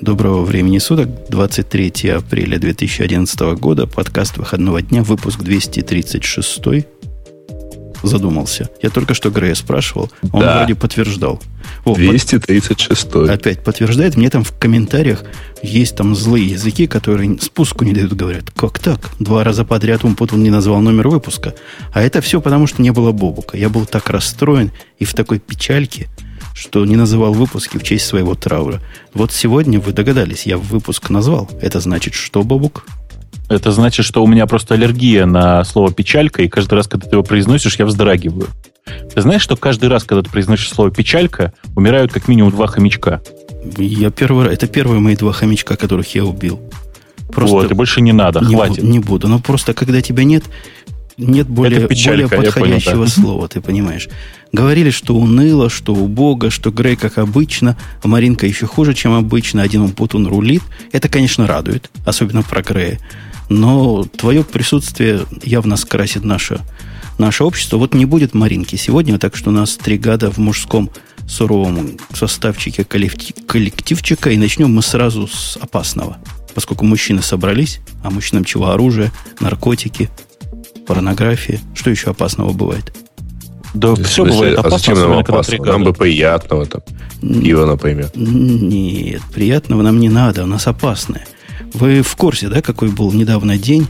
[0.00, 6.86] Доброго времени суток, 23 апреля 2011 года, подкаст выходного дня, выпуск 236.
[8.02, 8.68] Задумался.
[8.82, 10.58] Я только что Грея спрашивал, он да.
[10.58, 11.42] вроде подтверждал.
[11.84, 13.10] О, 236.
[13.10, 13.30] Под...
[13.30, 14.16] Опять подтверждает.
[14.16, 15.24] Мне там в комментариях
[15.62, 18.50] есть там злые языки, которые спуску не дают, говорят.
[18.54, 19.10] Как так?
[19.18, 21.54] Два раза подряд Умпутун не назвал номер выпуска.
[21.92, 23.56] А это все потому, что не было Бобука.
[23.56, 26.08] Я был так расстроен и в такой печальке,
[26.56, 28.80] что не называл выпуски в честь своего траура.
[29.12, 31.50] Вот сегодня вы догадались, я выпуск назвал.
[31.60, 32.86] Это значит что, Бобук?
[33.48, 37.14] Это значит, что у меня просто аллергия на слово «печалька», и каждый раз, когда ты
[37.14, 38.48] его произносишь, я вздрагиваю.
[39.14, 43.20] Ты знаешь, что каждый раз, когда ты произносишь слово «печалька», умирают как минимум два хомячка?
[43.76, 46.58] Я первый, это первые мои два хомячка, которых я убил.
[47.28, 48.82] Просто вот, и больше не надо, не хватит.
[48.82, 49.28] Не буду.
[49.28, 50.44] Но просто, когда тебя нет,
[51.18, 53.10] нет более, более подходящего понял, да.
[53.10, 54.08] слова, ты понимаешь.
[54.56, 59.60] Говорили, что уныло, что убого, что Грей как обычно, а Маринка еще хуже, чем обычно,
[59.60, 60.62] один он рулит.
[60.92, 62.98] Это, конечно, радует, особенно про Грея.
[63.50, 66.60] Но твое присутствие явно скрасит наше,
[67.18, 67.76] наше общество.
[67.76, 70.88] Вот не будет Маринки сегодня, так что у нас три гада в мужском
[71.28, 76.16] суровом составчике коллективчика, и начнем мы сразу с опасного.
[76.54, 78.70] Поскольку мужчины собрались, а мужчинам чего?
[78.70, 80.08] Оружие, наркотики,
[80.86, 81.60] порнография.
[81.74, 82.96] Что еще опасного бывает?
[83.76, 85.58] Да все смысле, бывает опасно, а зачем нам опасно?
[85.64, 86.82] Нам бы приятного там.
[87.20, 88.10] Пиво, например.
[88.14, 91.26] Нет, приятного нам не надо, у нас опасное.
[91.74, 93.86] Вы в курсе, да, какой был недавно день?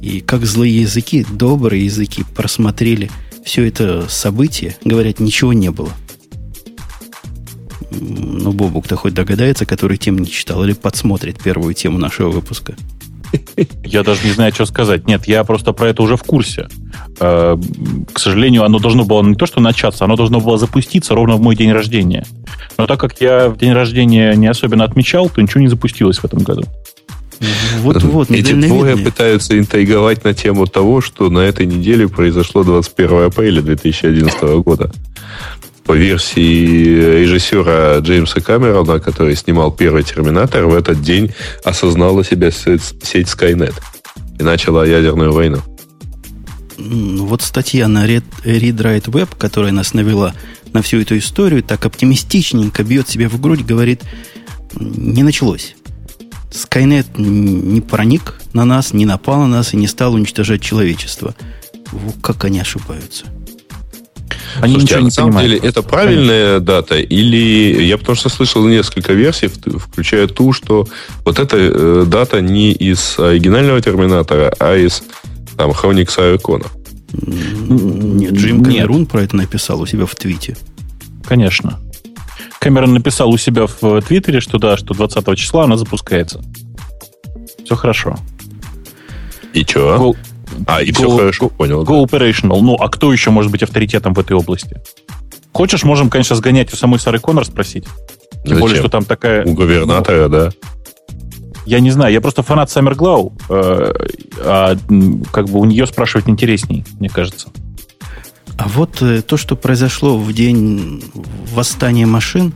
[0.00, 3.10] И как злые языки, добрые языки просмотрели
[3.44, 5.90] все это событие, говорят, ничего не было.
[7.90, 12.74] Ну, Бобук-то хоть догадается, который тем не читал, или подсмотрит первую тему нашего выпуска.
[13.84, 15.06] Я даже не знаю, что сказать.
[15.06, 16.68] Нет, я просто про это уже в курсе.
[17.20, 17.56] Э,
[18.12, 21.40] к сожалению, оно должно было не то, что начаться, оно должно было запуститься ровно в
[21.40, 22.26] мой день рождения.
[22.78, 26.24] Но так как я в день рождения не особенно отмечал, то ничего не запустилось в
[26.24, 26.64] этом году.
[27.80, 28.30] Вот-вот.
[28.30, 34.42] Эти двое пытаются интриговать на тему того, что на этой неделе произошло 21 апреля 2011
[34.64, 34.90] года.
[35.86, 41.32] По версии режиссера Джеймса Камерона, который снимал первый «Терминатор», в этот день
[41.62, 43.74] осознала себя сеть Skynet
[44.38, 45.58] и начала ядерную войну.
[46.76, 50.34] Вот статья на Read, Read Write Web, которая нас навела
[50.72, 54.02] на всю эту историю, так оптимистичненько бьет себе в грудь, говорит,
[54.74, 55.76] не началось.
[56.50, 61.36] Скайнет не проник на нас, не напал на нас и не стал уничтожать человечество.
[62.22, 63.26] Как они ошибаются?
[64.60, 65.52] Они Слушайте, а на самом понимают.
[65.52, 66.60] деле это правильная Конечно.
[66.60, 66.96] дата?
[66.96, 70.88] Или я потому что слышал несколько версий, включая ту, что
[71.24, 75.02] вот эта э, дата не из оригинального терминатора, а из
[75.56, 76.66] там Хроникса Айкона.
[77.12, 80.56] Нет, Джим Камерун про это написал у себя в твите.
[81.26, 81.80] Конечно.
[82.60, 86.42] Кэмерон написал у себя в Твиттере, что да, что 20 числа она запускается.
[87.64, 88.16] Все хорошо.
[89.52, 90.14] И что?
[90.66, 91.84] А, и go, все хорошо, go, понял.
[91.84, 92.18] Go да.
[92.18, 92.60] operational.
[92.60, 94.80] Ну, а кто еще может быть авторитетом в этой области?
[95.52, 97.84] Хочешь, можем, конечно, сгонять у самой Сары Коннор спросить.
[97.84, 98.60] Тем Зачем?
[98.60, 99.44] более, что там такая...
[99.44, 100.50] У губернатора, ну, да.
[101.66, 103.92] Я не знаю, я просто фанат Саммер Глау, э,
[104.38, 104.76] а
[105.32, 107.48] как бы у нее спрашивать интересней, мне кажется.
[108.56, 111.02] А вот э, то, что произошло в день
[111.52, 112.54] восстания машин,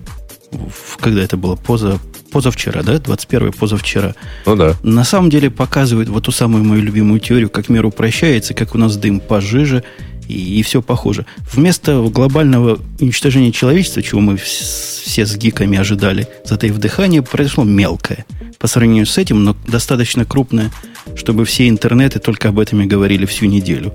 [0.53, 1.99] в, когда это было поза,
[2.31, 4.15] позавчера, да, 21 позавчера.
[4.47, 4.75] Ну да.
[4.83, 8.79] На самом деле показывает вот ту самую мою любимую теорию, как мир упрощается, как у
[8.79, 9.85] нас дым пожиже,
[10.29, 11.27] и, и все похоже.
[11.53, 18.25] Вместо глобального уничтожения человечества, чего мы все с гиками ожидали, затаив дыхание, произошло мелкое.
[18.59, 20.71] По сравнению с этим, но достаточно крупное,
[21.17, 23.93] чтобы все интернеты только об этом и говорили всю неделю.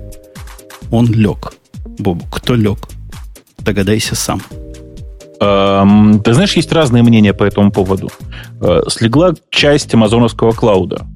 [0.90, 1.54] Он лег.
[1.98, 2.88] Бобу, кто лег?
[3.58, 4.42] Догадайся сам.
[5.40, 8.10] Эм, ты знаешь, есть разные мнения по этому поводу.
[8.60, 11.06] Э, слегла часть амазоновского клауда.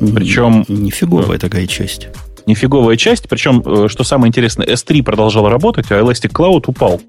[0.00, 0.64] Причем...
[0.68, 2.08] Нифиговая э, такая часть.
[2.46, 3.28] Нифиговая часть.
[3.28, 7.00] Причем, э, что самое интересное, S3 продолжал работать, а Elastic Cloud упал.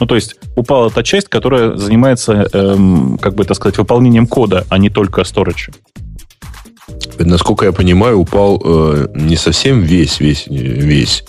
[0.00, 4.64] Ну, то есть упала та часть, которая занимается, эм, как бы это сказать, выполнением кода,
[4.68, 5.74] а не только storage.
[7.18, 11.24] Насколько я понимаю, упал э, не совсем весь, весь, весь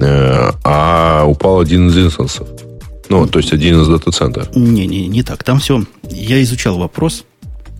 [0.00, 2.48] Э, а упал один из инстансов.
[3.08, 4.54] Ну, то есть один из дата-центров.
[4.54, 5.44] Не, не, не так.
[5.44, 5.84] Там все.
[6.10, 7.24] Я изучал вопрос,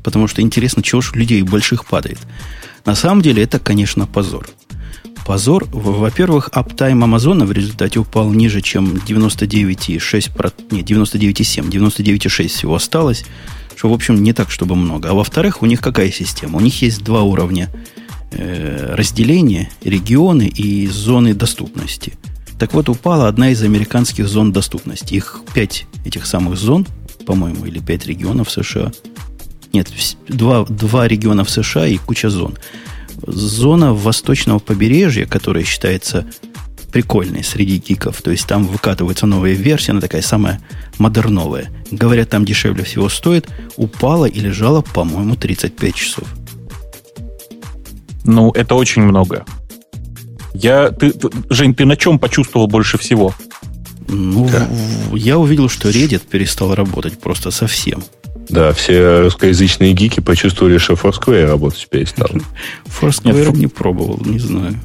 [0.05, 2.19] потому что интересно, чего ж людей больших падает.
[2.85, 4.49] На самом деле это, конечно, позор.
[5.27, 5.67] Позор.
[5.73, 13.25] Во-первых, аптайм Амазона в результате упал ниже, чем 99,6%, нет, 99,7, 99,6 всего осталось,
[13.75, 15.11] что, в общем, не так, чтобы много.
[15.11, 16.59] А во-вторых, у них какая система?
[16.59, 17.71] У них есть два уровня
[18.33, 22.15] Э, разделение, регионы и зоны доступности.
[22.59, 25.15] Так вот, упала одна из американских зон доступности.
[25.15, 26.87] Их пять этих самых зон,
[27.27, 28.93] по-моему, или пять регионов США.
[29.73, 29.89] Нет,
[30.29, 32.57] два, два региона в США и куча зон.
[33.27, 36.27] Зона восточного побережья, которая считается
[36.93, 40.63] прикольной среди гиков, то есть там выкатывается новая версия, она такая самая
[40.99, 41.71] модерновая.
[41.91, 46.25] Говорят, там дешевле всего стоит, упала и лежала, по-моему, 35 часов.
[48.25, 49.45] Ну, это очень много.
[50.63, 53.35] Я, ты, ты, Жень, ты на чем почувствовал больше всего?
[54.09, 54.69] Ну, да.
[55.13, 58.03] я увидел, что Reddit перестал работать просто совсем.
[58.49, 62.29] Да, все русскоязычные гики почувствовали, что Foursquare работать перестал.
[62.87, 64.79] Foursquare не пробовал, не знаю.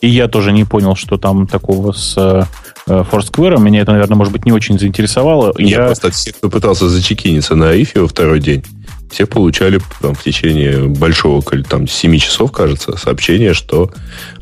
[0.00, 2.44] И я тоже не понял, что там такого с э,
[2.86, 3.60] Foursquare.
[3.60, 5.52] Меня это, наверное, может быть, не очень заинтересовало.
[5.58, 8.62] Я, я просто все, кто пытался зачекиниться на Ифе во второй день,
[9.14, 13.92] все получали там, в течение большого, там, 7 часов, кажется, сообщение, что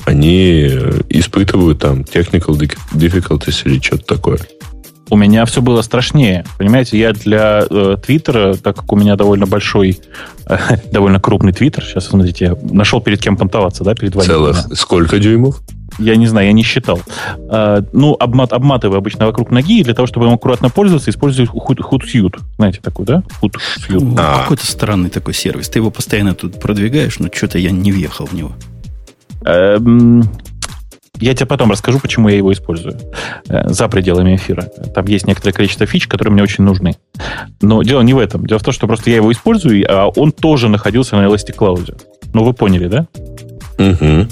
[0.06, 0.62] они
[1.10, 2.58] испытывают там technical
[2.94, 4.38] difficulties или что-то такое.
[5.10, 6.46] У меня все было страшнее.
[6.56, 10.00] Понимаете, я для э, Твиттера, так как у меня довольно большой,
[10.46, 10.56] э,
[10.90, 14.26] довольно крупный Твиттер, сейчас, смотрите, я нашел перед кем понтоваться, да, перед вами.
[14.26, 15.60] Целых сколько дюймов?
[15.98, 17.00] Я не знаю, я не считал.
[17.48, 21.48] А, ну, обмат, обматываю обычно вокруг ноги, и для того, чтобы им аккуратно пользоваться, использую
[21.48, 22.40] Hootsuite.
[22.56, 23.22] Знаете такой, да?
[23.40, 24.00] Hootsuite.
[24.00, 24.42] Ну, а.
[24.42, 25.68] Какой-то странный такой сервис.
[25.68, 28.52] Ты его постоянно тут продвигаешь, но что-то я не въехал в него.
[29.44, 30.22] Эм,
[31.22, 32.98] я тебе потом расскажу, почему я его использую
[33.48, 34.62] э, за пределами эфира.
[34.62, 36.96] Там есть некоторое количество фич, которые мне очень нужны.
[37.60, 38.46] Но дело не в этом.
[38.46, 42.02] Дело в том, что просто я его использую, а он тоже находился на Elastic Cloud.
[42.32, 43.06] Ну, вы поняли, да?
[43.78, 44.28] Угу.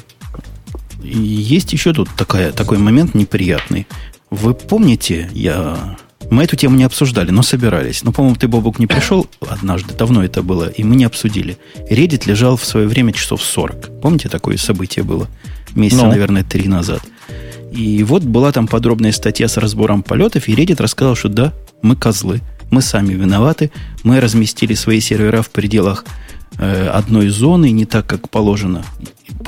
[1.02, 3.86] Есть еще тут такая, такой момент неприятный.
[4.30, 5.96] Вы помните, я...
[6.30, 8.04] Мы эту тему не обсуждали, но собирались.
[8.04, 11.58] Но, по-моему, ты, Бобук, не пришел однажды, давно это было, и мы не обсудили.
[11.90, 14.00] Reddit лежал в свое время часов 40.
[14.00, 15.28] Помните, такое событие было?
[15.74, 16.10] Месяца, ну.
[16.10, 17.02] наверное, три назад.
[17.72, 21.52] И вот была там подробная статья с разбором полетов, и Reddit рассказал, что да,
[21.82, 23.70] мы козлы, мы сами виноваты,
[24.04, 26.04] мы разместили свои сервера в пределах
[26.58, 28.84] э, одной зоны не так, как положено.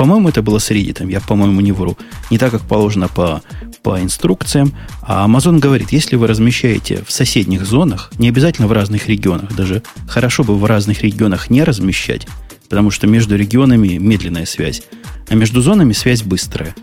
[0.02, 1.96] По-моему, это было с Reddit, я, по-моему, не вру.
[2.28, 3.40] Не так, как положено по,
[3.84, 4.74] по инструкциям.
[5.00, 9.84] А Amazon говорит, если вы размещаете в соседних зонах, не обязательно в разных регионах, даже
[10.08, 12.26] хорошо бы в разных регионах не размещать,
[12.68, 14.82] потому что между регионами медленная связь,
[15.28, 16.74] а между зонами связь быстрая.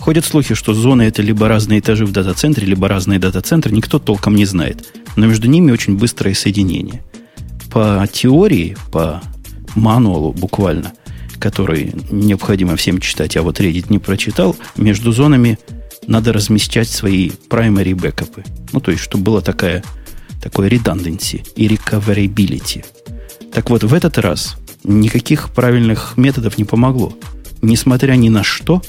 [0.00, 4.34] Ходят слухи, что зоны это либо разные этажи в дата-центре, либо разные дата-центры, никто толком
[4.34, 4.92] не знает.
[5.14, 7.04] Но между ними очень быстрое соединение.
[7.70, 9.22] По теории, по
[9.76, 10.94] мануалу буквально–
[11.38, 15.58] который необходимо всем читать, а вот Reddit не прочитал, между зонами
[16.06, 18.44] надо размещать свои primary бэкапы.
[18.72, 19.82] Ну, то есть, чтобы было такая,
[20.42, 22.84] такое redundancy и recoverability.
[23.52, 27.12] Так вот, в этот раз никаких правильных методов не помогло.
[27.62, 28.82] Несмотря ни на что,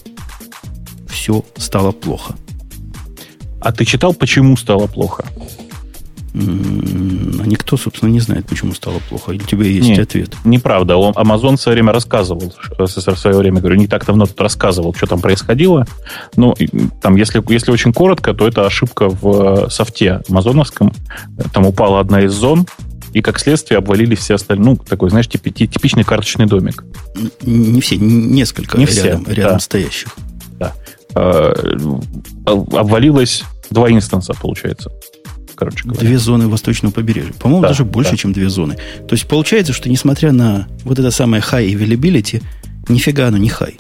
[1.08, 2.36] все стало плохо.
[3.60, 5.26] А ты читал, почему стало плохо?
[6.38, 9.32] А никто, собственно, не знает, почему стало плохо.
[9.32, 10.36] У тебя есть Нет, ответ?
[10.44, 10.94] Неправда.
[10.94, 15.08] Amazon в свое время рассказывал, в свое время, говорю, не так давно тут рассказывал, что
[15.08, 15.88] там происходило.
[16.36, 16.56] Но
[17.02, 20.94] там, если, если очень коротко, то это ошибка в э, софте амазоновском.
[21.54, 22.68] Там упала одна из зон,
[23.14, 24.66] и как следствие обвалились все остальные.
[24.66, 26.84] Ну, такой, знаешь, тип, типичный карточный домик.
[27.42, 29.60] Не все, несколько не рядом, все, рядом да.
[29.60, 30.16] стоящих.
[30.60, 30.74] Да.
[31.16, 31.54] Э,
[32.46, 34.92] обвалилось два инстанса, получается
[35.58, 36.00] короче говоря.
[36.00, 37.34] Две зоны восточного побережья.
[37.34, 38.18] По-моему, да, даже больше, да.
[38.18, 38.78] чем две зоны.
[39.08, 42.42] То есть получается, что несмотря на вот это самое high availability,
[42.88, 43.76] нифига оно не high.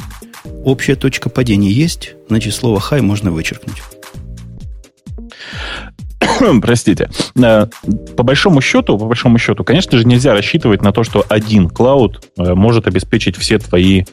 [0.65, 3.81] Общая точка падения есть, значит, слово high можно вычеркнуть.
[6.61, 7.67] простите, э,
[8.15, 12.23] по большому счету, по большому счету, конечно же, нельзя рассчитывать на то, что один клауд
[12.37, 14.03] э, может обеспечить все твои,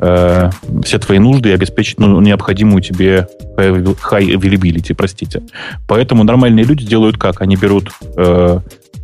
[0.00, 0.50] э,
[0.84, 5.42] все твои нужды и обеспечить ну, необходимую тебе high availability, простите.
[5.86, 7.40] Поэтому нормальные люди делают как?
[7.40, 7.90] Они берут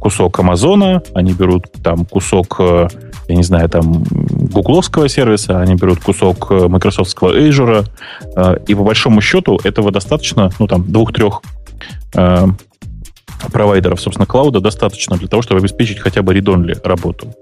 [0.04, 6.50] кусок Амазона, они берут там кусок, я не знаю, там гугловского сервиса, они берут кусок
[6.50, 7.88] майкрософтского Azure,
[8.68, 11.40] и по большому счету этого достаточно, ну там двух-трех
[12.16, 12.46] э,
[13.50, 17.34] провайдеров, собственно, клауда достаточно для того, чтобы обеспечить хотя бы редонли работу.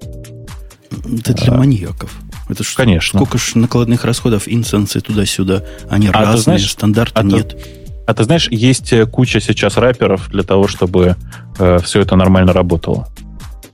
[1.19, 2.14] Это для а, маньяков.
[2.49, 3.19] Это ж Конечно.
[3.19, 7.49] Сколько ж накладных расходов, инстансы туда-сюда, они а разные, знаешь, стандарта а нет.
[7.49, 7.81] Ты,
[8.12, 11.16] а ты знаешь, есть э, куча сейчас рэперов для того, чтобы
[11.59, 13.09] э, все это нормально работало.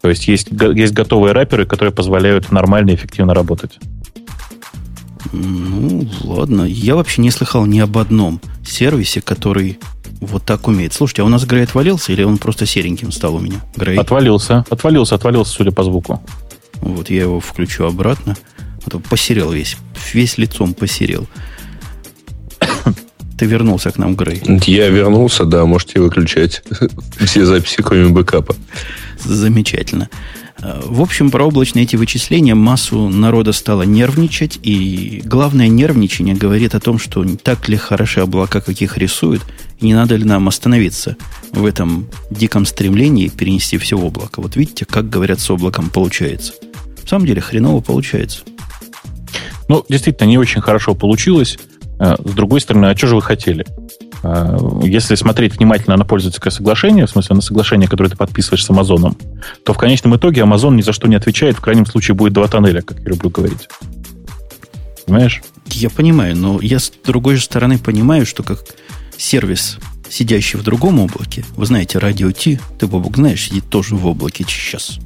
[0.01, 3.81] То есть есть, есть готовые рэперы, которые позволяют нормально и эффективно работать.
[5.33, 6.63] Ну, ладно.
[6.63, 9.81] Я вообще не слыхал ни об одном сервисе, который
[10.21, 10.93] вот так умеет.
[10.93, 13.61] Слушайте, а у нас Грей отвалился или он просто сереньким стал у меня?
[13.77, 13.99] Грей?
[13.99, 14.65] Отвалился.
[14.71, 16.23] Отвалился, отвалился, судя по звуку.
[16.81, 18.37] Вот я его включу обратно.
[18.87, 19.77] А то посерел весь.
[20.13, 21.27] Весь лицом посерел.
[23.39, 24.43] Ты вернулся к нам, Грей.
[24.67, 26.63] Я вернулся, да, можете выключать
[27.21, 28.57] все записи, кроме бэкапа.
[29.25, 30.09] Замечательно.
[30.61, 36.75] Э, в общем, про облачные эти вычисления массу народа стало нервничать, и главное нервничание говорит
[36.75, 39.43] о том, что так ли хороши облака, каких рисуют,
[39.79, 41.17] и не надо ли нам остановиться
[41.53, 44.41] в этом диком стремлении перенести все в облако.
[44.41, 46.55] Вот видите, как говорят с облаком получается.
[47.05, 48.41] В самом деле хреново получается.
[49.69, 51.59] Ну, действительно, не очень хорошо получилось.
[51.99, 53.67] Э, с другой стороны, а что же вы хотели?
[54.23, 58.71] Э, если смотреть внимательно на пользовательское соглашение, в смысле на соглашение, которое ты подписываешь с
[58.71, 59.17] Амазоном,
[59.65, 61.57] то в конечном итоге Amazon ни за что не отвечает.
[61.57, 63.69] В крайнем случае будет два тоннеля, как я люблю говорить.
[65.07, 65.43] Понимаешь?
[65.67, 68.65] Я понимаю, но я с другой же стороны понимаю, что как
[69.17, 69.79] сервис,
[70.09, 74.45] сидящий в другом облаке, вы знаете, радио Ти, ты, Бобок, знаешь, сидит тоже в облаке
[74.47, 74.99] сейчас.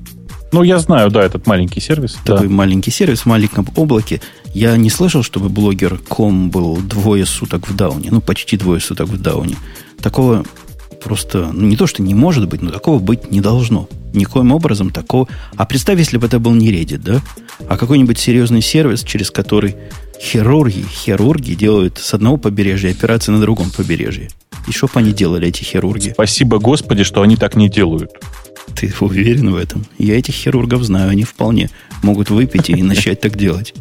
[0.52, 2.18] Ну, я знаю, да, этот маленький сервис.
[2.24, 2.52] Такой да.
[2.52, 4.20] маленький сервис в маленьком облаке.
[4.52, 8.10] Я не слышал, чтобы блогер был двое суток в дауне.
[8.10, 9.56] Ну, почти двое суток в дауне.
[10.00, 10.44] Такого
[11.02, 13.88] просто, ну, не то, что не может быть, но такого быть не должно.
[14.12, 15.26] Никоим образом такого.
[15.56, 17.22] А представь, если бы это был не Reddit, да?
[17.66, 19.76] А какой-нибудь серьезный сервис, через который
[20.20, 24.28] хирурги, хирурги делают с одного побережья операции на другом побережье.
[24.68, 26.10] И что бы они делали, эти хирурги?
[26.10, 28.10] Спасибо Господи, что они так не делают.
[28.74, 29.84] Ты уверен в этом?
[29.98, 31.70] Я этих хирургов знаю, они вполне
[32.02, 33.74] могут выпить и начать так делать.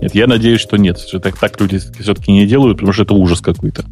[0.00, 3.14] Нет, я надеюсь, что нет, что так, так люди все-таки не делают, потому что это
[3.14, 3.84] ужас какой-то.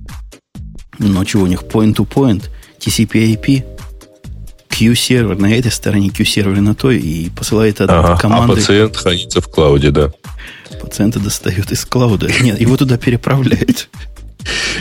[0.98, 2.44] Ну, чего у них point-to-point,
[2.78, 3.64] TCP-IP,
[4.76, 8.54] Q-сервер на этой стороне, Q-сервер на той, и посылает от ага, команды...
[8.54, 10.12] А пациент хранится в клауде, да.
[10.80, 12.28] Пациента достают из клауда.
[12.40, 13.88] Нет, его туда переправляют.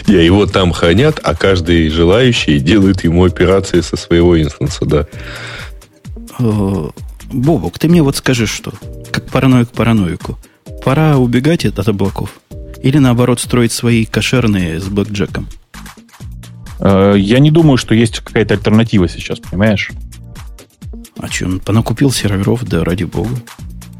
[0.07, 5.07] Не, его там хранят, а каждый желающий делает ему операции со своего инстанса, да.
[7.31, 8.73] Бобок, ты мне вот скажи, что,
[9.11, 10.39] как параноик параноику,
[10.83, 12.31] пора убегать от облаков?
[12.81, 15.47] Или наоборот строить свои кошерные с блэкджеком?
[16.79, 19.91] Э, я не думаю, что есть какая-то альтернатива сейчас, понимаешь?
[21.17, 23.35] А что, он понакупил серверов, да ради бога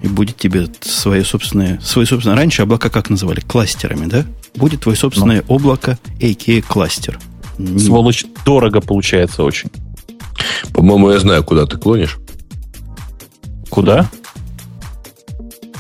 [0.04, 2.36] и будет тебе свое собственное, свое собственное.
[2.36, 3.40] Раньше облака как называли?
[3.40, 4.26] Кластерами, да?
[4.54, 5.56] Будет твое собственное ну.
[5.56, 6.62] облако, а.к.а.
[6.62, 7.20] кластер.
[7.80, 9.70] Сволочь, дорого получается очень.
[10.74, 12.18] По-моему, я знаю, куда ты клонишь.
[13.70, 14.10] Куда?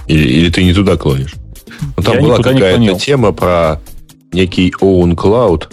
[0.08, 1.34] Или, или ты не туда клонишь?
[1.98, 3.82] Ну, там я была какая-то тема про
[4.32, 5.66] некий own cloud,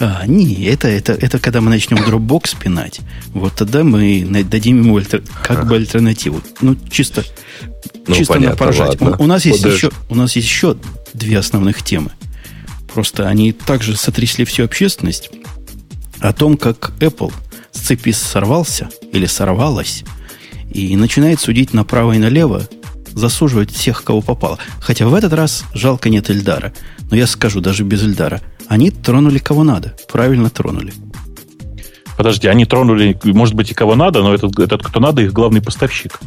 [0.00, 3.00] а, не, это, это, это когда мы начнем Dropbox пинать,
[3.32, 6.40] вот тогда мы дадим ему альтер, как бы альтернативу.
[6.60, 7.24] Ну, чисто,
[8.06, 9.00] ну, чисто понятно, поржать.
[9.00, 10.76] У, у, нас есть еще, у нас есть еще
[11.14, 12.12] две основных темы.
[12.94, 15.30] Просто они также сотрясли всю общественность
[16.20, 17.32] о том, как Apple
[17.72, 20.04] с цепи сорвался или сорвалась
[20.70, 22.68] и начинает судить направо и налево,
[23.08, 24.60] засуживать всех, кого попало.
[24.80, 26.72] Хотя в этот раз жалко нет Эльдара.
[27.10, 29.94] Но я скажу, даже без Эльдара– они тронули кого надо.
[30.12, 30.92] Правильно тронули.
[32.16, 35.62] Подожди, они тронули, может быть, и кого надо, но этот, этот кто надо, их главный
[35.62, 36.18] поставщик.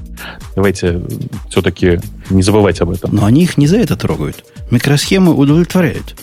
[0.56, 1.02] Давайте
[1.50, 3.14] все-таки не забывать об этом.
[3.14, 4.46] Но они их не за это трогают.
[4.72, 6.16] Микросхемы удовлетворяют.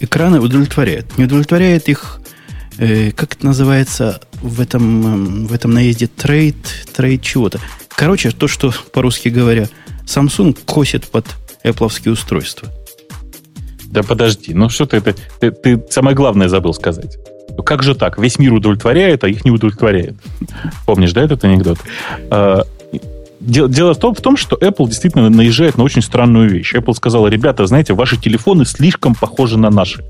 [0.00, 1.16] Экраны удовлетворяют.
[1.18, 2.20] Не удовлетворяет их,
[2.78, 6.56] э, как это называется в этом, э, в этом наезде, trade,
[6.92, 7.60] trade чего-то.
[7.90, 9.68] Короче, то, что по-русски говоря,
[10.04, 11.26] Samsung косит под
[11.64, 12.68] Apple устройства.
[13.92, 17.18] Да подожди, ну что ты, это, ты, ты самое главное забыл сказать.
[17.54, 18.18] Ну как же так?
[18.18, 20.14] Весь мир удовлетворяет, а их не удовлетворяет.
[20.86, 21.78] Помнишь, да, этот анекдот?
[22.30, 22.62] А,
[23.40, 26.74] дело, в, том, в том, что Apple действительно наезжает на очень странную вещь.
[26.74, 30.02] Apple сказала, ребята, знаете, ваши телефоны слишком похожи на наши.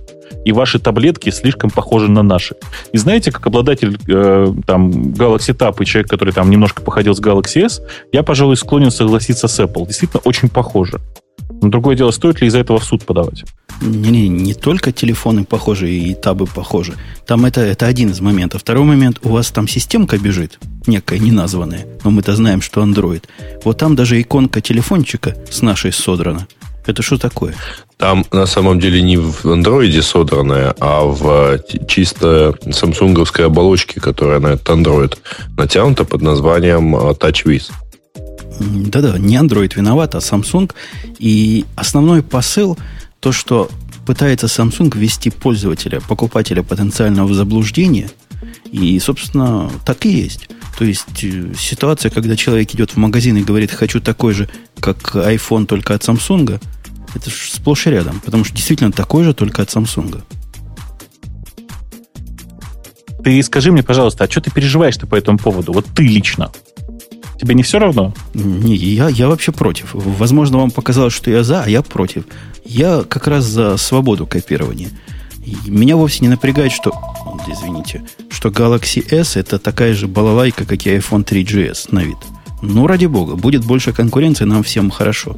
[0.44, 2.54] И ваши таблетки слишком похожи на наши.
[2.92, 7.20] И знаете, как обладатель э, там, Galaxy Tab и человек, который там немножко походил с
[7.20, 9.88] Galaxy S, я, пожалуй, склонен согласиться с Apple.
[9.88, 11.00] Действительно, очень похоже.
[11.60, 13.44] Но другое дело, стоит ли из-за этого в суд подавать?
[13.80, 16.94] Не, не, не только телефоны похожи и табы похожи.
[17.26, 18.62] Там это, это один из моментов.
[18.62, 23.24] Второй момент, у вас там системка бежит, некая неназванная, но мы-то знаем, что Android.
[23.64, 26.46] Вот там даже иконка телефончика с нашей содрана.
[26.86, 27.54] Это что такое?
[27.96, 34.48] Там на самом деле не в андроиде содранная, а в чисто самсунговской оболочке, которая на
[34.48, 35.16] этот Android
[35.56, 37.70] натянута под названием а, TouchWiz.
[38.86, 40.72] Да-да, не Android виноват, а Samsung.
[41.18, 42.78] И основной посыл
[43.20, 43.70] то, что
[44.06, 48.10] пытается Samsung ввести пользователя, покупателя потенциального в заблуждение,
[48.70, 50.48] и, собственно, так и есть.
[50.78, 54.48] То есть э, ситуация, когда человек идет в магазин и говорит, хочу такой же,
[54.80, 56.60] как iPhone, только от Samsung,
[57.14, 58.20] это же сплошь и рядом.
[58.24, 60.22] Потому что действительно такой же, только от Samsung.
[63.22, 65.72] Ты скажи мне, пожалуйста, а что ты переживаешь-то по этому поводу?
[65.72, 66.50] Вот ты лично.
[67.42, 68.14] Тебе не все равно?
[68.34, 69.90] Не, я, я вообще против.
[69.94, 72.22] Возможно, вам показалось, что я за, а я против.
[72.64, 74.90] Я как раз за свободу копирования.
[75.44, 76.92] И меня вовсе не напрягает, что,
[77.48, 82.16] извините, что Galaxy S это такая же балалайка, как и iPhone 3GS на вид.
[82.62, 85.36] Ну, ради бога, будет больше конкуренции, нам всем хорошо.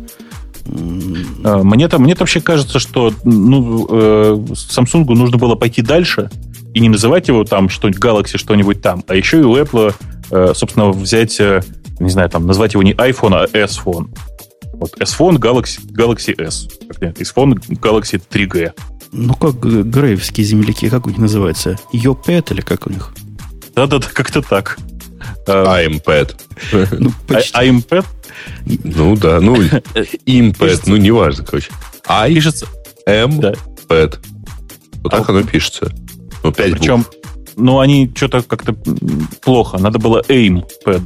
[1.42, 6.28] А, мне-то, мне вообще кажется, что ну, э, Samsung нужно было пойти дальше
[6.74, 9.94] и не называть его там что-нибудь Galaxy, что-нибудь там, а еще и у Apple,
[10.54, 11.62] собственно, взять, э,
[12.00, 14.08] не знаю, там, назвать его не iPhone, а S-Phone.
[14.74, 16.68] Вот S-Phone Galaxy, Galaxy S.
[16.88, 18.72] Как нет, S-Phone Galaxy 3G.
[19.12, 21.78] Ну, как грейвские земляки, как у них называется?
[21.92, 23.14] Йопет или как у них?
[23.74, 24.78] Да-да-да, как-то так.
[25.46, 26.34] iPad.
[26.98, 27.56] Ну, почти.
[27.56, 28.04] iPad?
[28.66, 29.56] Ну да, ну,
[30.26, 31.70] импэд, ну неважно, короче.
[32.06, 32.66] I пишется
[33.06, 33.40] M
[33.88, 34.18] pad.
[35.02, 35.90] Вот так оно пишется.
[36.42, 37.16] Ну, 5 Причем, букв.
[37.56, 38.74] Ну, они что-то как-то
[39.42, 39.78] плохо.
[39.78, 41.02] Надо было aim pad.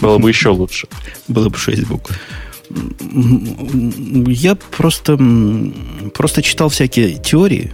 [0.00, 0.88] Было бы еще лучше.
[1.26, 2.12] Было бы 6 букв.
[2.70, 5.18] Я просто,
[6.14, 7.72] просто читал всякие теории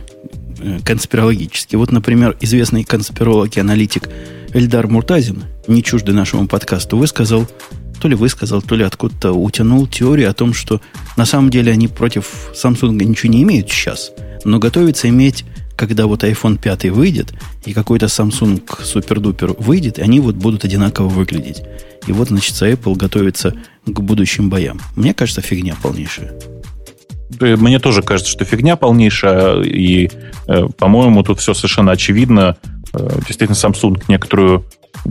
[0.60, 1.78] э, конспирологические.
[1.78, 4.08] Вот, например, известный конспиролог и аналитик
[4.52, 7.48] Эльдар Муртазин, не чуждый нашему подкасту, высказал
[8.00, 10.82] то ли высказал, то ли откуда-то утянул теорию о том, что
[11.16, 14.12] на самом деле они против Samsung ничего не имеют сейчас,
[14.44, 15.44] но готовятся иметь,
[15.76, 21.62] когда вот iPhone 5 выйдет, и какой-то Samsung супер-дупер выйдет, они вот будут одинаково выглядеть.
[22.06, 23.54] И вот, значит, Apple готовится
[23.86, 24.80] к будущим боям.
[24.96, 26.32] Мне кажется, фигня полнейшая.
[27.40, 30.10] Мне тоже кажется, что фигня полнейшая, и,
[30.46, 32.56] э, по-моему, тут все совершенно очевидно.
[32.92, 34.64] Э, действительно, Samsung некоторую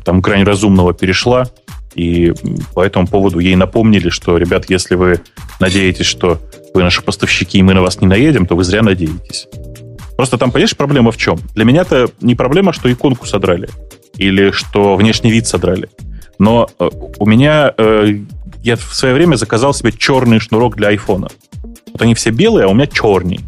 [0.06, 1.48] там грань разумного перешла,
[1.96, 2.34] и
[2.74, 5.22] по этому поводу ей напомнили, что, ребят, если вы
[5.60, 6.40] надеетесь, что
[6.74, 9.48] вы наши поставщики, и мы на вас не наедем, то вы зря надеетесь.
[10.16, 11.40] Просто там, понимаешь, проблема в чем?
[11.56, 13.70] Для меня это не проблема, что иконку содрали
[14.18, 15.90] или что внешний вид содрали.
[16.40, 17.74] Но э, у меня...
[17.78, 18.16] Э,
[18.62, 21.28] я в свое время заказал себе черный шнурок для айфона.
[21.92, 23.42] Вот они все белые, а у меня черный.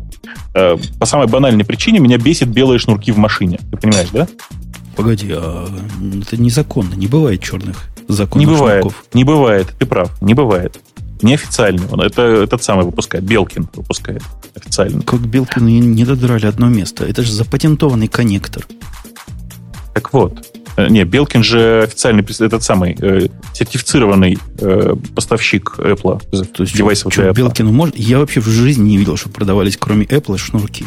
[0.54, 3.60] Э, по самой банальной причине меня бесит белые шнурки в машине.
[3.72, 4.28] Ты понимаешь, да?
[4.96, 5.68] Погоди, а
[6.22, 6.96] это незаконно.
[6.96, 8.82] Не бывает черных законов Не бывает.
[8.82, 9.06] Шнурков.
[9.14, 9.68] Не бывает.
[9.80, 10.22] Ты прав.
[10.22, 10.80] Не бывает.
[11.22, 12.02] Неофициальный он.
[12.02, 13.24] Это этот самый выпускает.
[13.24, 14.24] Белкин выпускает
[14.56, 15.02] официально.
[15.02, 17.06] Как Белкину не, не додрали одно место.
[17.06, 18.66] Это же запатентованный коннектор.
[19.94, 20.46] Так вот.
[20.78, 26.22] Э, не, Белкин же официальный этот самый э, сертифицированный э, поставщик Apple.
[26.54, 27.98] То есть девайсов что, Белкину может?
[27.98, 30.86] Я вообще в жизни не видел, что продавались кроме Apple шнурки.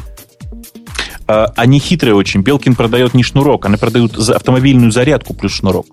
[1.26, 2.42] А, они хитрые очень.
[2.42, 5.87] Белкин продает не шнурок, они продают автомобильную зарядку плюс шнурок.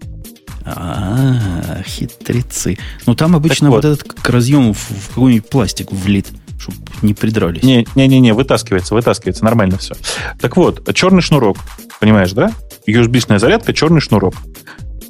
[0.65, 2.77] А, хитрецы.
[3.05, 3.83] Ну, там обычно вот.
[3.83, 6.27] вот этот к разъему в какой-нибудь пластик влит,
[6.59, 7.63] чтобы не придрались.
[7.63, 9.95] Не-не-не, вытаскивается, вытаскивается, нормально все.
[10.39, 11.57] Так вот, черный шнурок,
[11.99, 12.51] понимаешь, да?
[12.87, 14.35] USB-шная зарядка, черный шнурок.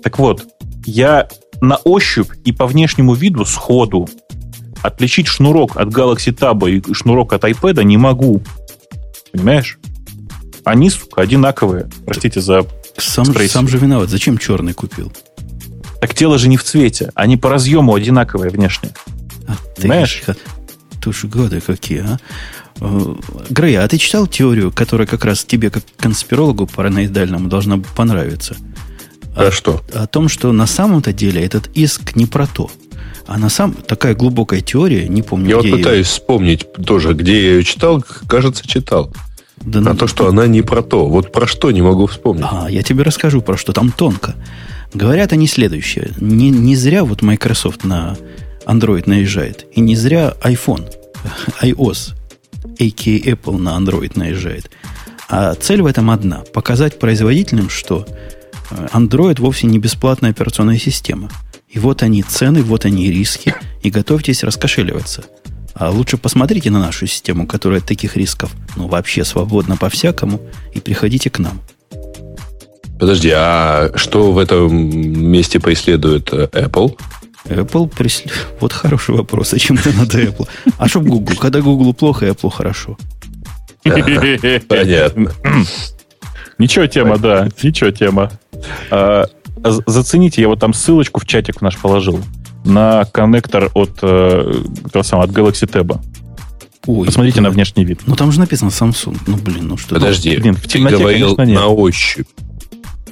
[0.03, 0.45] Так вот,
[0.85, 1.27] я
[1.61, 4.09] на ощупь и по внешнему виду сходу
[4.81, 8.41] отличить шнурок от Galaxy Tab и шнурок от iPad не могу.
[9.31, 9.79] Понимаешь?
[10.63, 11.89] Они, сука, одинаковые.
[12.05, 12.65] Простите за
[12.97, 14.09] сам, сам же виноват.
[14.09, 15.11] Зачем черный купил?
[16.01, 17.11] Так тело же не в цвете.
[17.15, 18.91] Они по разъему одинаковые внешне.
[19.47, 20.23] А Понимаешь?
[20.25, 20.35] Ты
[21.07, 22.19] уж годы какие, а?
[22.79, 23.15] Э,
[23.49, 28.55] Грей, а ты читал теорию, которая как раз тебе, как конспирологу параноидальному, должна понравиться?
[29.35, 29.81] А, а что?
[29.93, 32.69] О том, что на самом-то деле этот иск не про то.
[33.27, 36.13] А на самом такая глубокая теория, не помню, Я вот пытаюсь ее...
[36.13, 39.11] вспомнить тоже, где я ее читал, кажется, читал.
[39.57, 41.07] Да, а ну, то, что она не про то.
[41.07, 42.45] Вот про что не могу вспомнить.
[42.47, 43.73] А, я тебе расскажу про что.
[43.73, 44.35] Там тонко.
[44.93, 46.11] Говорят они следующее.
[46.17, 48.15] Не, не зря вот Microsoft на
[48.65, 49.65] Android наезжает.
[49.73, 50.91] И не зря iPhone,
[51.61, 52.13] iOS,
[52.79, 53.33] a.k.a.
[53.33, 54.69] Apple на Android наезжает.
[55.29, 56.43] А цель в этом одна.
[56.53, 58.05] Показать производителям, что
[58.71, 61.29] э, Android вовсе не бесплатная операционная система.
[61.69, 63.55] И вот они цены, вот они риски.
[63.81, 65.25] И готовьтесь раскошеливаться.
[65.73, 70.39] А лучше посмотрите на нашу систему, которая от таких рисков ну, вообще свободна по-всякому,
[70.73, 71.59] и приходите к нам.
[72.97, 76.97] Подожди, а что в этом месте преследует э, Apple?
[77.45, 78.47] Apple преследует...
[78.59, 79.51] Вот хороший вопрос.
[79.51, 80.47] Зачем это надо Apple?
[80.77, 81.35] А что Google?
[81.35, 82.97] Когда Google плохо, Apple хорошо.
[83.83, 85.31] Понятно.
[86.57, 87.49] Ничего тема, да.
[87.61, 88.31] Ничего тема.
[88.89, 89.25] А,
[89.85, 92.19] зацените, я вот там ссылочку в чатик наш положил
[92.63, 94.53] на коннектор от, э,
[94.91, 95.99] того самого, от Galaxy Tab.
[96.87, 98.01] Ой, Посмотрите на внешний вид.
[98.07, 99.17] Ну там же написано Samsung.
[99.27, 101.61] Ну блин, ну что Подожди, блин, в темноте, ты говорил конечно, нет.
[101.61, 102.27] на ощупь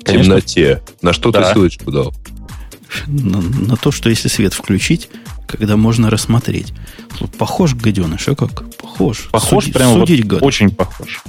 [0.04, 0.82] темноте.
[1.02, 1.42] На что да.
[1.42, 2.14] ты ссылочку дал?
[3.08, 5.10] На, на то, что если свет включить,
[5.48, 6.74] когда можно рассмотреть.
[7.38, 8.76] Похож гаденыш, а как?
[8.78, 9.30] Похож.
[9.32, 11.22] Похож, Суди, прямо судить вот очень похож.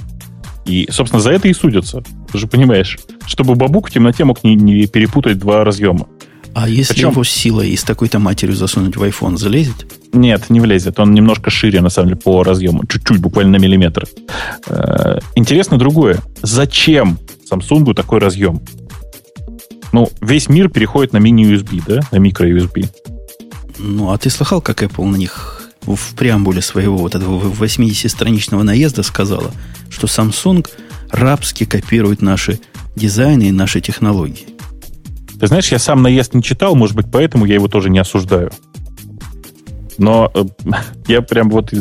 [0.65, 2.03] И, собственно, за это и судятся.
[2.31, 2.97] Ты же понимаешь,
[3.27, 6.07] чтобы бабук в темноте мог не, не перепутать два разъема.
[6.55, 7.11] А если Причем...
[7.11, 9.85] его силой из такой-то матерью засунуть в iPhone, залезет?
[10.13, 10.99] Нет, не влезет.
[10.99, 12.83] Он немножко шире, на самом деле, по разъему.
[12.87, 14.07] Чуть-чуть, буквально на миллиметр.
[14.67, 16.19] Э, интересно другое.
[16.41, 17.19] Зачем
[17.51, 18.61] Samsung такой разъем?
[19.95, 22.01] Ну, весь мир переходит на мини-USB, да?
[22.11, 22.89] На микро-USB.
[23.77, 29.03] Ну, а ты слыхал, как Apple на них в преамбуле своего вот этого 80-страничного наезда
[29.03, 29.51] сказала,
[29.89, 30.67] что Samsung
[31.11, 32.59] рабски копирует наши
[32.97, 34.47] дизайны и наши технологии?
[35.39, 38.51] Ты знаешь, я сам наезд не читал, может быть, поэтому я его тоже не осуждаю.
[39.97, 40.43] Но э,
[41.07, 41.73] я прям вот...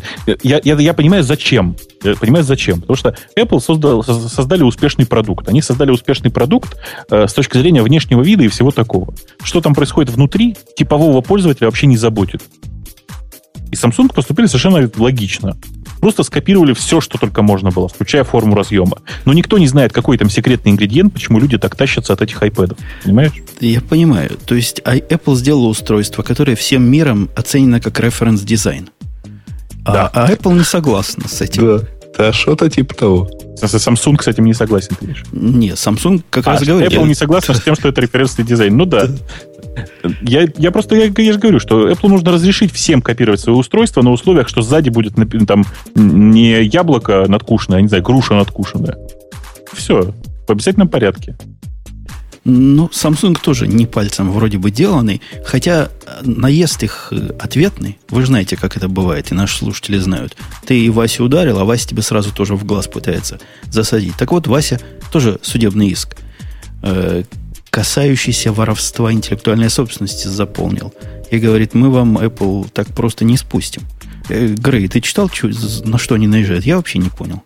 [0.42, 1.76] Я, я, я понимаю, зачем.
[2.02, 2.80] Я понимаю, зачем.
[2.80, 5.48] Потому что Apple создал, создали успешный продукт.
[5.48, 6.76] Они создали успешный продукт
[7.10, 9.14] э, с точки зрения внешнего вида и всего такого.
[9.42, 12.42] Что там происходит внутри, типового пользователя вообще не заботит.
[13.70, 15.56] И Samsung поступили совершенно логично
[16.04, 18.98] просто скопировали все, что только можно было, включая форму разъема.
[19.24, 22.76] Но никто не знает, какой там секретный ингредиент, почему люди так тащатся от этих iPad.
[23.04, 23.32] Понимаешь?
[23.58, 24.32] Я понимаю.
[24.44, 28.90] То есть Apple сделала устройство, которое всем миром оценено как референс-дизайн.
[29.86, 30.10] А, да.
[30.12, 31.78] А, а Apple не согласна с этим.
[31.78, 31.84] Да.
[32.16, 33.30] Да, что-то типа того.
[33.60, 35.24] Samsung с этим не согласен, ты видишь?
[35.32, 36.92] Нет, Samsung как а, раз говорит.
[36.92, 38.76] Apple не согласен с тем, что это референсный дизайн.
[38.76, 39.08] Ну да.
[40.22, 44.02] Я, я просто, я, я же говорю, что Apple нужно разрешить всем копировать свое устройство
[44.02, 45.14] на условиях, что сзади будет
[45.46, 48.96] там не яблоко надкушенное, а, не знаю, груша надкушенная.
[49.72, 50.12] Все,
[50.46, 51.36] в обязательном порядке.
[52.44, 57.98] Ну, Samsung тоже не пальцем вроде бы деланный, хотя э, наезд их э, ответный.
[58.10, 60.36] Вы же знаете, как это бывает, и наши слушатели знают.
[60.66, 64.16] Ты и Вася ударил, а Вася тебе сразу тоже в глаз пытается засадить.
[64.16, 64.78] Так вот, Вася
[65.10, 66.16] тоже судебный иск,
[66.82, 67.22] э,
[67.70, 70.92] касающийся воровства интеллектуальной собственности, заполнил.
[71.30, 73.82] И говорит, мы вам Apple так просто не спустим.
[74.28, 75.30] Грей, ты читал,
[75.84, 76.66] на что они наезжают?
[76.66, 77.42] Я вообще не понял.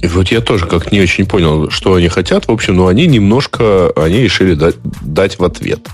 [0.00, 2.48] И вот я тоже как не очень понял, что они хотят.
[2.48, 5.88] В общем, но ну, они немножко, они решили дать, дать в ответ.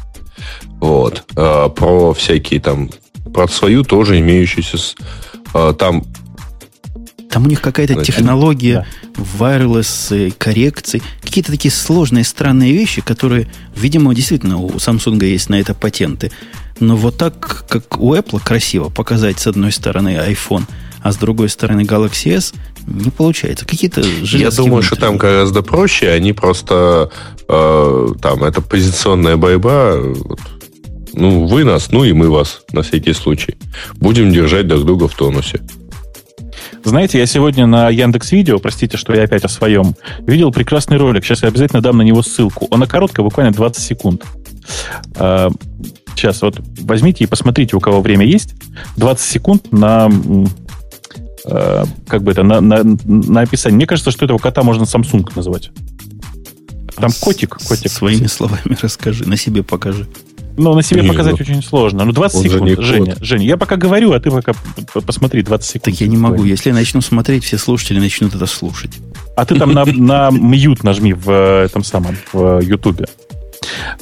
[0.81, 1.25] Вот.
[1.37, 2.91] А, про всякие там,
[3.33, 4.79] про свою тоже имеющуюся
[5.55, 6.05] а, там
[7.31, 9.23] там у них какая-то технология да.
[9.39, 15.75] wireless коррекции, какие-то такие сложные, странные вещи, которые, видимо, действительно у Samsung есть на это
[15.75, 16.31] патенты.
[16.81, 20.65] Но вот так, как у Apple красиво показать с одной стороны iPhone,
[21.03, 22.55] а с другой стороны Galaxy S,
[22.87, 23.67] не получается.
[23.67, 26.11] Какие-то Я думаю, что там гораздо проще.
[26.11, 27.11] Они просто
[27.49, 29.97] э, там это позиционная борьба.
[29.97, 30.41] Вот,
[31.13, 33.57] ну, вы нас, ну и мы вас, на всякий случай.
[33.95, 35.61] Будем держать друг друга в тонусе.
[36.85, 41.25] Знаете, я сегодня на Яндекс Видео, простите, что я опять о своем, видел прекрасный ролик.
[41.25, 42.69] Сейчас я обязательно дам на него ссылку.
[42.71, 44.25] Он на короткое, буквально 20 секунд.
[45.17, 45.51] А,
[46.15, 48.55] сейчас вот возьмите и посмотрите, у кого время есть.
[48.97, 50.09] 20 секунд на
[51.47, 53.77] Э, как бы это, на, на, на описание.
[53.77, 55.71] Мне кажется, что этого кота можно Samsung называть.
[56.97, 57.91] Там котик, котик.
[57.91, 60.07] Своими словами расскажи, на себе покажи.
[60.59, 62.05] Ну, на себе не, показать ну, очень сложно.
[62.07, 63.25] Ну, 20 секунд, Женя, кот.
[63.25, 64.53] Женя, я пока говорю, а ты пока
[65.07, 65.85] посмотри 20 секунд.
[65.85, 66.45] Так я не могу.
[66.45, 68.93] Если я начну смотреть, все слушатели начнут это слушать.
[69.37, 73.07] А ты там на, на мьют нажми в э, этом самом, в Ютубе.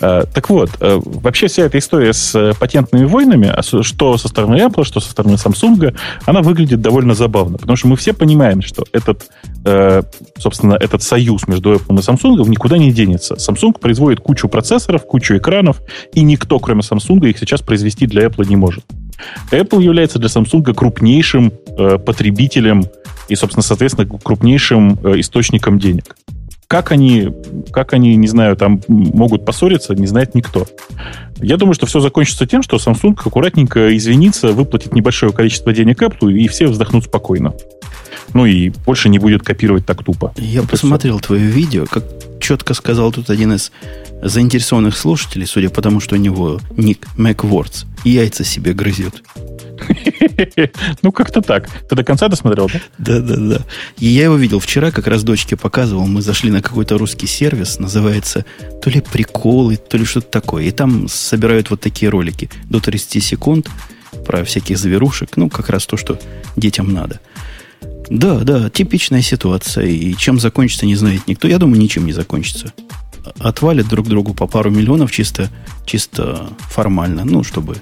[0.01, 4.29] Э, так вот, э, вообще вся эта история с э, патентными войнами, а что со
[4.29, 8.63] стороны Apple, что со стороны Samsung, она выглядит довольно забавно, потому что мы все понимаем,
[8.63, 9.27] что этот,
[10.39, 13.35] собственно, этот союз между Apple и Samsung никуда не денется.
[13.35, 15.81] Samsung производит кучу процессоров, кучу экранов,
[16.13, 18.85] и никто, кроме Samsung, их сейчас произвести для Apple не может.
[19.51, 21.53] Apple является для Samsung крупнейшим
[22.05, 22.85] потребителем
[23.29, 26.17] и, собственно, соответственно, крупнейшим источником денег.
[26.69, 27.31] Как они,
[27.73, 30.67] как они, не знаю, там могут поссориться, не знает никто.
[31.37, 36.33] Я думаю, что все закончится тем, что Samsung аккуратненько извинится, выплатит небольшое количество денег Apple,
[36.33, 37.55] и все вздохнут спокойно.
[38.33, 40.33] Ну и больше не будет копировать так тупо.
[40.37, 41.27] Я Это посмотрел все.
[41.29, 42.05] твое видео, как
[42.41, 43.71] четко сказал тут один из
[44.23, 49.23] заинтересованных слушателей, судя по тому, что у него ник MacWords, яйца себе грызет.
[51.03, 51.69] Ну, как-то так.
[51.89, 52.81] Ты до конца досмотрел, да?
[52.99, 53.59] Да, да, да.
[53.99, 56.07] И я его видел вчера, как раз дочке показывал.
[56.07, 58.45] Мы зашли на какой-то русский сервис, называется
[58.83, 60.65] то ли приколы, то ли что-то такое.
[60.65, 63.69] И там собирают вот такие ролики до 30 секунд
[64.27, 65.37] про всяких зверушек.
[65.37, 66.19] Ну, как раз то, что
[66.57, 67.21] детям надо.
[68.09, 69.87] Да, да, типичная ситуация.
[69.87, 71.49] И чем закончится, не знает никто.
[71.49, 72.73] Я думаю, ничем не закончится.
[73.39, 75.51] Отвалят друг другу по пару миллионов чисто,
[75.87, 77.77] чисто формально, ну, чтобы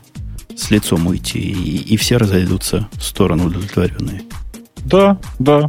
[0.57, 4.23] с лицом уйти, и, и все разойдутся в сторону удовлетворенные.
[4.85, 5.67] Да, да.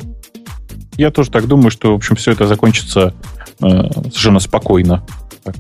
[0.98, 3.14] Я тоже так думаю, что, в общем, все это закончится
[3.62, 5.06] э, совершенно спокойно.
[5.44, 5.56] Так.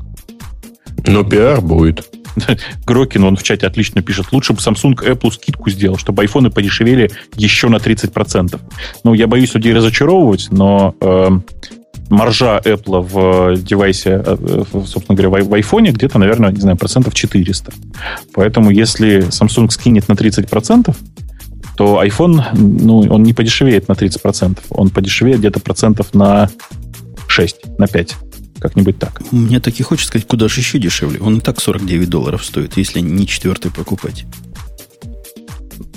[1.05, 2.07] Но пиар будет.
[2.85, 7.11] Грокин, он в чате отлично пишет, лучше бы Samsung Apple скидку сделал, чтобы айфоны подешевели
[7.35, 8.59] еще на 30%.
[9.03, 11.29] Ну, я боюсь людей разочаровывать, но э,
[12.09, 17.73] маржа Apple в девайсе, э, собственно говоря, в айфоне где-то, наверное, не знаю, процентов 400.
[18.33, 20.95] Поэтому если Samsung скинет на 30%,
[21.75, 24.59] то iPhone, ну, он не подешевеет на 30%.
[24.69, 26.49] Он подешевеет где-то процентов на
[27.27, 28.15] 6, на 5.
[28.59, 29.21] как-нибудь так.
[29.31, 31.19] Мне так и хочется сказать, куда же еще дешевле.
[31.19, 34.25] Он и так 49 долларов стоит, если не четвертый покупать.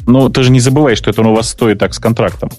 [0.07, 2.51] Ну, ты же не забывай, что это у вас стоит так с контрактом.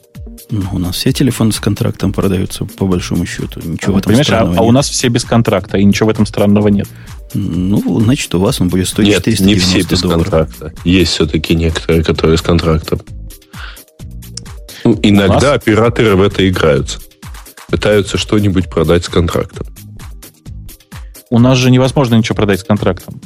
[0.49, 3.60] Ну, у нас все телефоны с контрактом продаются, по большому счету.
[3.63, 6.25] Ничего в этом Понимаешь, а, а у нас все без контракта, и ничего в этом
[6.25, 6.88] странного нет.
[7.33, 10.23] Ну, значит, у вас он будет стоить нет, 490 не все без долларов.
[10.23, 10.73] контракта.
[10.86, 13.01] Есть все-таки некоторые, которые с контрактом.
[14.86, 15.55] Ну, иногда нас...
[15.55, 16.99] операторы в это играются.
[17.67, 19.67] Пытаются что-нибудь продать с контрактом.
[21.29, 23.19] У нас же невозможно ничего продать с контрактом.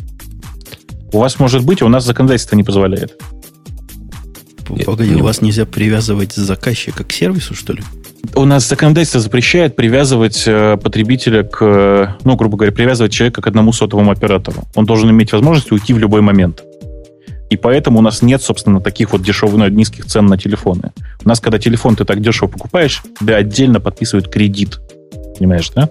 [1.14, 3.22] У вас может быть, а у нас законодательство не позволяет.
[4.86, 7.84] Погоди, у вас нельзя привязывать заказчика к сервису, что ли?
[8.36, 13.48] У нас законодательство запрещает привязывать э, потребителя к, э, ну, грубо говоря, привязывать человека к
[13.48, 14.64] одному сотовому оператору.
[14.76, 16.64] Он должен иметь возможность уйти в любой момент.
[17.50, 20.94] И поэтому у нас нет, собственно, таких вот дешевых, ну, низких цен на телефоны.
[21.26, 24.80] У нас, когда телефон ты так дешево покупаешь, тебе отдельно подписывают кредит.
[25.38, 25.90] Понимаешь, да?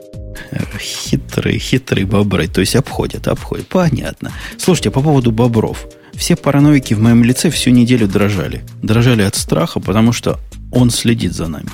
[0.79, 2.49] Хитрые, хитрые бобры.
[2.49, 3.67] То есть обходят, обходят.
[3.67, 4.33] Понятно.
[4.57, 5.87] Слушайте, по поводу бобров.
[6.21, 8.63] Все параноики в моем лице всю неделю дрожали.
[8.83, 10.39] Дрожали от страха, потому что
[10.71, 11.71] он следит за нами.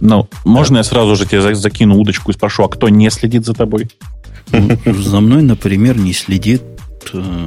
[0.00, 3.54] Ну, можно я сразу же тебе закину удочку и спрошу, а кто не следит за
[3.54, 3.88] тобой?
[4.84, 6.62] За мной, например, не следит
[7.14, 7.46] э,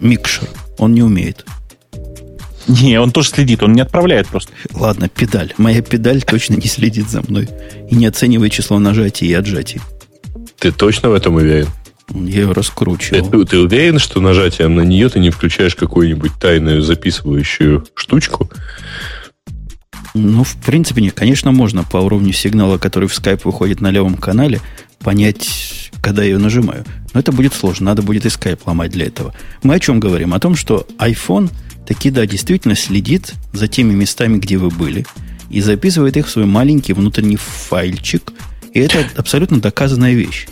[0.00, 0.48] Микшер.
[0.76, 1.46] Он не умеет.
[2.68, 4.52] Не, он тоже следит, он не отправляет просто.
[4.74, 5.54] Ладно, педаль.
[5.56, 7.48] Моя педаль точно не следит за мной
[7.90, 9.80] и не оценивает число нажатий и отжатий.
[10.58, 11.68] Ты точно в этом уверен?
[12.14, 13.30] Я ее раскручивал.
[13.30, 18.50] Ты, ты уверен, что нажатием на нее ты не включаешь какую-нибудь тайную записывающую штучку?
[20.14, 21.14] Ну, в принципе, нет.
[21.14, 24.60] Конечно, можно по уровню сигнала, который в Skype выходит на левом канале,
[24.98, 26.84] понять, когда я ее нажимаю.
[27.14, 27.86] Но это будет сложно.
[27.86, 29.34] Надо будет и Skype ломать для этого.
[29.62, 30.34] Мы о чем говорим?
[30.34, 31.50] О том, что iPhone
[31.86, 35.06] таки, да, действительно следит за теми местами, где вы были,
[35.50, 38.32] и записывает их в свой маленький внутренний файльчик.
[38.72, 40.46] И это абсолютно доказанная вещь.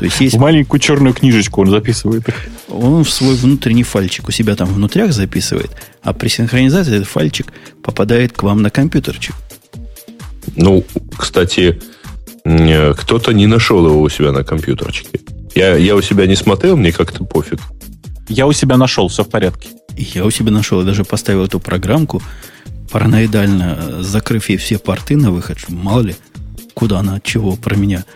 [0.00, 0.36] То есть есть...
[0.36, 2.24] В маленькую черную книжечку он записывает
[2.68, 5.70] Он в свой внутренний фальчик у себя там внутрях записывает,
[6.02, 7.48] а при синхронизации этот фальчик
[7.82, 9.34] попадает к вам на компьютерчик.
[10.56, 10.86] Ну,
[11.18, 11.82] кстати,
[12.44, 15.20] кто-то не нашел его у себя на компьютерчике.
[15.54, 17.60] Я, я у себя не смотрел, мне как-то пофиг.
[18.26, 19.68] Я у себя нашел, все в порядке.
[19.98, 22.22] Я у себя нашел, я даже поставил эту программку,
[22.90, 26.16] параноидально э, закрыв ей все порты на выход, мало ли,
[26.72, 28.06] куда она, от чего про меня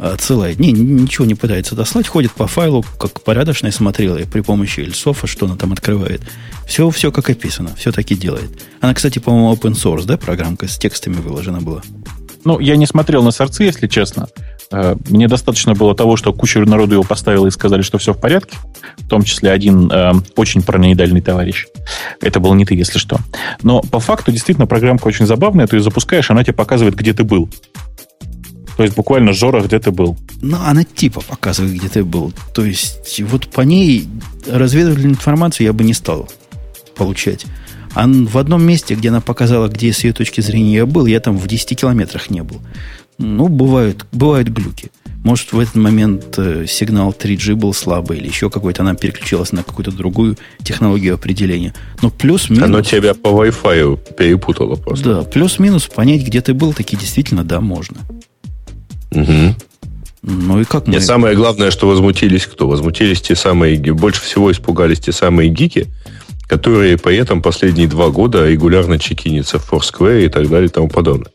[0.00, 0.58] отсылает.
[0.58, 5.26] Не, ничего не пытается дослать, ходит по файлу, как порядочная смотрела, и при помощи Ильсофа,
[5.26, 6.22] что она там открывает.
[6.66, 8.50] Все, все как описано, все таки делает.
[8.80, 11.82] Она, кстати, по-моему, open source, да, программка с текстами выложена была?
[12.44, 14.28] Ну, я не смотрел на сорцы, если честно.
[14.72, 18.20] Э, мне достаточно было того, что куча народу его поставила и сказали, что все в
[18.20, 18.56] порядке.
[18.98, 21.66] В том числе один э, очень параноидальный товарищ.
[22.20, 23.18] Это был не ты, если что.
[23.62, 25.66] Но по факту действительно программка очень забавная.
[25.66, 27.50] Ты ее запускаешь, она тебе показывает, где ты был.
[28.80, 30.16] То есть буквально Жора, где ты был.
[30.40, 32.32] Ну, она типа показывает, где ты был.
[32.54, 34.08] То есть вот по ней
[34.50, 36.30] разведывательную информацию я бы не стал
[36.96, 37.44] получать.
[37.92, 41.20] А в одном месте, где она показала, где с ее точки зрения я был, я
[41.20, 42.62] там в 10 километрах не был.
[43.18, 44.90] Ну, бывают, бывают глюки.
[45.24, 49.62] Может, в этот момент э, сигнал 3G был слабый или еще какой-то, она переключилась на
[49.62, 51.74] какую-то другую технологию определения.
[52.00, 52.64] Но плюс-минус...
[52.64, 55.16] Оно тебя по Wi-Fi перепутало просто.
[55.16, 57.98] Да, плюс-минус понять, где ты был, таки действительно, да, можно.
[59.12, 59.54] Угу.
[60.22, 60.94] Ну и как мы...
[60.94, 62.68] Нет, самое главное, что возмутились кто?
[62.68, 63.78] Возмутились те самые...
[63.92, 65.88] Больше всего испугались те самые гики,
[66.46, 70.88] которые при этом последние два года регулярно чекинятся в Foursquare и так далее и тому
[70.88, 71.32] подобное.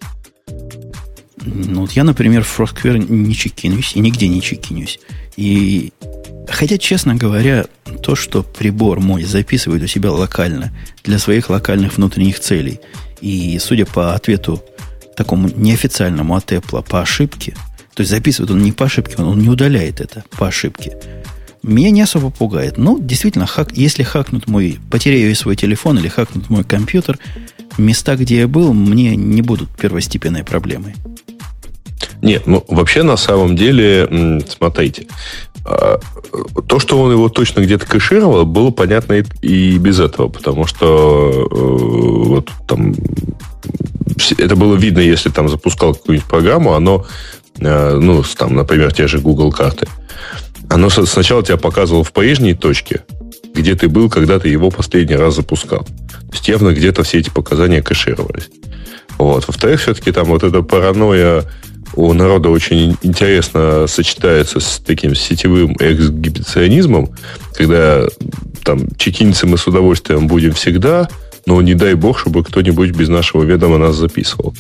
[1.46, 5.00] Ну, вот я, например, в Foursquare не чекинюсь и нигде не чекинюсь.
[5.36, 5.92] И
[6.48, 7.66] хотя, честно говоря,
[8.04, 10.72] то, что прибор мой записывает у себя локально
[11.04, 12.80] для своих локальных внутренних целей,
[13.22, 14.64] и, судя по ответу
[15.16, 17.56] такому неофициальному от Apple по ошибке,
[17.94, 20.98] то есть записывает он не по ошибке, он, не удаляет это по ошибке,
[21.64, 22.78] меня не особо пугает.
[22.78, 27.18] Но действительно, хак, если хакнут мой, потеряю я свой телефон или хакнут мой компьютер,
[27.78, 30.96] места, где я был, мне не будут первостепенной проблемой.
[32.22, 35.08] Нет, ну вообще на самом деле, смотрите,
[35.66, 36.00] а,
[36.68, 42.28] то, что он его точно где-то кэшировал, было понятно и без этого, потому что э,
[42.28, 42.94] вот там
[44.38, 47.06] это было видно, если там запускал какую-нибудь программу, оно,
[47.60, 49.88] э, ну, там, например, те же Google карты,
[50.70, 53.02] оно сначала тебя показывало в прежней точке,
[53.54, 55.84] где ты был, когда ты его последний раз запускал.
[55.84, 58.50] То есть явно где-то все эти показания кэшировались.
[59.18, 59.48] Вот.
[59.48, 61.44] Во-вторых, все-таки там вот эта паранойя
[61.94, 67.16] у народа очень интересно сочетается с таким сетевым эксгибиционизмом,
[67.54, 68.08] когда
[68.66, 71.08] там чекиниться мы с удовольствием будем всегда–
[71.46, 74.54] но не дай бог, чтобы кто-нибудь без нашего ведома нас записывал.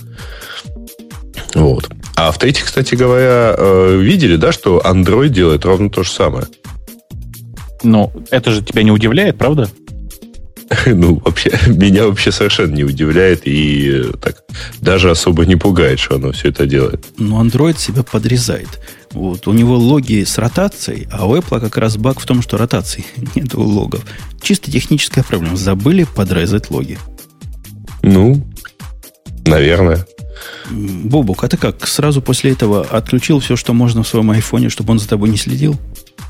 [1.53, 1.89] Вот.
[2.15, 6.45] А в-третьих, кстати говоря, э, видели, да, что Android делает ровно то же самое.
[7.83, 9.69] Ну, это же тебя не удивляет, правда?
[10.85, 14.43] Ну, вообще, меня вообще совершенно не удивляет и э, так
[14.81, 17.05] даже особо не пугает, что оно все это делает.
[17.17, 18.79] Ну, Android себя подрезает.
[19.11, 22.57] Вот, у него логи с ротацией, а у Apple как раз баг в том, что
[22.57, 24.05] ротации нет у логов.
[24.41, 25.55] Чисто техническая проблема.
[25.55, 26.97] Забыли подрезать логи.
[28.01, 28.45] Ну,
[29.45, 30.05] наверное.
[30.69, 34.91] Бобук, а ты как, сразу после этого отключил все, что можно в своем айфоне, чтобы
[34.91, 35.75] он за тобой не следил?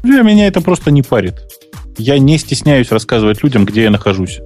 [0.03, 1.35] Для меня это просто не парит.
[1.97, 4.39] Я не стесняюсь рассказывать людям, где я нахожусь.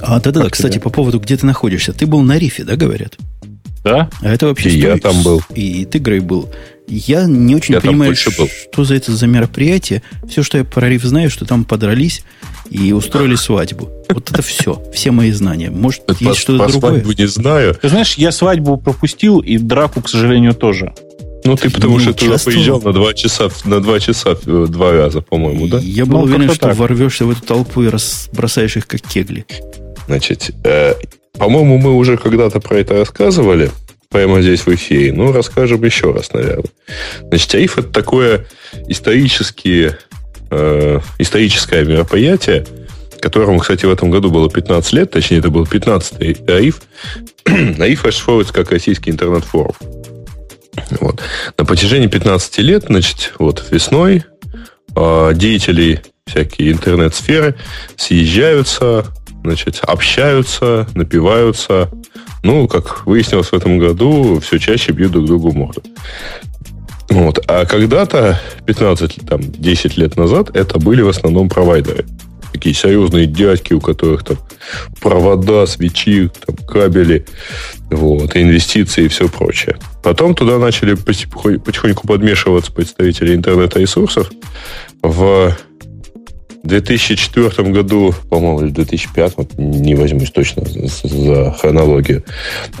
[0.00, 1.92] А да-да-да, кстати, по поводу, где ты находишься.
[1.92, 3.16] Ты был на рифе, да, говорят?
[3.84, 4.10] Да.
[4.20, 4.70] А это вообще...
[4.70, 5.42] И я там был.
[5.54, 6.48] И ты, Грей, был.
[6.88, 10.02] Я не очень я понимаю, что за это за мероприятие.
[10.28, 12.24] Все, что я про риф знаю, что там подрались
[12.70, 13.90] и устроили свадьбу.
[14.08, 14.82] Вот это все.
[14.92, 15.70] Все мои знания.
[15.70, 17.00] Может, это есть что-то другое?
[17.00, 17.76] свадьбу не знаю.
[17.80, 20.92] Ты знаешь, я свадьбу пропустил, и драку, к сожалению, тоже.
[21.44, 25.22] Ну, ты потому что туда поезжал на два часа, на два часа э, два раза,
[25.22, 25.78] по-моему, да?
[25.80, 26.76] Я был ну, уверен, что так.
[26.76, 27.90] ворвешься в эту толпу и
[28.32, 29.44] бросаешь их как кегли.
[30.06, 30.94] Значит, э,
[31.38, 33.70] по-моему, мы уже когда-то про это рассказывали,
[34.08, 35.12] прямо здесь в эфире.
[35.12, 36.70] Ну, расскажем еще раз, наверное.
[37.28, 38.46] Значит, АИФ это такое
[38.88, 39.98] исторические,
[40.50, 42.66] э, историческое мероприятие,
[43.20, 46.82] которому, кстати, в этом году было 15 лет, точнее, это был 15-й АИФ.
[47.80, 49.74] АИФ расшифровывается как Российский интернет-форум.
[51.00, 51.20] Вот.
[51.58, 54.24] На протяжении 15 лет, значит, вот весной
[54.96, 57.56] э, деятели всякие интернет-сферы
[57.96, 59.06] съезжаются,
[59.42, 61.90] значит, общаются, напиваются.
[62.42, 65.82] Ну, как выяснилось в этом году, все чаще бьют друг другу морду.
[67.10, 67.44] Вот.
[67.46, 72.06] А когда-то, 15, там, 10 лет назад, это были в основном провайдеры
[72.52, 74.38] такие серьезные дядьки, у которых там
[75.00, 77.24] провода, свечи, там, кабели,
[77.90, 79.76] вот, инвестиции и все прочее.
[80.02, 84.30] Потом туда начали потихоньку подмешиваться представители интернет-ресурсов.
[85.02, 85.56] В
[86.64, 92.24] 2004 году, по-моему, или 2005, не возьмусь точно за хронологию,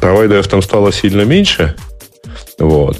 [0.00, 1.74] провайдеров там стало сильно меньше.
[2.58, 2.98] Вот.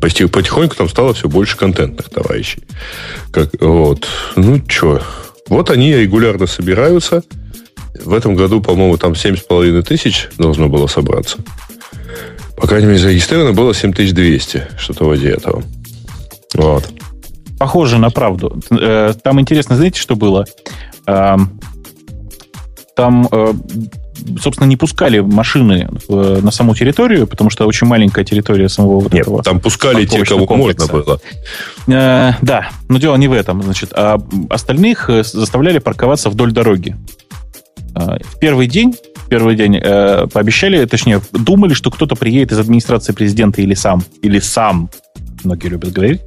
[0.00, 2.62] Потихоньку там стало все больше контентных товарищей.
[3.32, 4.06] Как, вот.
[4.36, 5.02] Ну, что,
[5.48, 7.22] вот они регулярно собираются.
[8.04, 11.38] В этом году, по-моему, там 7,5 тысяч должно было собраться.
[12.56, 15.62] По крайней мере, зарегистрировано было 7200, что-то вроде этого.
[16.54, 16.88] Вот.
[17.58, 18.60] Похоже на правду.
[18.70, 20.46] Э, там интересно, знаете, что было?
[21.06, 21.60] Эм,
[22.94, 23.52] там э,
[24.40, 29.22] собственно, не пускали машины на саму территорию, потому что очень маленькая территория самого вот Нет,
[29.22, 29.42] этого.
[29.42, 30.92] Там пускали те, кого комплекса.
[30.92, 31.20] можно было.
[31.88, 33.62] Э, да, но дело не в этом.
[33.62, 34.18] Значит, а
[34.50, 36.96] остальных э, заставляли парковаться вдоль дороги.
[37.94, 42.58] Э, в первый день, в первый день э, пообещали, точнее, думали, что кто-то приедет из
[42.58, 44.90] администрации президента или сам, или сам
[45.46, 46.20] многие любят говорить.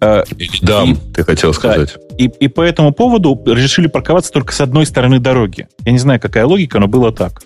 [0.00, 0.24] Э,
[0.62, 0.84] да,
[1.14, 1.94] ты хотел сказать.
[1.94, 5.68] Да, и, и по этому поводу решили парковаться только с одной стороны дороги.
[5.84, 7.42] Я не знаю, какая логика, но было так.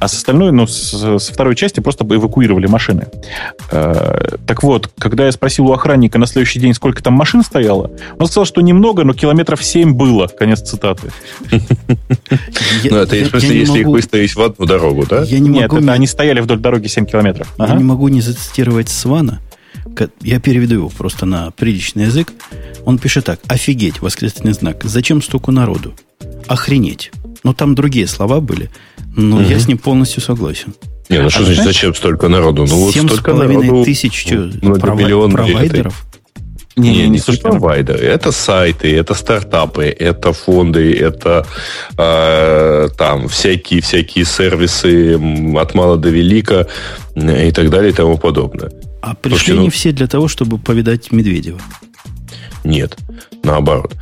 [0.00, 3.06] А с остальной, ну, с, со второй части просто эвакуировали машины.
[3.72, 7.90] Э, так вот, когда я спросил у охранника на следующий день, сколько там машин стояло,
[8.18, 10.28] он сказал, что немного, но километров 7 было.
[10.28, 11.10] Конец цитаты.
[12.84, 15.24] Ну, это в смысле, если их выставить в одну дорогу, да?
[15.28, 17.52] Нет, они стояли вдоль дороги 7 километров.
[17.58, 19.40] Я не могу не зацитировать Свана,
[20.22, 22.32] я переведу его просто на приличный язык.
[22.84, 23.40] Он пишет так.
[23.48, 24.84] Офигеть, восклицательный знак.
[24.84, 25.94] Зачем столько народу?
[26.46, 27.10] Охренеть.
[27.44, 28.70] Ну, там другие слова были,
[29.16, 29.44] но угу.
[29.44, 30.74] я с ним полностью согласен.
[31.08, 32.66] Не, ну что а значит, зачем столько народу?
[32.68, 36.04] Ну, вот столько народу, тысяч прови- провайдеров.
[36.76, 37.98] Не, не, не только провайдеры.
[37.98, 41.44] Это сайты, это стартапы, это фонды, это
[41.96, 45.18] э, там всякие всякие сервисы
[45.56, 46.66] от мала до велика
[47.16, 48.70] и так далее и тому подобное.
[49.00, 49.62] А пришли Слушайте, ну...
[49.62, 51.60] не все для того, чтобы повидать Медведева?
[52.64, 52.96] Нет,
[53.44, 53.94] наоборот,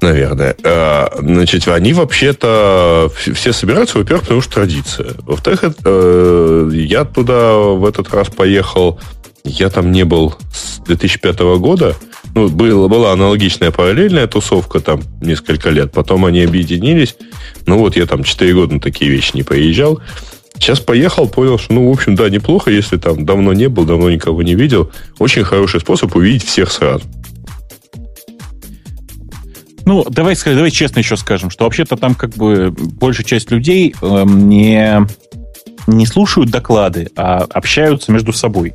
[0.00, 0.56] наверное.
[0.64, 5.14] А, значит, они вообще-то все собираются, во-первых, потому что традиция.
[5.18, 8.98] Во-вторых, э, я туда в этот раз поехал,
[9.44, 11.96] я там не был с 2005 года.
[12.34, 15.92] Ну, была, была аналогичная параллельная тусовка там несколько лет.
[15.92, 17.16] Потом они объединились.
[17.66, 20.00] Ну, вот я там 4 года на такие вещи не поезжал.
[20.60, 24.10] Сейчас поехал, понял, что, ну, в общем, да, неплохо, если там давно не был, давно
[24.10, 24.92] никого не видел.
[25.18, 27.02] Очень хороший способ увидеть всех сразу.
[29.86, 34.24] Ну, давай, давай честно еще скажем, что вообще-то там как бы большая часть людей э,
[34.26, 35.06] не,
[35.86, 38.74] не слушают доклады, а общаются между собой.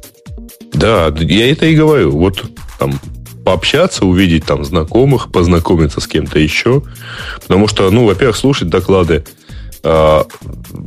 [0.74, 2.12] Да, я это и говорю.
[2.12, 2.44] Вот
[2.80, 3.00] там
[3.46, 6.82] пообщаться, увидеть там знакомых, познакомиться с кем-то еще.
[7.42, 9.24] Потому что, ну, во-первых, слушать доклады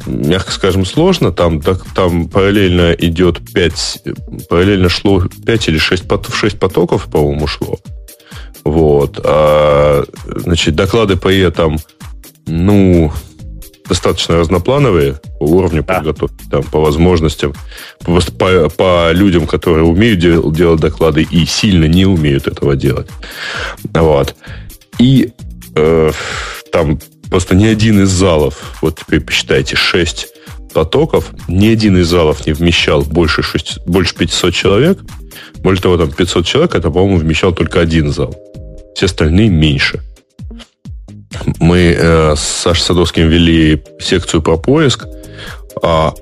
[0.07, 1.33] мягко скажем, сложно.
[1.33, 4.03] Там, там параллельно идет 5,
[4.49, 7.79] параллельно шло 5 или 6, 6 потоков, по-моему, шло.
[8.65, 9.21] Вот.
[9.23, 11.79] А, значит, доклады по ПЕ там,
[12.47, 13.13] ну,
[13.89, 15.95] достаточно разноплановые по уровню да.
[15.95, 17.55] подготовки, там, по возможностям,
[18.05, 23.09] по, по, по людям, которые умеют дел, делать доклады и сильно не умеют этого делать.
[23.95, 24.35] Вот.
[24.99, 25.33] И
[25.75, 26.13] э,
[26.73, 26.99] там
[27.31, 30.29] просто ни один из залов, вот теперь посчитайте, 6
[30.73, 34.99] потоков, ни один из залов не вмещал больше, 6, больше 500 человек.
[35.59, 38.35] Более того, там 500 человек, это, по-моему, вмещал только один зал.
[38.95, 40.03] Все остальные меньше
[41.59, 45.07] мы э, с Сашей Садовским вели секцию про поиск,
[45.83, 46.15] а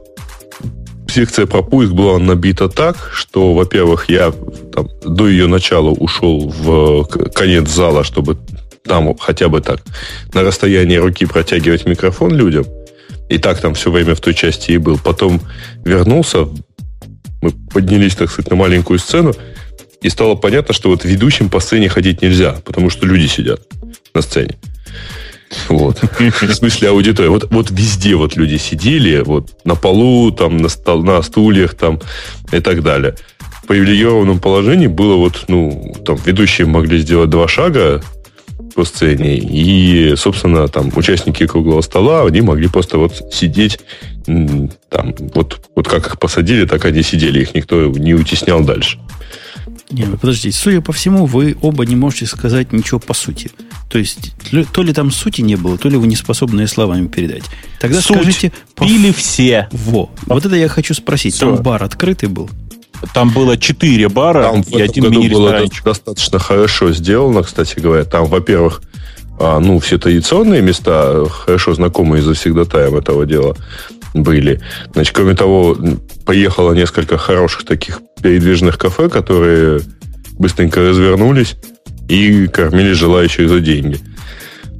[1.08, 4.32] секция про поиск была набита так, что, во-первых, я
[4.72, 7.04] там, до ее начала ушел в
[7.34, 8.38] конец зала, чтобы
[8.86, 9.80] там хотя бы так
[10.32, 12.64] на расстоянии руки протягивать микрофон людям.
[13.28, 14.98] И так там все время в той части и был.
[14.98, 15.40] Потом
[15.84, 16.48] вернулся,
[17.42, 19.34] мы поднялись, так сказать, на маленькую сцену,
[20.02, 23.60] и стало понятно, что вот ведущим по сцене ходить нельзя, потому что люди сидят
[24.14, 24.56] на сцене.
[25.68, 26.00] Вот.
[26.18, 27.30] В смысле аудитория.
[27.30, 32.00] Вот, вот везде вот люди сидели, вот на полу, там, на, стол, на стульях, там,
[32.52, 33.14] и так далее.
[33.62, 38.02] В привилегированном положении было вот, ну, там, ведущие могли сделать два шага
[38.76, 43.80] по сцене, и, собственно, там, участники круглого стола, они могли просто вот сидеть,
[44.26, 48.98] там, вот, вот как их посадили, так они сидели, их никто не утеснял дальше.
[49.90, 53.50] Не, подождите, судя по всему, вы оба не можете сказать ничего по сути.
[53.88, 54.32] То есть,
[54.72, 57.44] то ли там сути не было, то ли вы не способны словами передать.
[57.80, 58.16] Тогда Суть.
[58.16, 58.52] скажите...
[58.78, 59.18] Пили по...
[59.18, 59.68] все.
[59.72, 60.10] Во.
[60.26, 61.34] Вот это я хочу спросить.
[61.34, 61.54] Все.
[61.54, 62.50] Там бар открытый был?
[63.14, 68.04] Там было четыре бара там и один мини достаточно хорошо сделано, кстати говоря.
[68.04, 68.82] Там, во-первых,
[69.38, 73.56] а, ну, все традиционные места, хорошо знакомые завсегдатаем этого дела
[74.14, 74.60] были.
[74.94, 75.76] Значит, кроме того,
[76.24, 79.80] поехало несколько хороших таких передвижных кафе, которые
[80.38, 81.56] быстренько развернулись
[82.08, 84.00] и кормили желающих за деньги.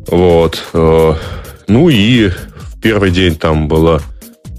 [0.07, 0.65] Вот.
[0.73, 1.15] Э,
[1.69, 4.01] ну и в первый день там было,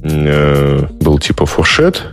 [0.03, 2.03] э, был типа фуршет,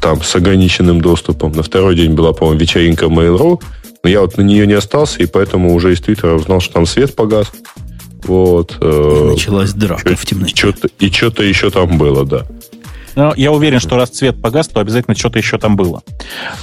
[0.00, 1.52] там с ограниченным доступом.
[1.52, 3.60] На второй день была, по-моему, вечеринка Mail.ru,
[4.02, 6.86] но я вот на нее не остался, и поэтому уже из Твиттера узнал, что там
[6.86, 7.52] свет погас.
[8.24, 8.76] Вот.
[8.80, 10.54] Э, началась драка в темноте.
[10.54, 12.46] Что-то, и что-то еще там было, да.
[13.14, 16.02] Но я уверен, что раз цвет погас, то обязательно что-то еще там было.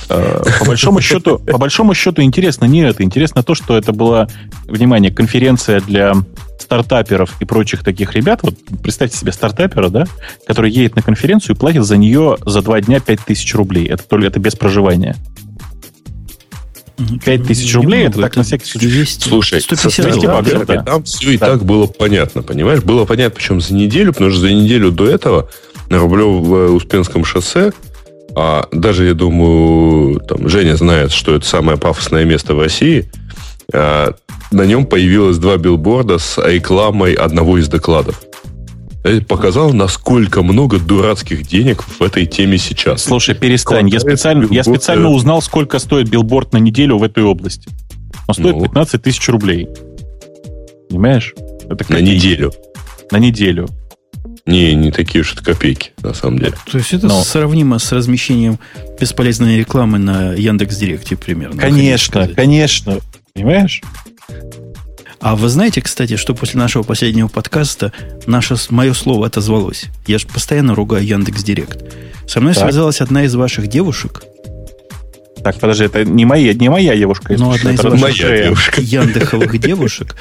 [0.10, 3.04] Э, по большому счету, по большому счету интересно не это.
[3.04, 4.28] Интересно то, что это была,
[4.66, 6.14] внимание, конференция для
[6.60, 8.40] стартаперов и прочих таких ребят.
[8.44, 10.06] Вот представьте себе стартапера, да,
[10.46, 13.88] который едет на конференцию и платит за нее за два дня 5000 рублей.
[13.88, 15.16] Это только это без проживания.
[17.24, 18.88] 5 тысяч рублей, это так на всякий случай.
[18.88, 20.82] 200, Слушай, 150 долларов, да.
[20.82, 21.52] там все и да.
[21.52, 22.82] так было понятно, понимаешь?
[22.82, 25.50] Было понятно, причем за неделю, потому что за неделю до этого
[25.90, 27.72] на Рублево-Успенском шоссе
[28.40, 33.10] а даже, я думаю, там Женя знает, что это самое пафосное место в России.
[33.74, 34.14] А,
[34.52, 38.22] на нем появилось два билборда с рекламой одного из докладов.
[39.04, 43.06] Это показало, насколько много дурацких денег в этой теме сейчас.
[43.06, 43.90] Слушай, перестань.
[43.90, 47.72] Я специально, я специально узнал, сколько стоит билборд на неделю в этой области.
[48.28, 48.64] Он стоит ну.
[48.66, 49.68] 15 тысяч рублей.
[50.90, 51.34] Понимаешь?
[51.68, 52.54] Это на неделю.
[53.10, 53.68] На неделю.
[54.46, 56.54] Не, не такие уж это копейки, на самом деле.
[56.72, 57.24] То есть это Но...
[57.24, 58.60] сравнимо с размещением
[59.00, 61.62] бесполезной рекламы на Яндекс Директе примерно.
[61.62, 63.00] Конечно, конечно.
[63.34, 63.82] Понимаешь?
[65.20, 67.92] А вы знаете, кстати, что после нашего последнего подкаста
[68.28, 69.86] наше, мое слово отозвалось?
[70.06, 71.84] Я же постоянно ругаю Яндекс Директ.
[72.28, 72.64] Со мной так.
[72.64, 74.24] связалась одна из ваших девушек.
[75.44, 77.36] Так, подожди, это не моя, не моя девушка.
[77.38, 78.82] Но одна из ваших моя девушка.
[78.82, 80.16] яндеховых девушек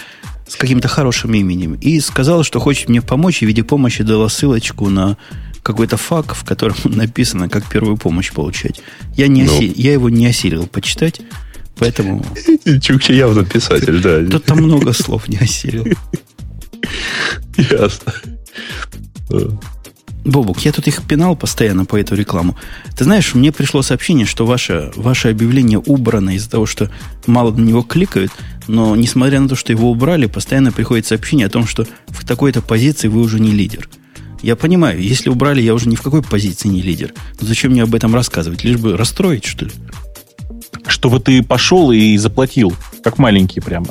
[0.47, 1.75] с каким-то хорошим именем.
[1.75, 5.17] И сказала, что хочет мне помочь, и в виде помощи дала ссылочку на
[5.63, 8.81] какой-то факт, в котором написано, как первую помощь получать.
[9.17, 9.61] Я, не ну.
[9.61, 11.21] я его не осилил почитать,
[11.77, 12.25] поэтому...
[12.81, 14.25] Чукча явно писатель, да.
[14.25, 15.87] Тут там много слов не осилил.
[17.57, 18.15] Ясно.
[20.27, 22.57] Бобук, я тут их пинал постоянно по эту рекламу.
[22.97, 26.91] Ты знаешь, мне пришло сообщение, что ваше, ваше объявление убрано из-за того, что
[27.29, 28.33] мало на него кликают,
[28.67, 32.61] но несмотря на то, что его убрали, постоянно приходит сообщение о том, что в такой-то
[32.61, 33.89] позиции вы уже не лидер.
[34.43, 37.15] Я понимаю, если убрали, я уже ни в какой позиции не лидер.
[37.41, 38.65] Но зачем мне об этом рассказывать?
[38.65, 39.71] Лишь бы расстроить, что ли?
[40.89, 42.75] Чтобы ты пошел и заплатил,
[43.05, 43.89] как маленький прямо.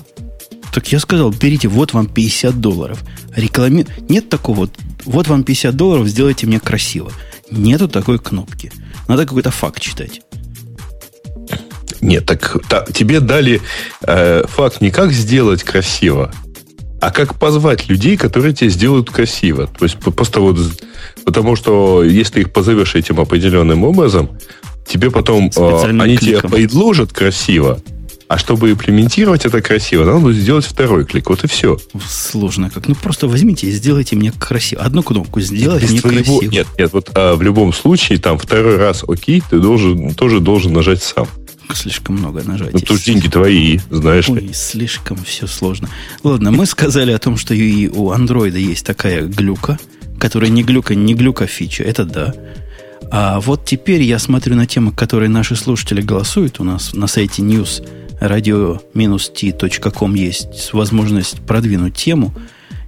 [0.74, 3.02] Так я сказал, берите, вот вам 50 долларов.
[3.34, 3.88] Реклами...
[4.10, 4.70] Нет такого,
[5.06, 7.12] вот вам 50 долларов, сделайте мне красиво.
[7.52, 8.72] Нету такой кнопки.
[9.08, 10.22] Надо какой-то факт читать.
[12.02, 13.62] Нет, так та, тебе дали
[14.02, 16.32] э, факт не как сделать красиво,
[17.02, 19.68] а как позвать людей, которые тебе сделают красиво.
[19.68, 20.58] То есть просто вот
[21.24, 24.38] потому что если их позовешь этим определенным образом,
[24.88, 26.50] тебе потом э, они кликом.
[26.50, 27.80] тебе предложат красиво,
[28.28, 31.30] а чтобы имплементировать это красиво, надо сделать второй клик.
[31.30, 31.78] Вот и все.
[32.08, 32.88] Сложно как.
[32.88, 34.82] Ну, просто возьмите и сделайте мне красиво.
[34.82, 36.40] Одну кнопку сделайте мне твоего...
[36.40, 36.52] красиво.
[36.52, 40.74] Нет, нет, вот а, в любом случае, там второй раз окей, ты должен, тоже должен
[40.74, 41.28] нажать сам.
[41.74, 42.74] Слишком много нажать.
[42.74, 44.54] Ну, тут деньги твои, знаешь Ой, ли.
[44.54, 45.90] слишком все сложно.
[46.24, 49.80] Ладно, мы сказали о том, что и у андроида есть такая глюка,
[50.20, 51.84] которая не глюка, не глюка фича.
[51.84, 52.34] Это да.
[53.12, 57.42] А вот теперь я смотрю на темы, которые наши слушатели голосуют у нас на сайте
[57.42, 57.84] news
[58.20, 62.34] radio-t.com есть возможность продвинуть тему,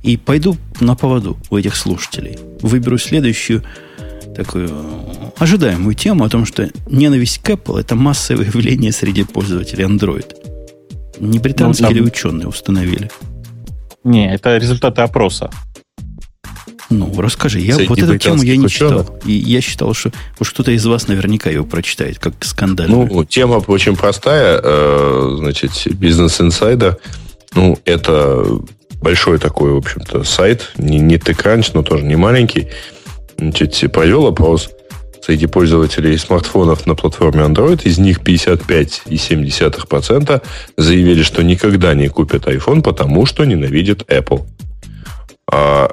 [0.03, 2.37] и пойду на поводу у этих слушателей.
[2.61, 3.63] Выберу следующую
[4.35, 4.69] такую
[5.37, 10.33] ожидаемую тему о том, что ненависть к Apple– это массовое явление среди пользователей Android.
[11.19, 12.03] Не британские ну, там...
[12.03, 13.09] ли ученые установили?
[14.03, 15.49] Не, это результаты опроса.
[16.89, 17.59] Ну, расскажи.
[17.59, 19.05] Я, вот эту тему я не ученых.
[19.05, 19.19] читал.
[19.25, 23.09] И я считал, что уж кто-то из вас наверняка его прочитает, как скандальную.
[23.11, 24.59] Ну, тема очень простая.
[24.63, 26.97] Э, значит, Business Insider,
[27.53, 28.45] ну, это
[29.01, 30.71] большой такой, в общем-то, сайт.
[30.77, 32.67] Не, не TechCrunch, но тоже не маленький.
[33.37, 34.69] Значит, провел опрос
[35.21, 37.83] среди пользователей смартфонов на платформе Android.
[37.83, 40.41] Из них 55,7%
[40.77, 44.45] заявили, что никогда не купят iPhone, потому что ненавидят Apple.
[45.51, 45.89] А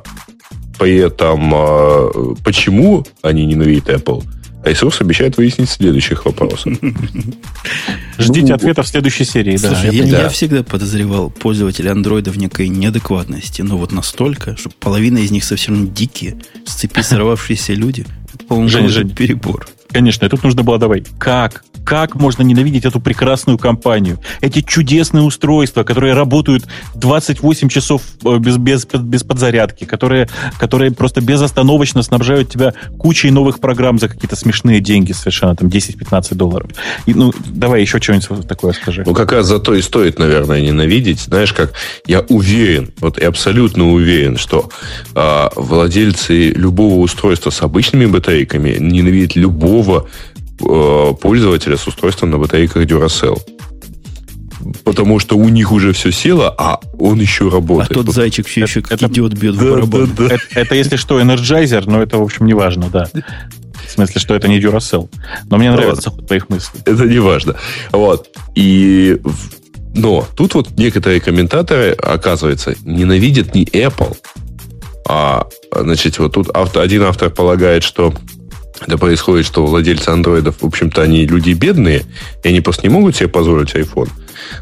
[0.79, 4.25] при этом, а, почему они ненавидят Apple,
[4.65, 6.73] Ресурс обещает выяснить следующих вопросов.
[8.19, 9.57] Ждите ну, ответа в следующей серии.
[9.57, 10.23] Слушай, да, я, да.
[10.23, 13.61] я всегда подозревал пользователей андроида в некой неадекватности.
[13.61, 18.07] Но вот настолько, что половина из них совсем дикие, с цепи сорвавшиеся люди.
[18.33, 19.67] Это, по-моему, перебор.
[19.91, 21.05] Конечно, тут нужно было давай.
[21.19, 24.19] Как как можно ненавидеть эту прекрасную компанию?
[24.41, 26.65] Эти чудесные устройства, которые работают
[26.95, 30.29] 28 часов э, без, без, без подзарядки, которые,
[30.59, 36.35] которые просто безостановочно снабжают тебя кучей новых программ за какие-то смешные деньги совершенно, там 10-15
[36.35, 36.71] долларов.
[37.07, 39.03] И, ну, давай еще что-нибудь такое скажи.
[39.07, 41.21] Ну, как раз за то и стоит, наверное, ненавидеть.
[41.21, 41.73] Знаешь, как
[42.07, 44.71] я уверен, вот я абсолютно уверен, что
[45.15, 50.09] э, владельцы любого устройства с обычными батарейками ненавидят любого
[50.59, 53.41] пользователя с устройством на батарейках Duracell.
[54.85, 57.91] Потому что у них уже все село, а он еще работает.
[57.91, 60.11] А тот зайчик все еще это, идет, бьет да, в барабан.
[60.17, 60.35] Да, да.
[60.35, 63.09] Это, это если что, Energizer, но это, в общем, не важно, да.
[63.87, 65.11] В смысле, что это не Duracell.
[65.51, 66.27] Но мне нравится вот.
[66.27, 66.81] твоих мыслей.
[66.87, 67.57] Это не важно.
[67.93, 68.31] Вот.
[68.55, 69.21] И
[69.95, 74.17] но тут вот некоторые комментаторы, оказывается, ненавидят не Apple,
[75.07, 78.13] а, значит, вот тут автор, один автор полагает, что
[78.81, 82.05] это происходит, что владельцы андроидов, в общем-то, они люди бедные,
[82.43, 84.09] и они просто не могут себе позволить iPhone.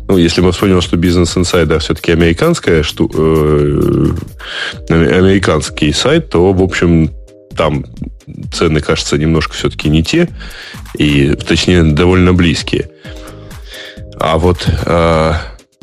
[0.08, 4.08] Ну, если мы вспомним, что Business Insider все-таки американская шту, э,
[4.88, 7.10] американский сайт, то, в общем,
[7.56, 7.84] там
[8.52, 10.28] цены, кажется, немножко все-таки не те,
[10.96, 12.90] и, точнее, довольно близкие.
[14.18, 15.32] А вот э,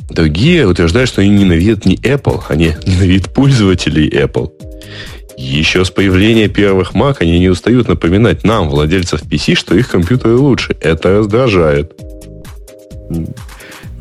[0.09, 4.51] другие утверждают, что они ненавидят не Apple, они ненавидят пользователей Apple.
[5.39, 10.35] Еще с появления первых Mac они не устают напоминать нам, владельцев PC, что их компьютеры
[10.35, 10.75] лучше.
[10.81, 11.93] Это раздражает.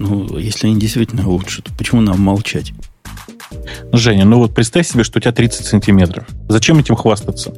[0.01, 2.72] Ну, если они действительно лучше, то почему нам молчать?
[3.93, 6.26] Женя, ну вот представь себе, что у тебя 30 сантиметров.
[6.49, 7.55] Зачем этим хвастаться?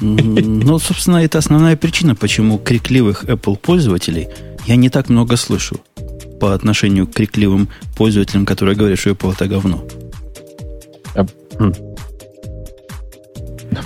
[0.00, 4.28] Ну, собственно, это основная причина, почему крикливых Apple пользователей
[4.66, 5.80] я не так много слышу
[6.40, 9.82] по отношению к крикливым пользователям, которые говорят, что Apple это говно.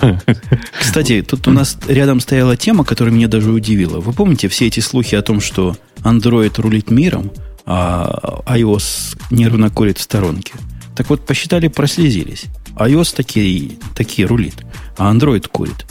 [0.79, 3.99] Кстати, тут у нас рядом стояла тема, которая меня даже удивила.
[3.99, 7.31] Вы помните все эти слухи о том, что Android рулит миром,
[7.65, 10.53] а iOS нервно курит в сторонке?
[10.95, 12.45] Так вот, посчитали, прослезились.
[12.75, 14.55] iOS такие, такие рулит,
[14.97, 15.85] а Android курит.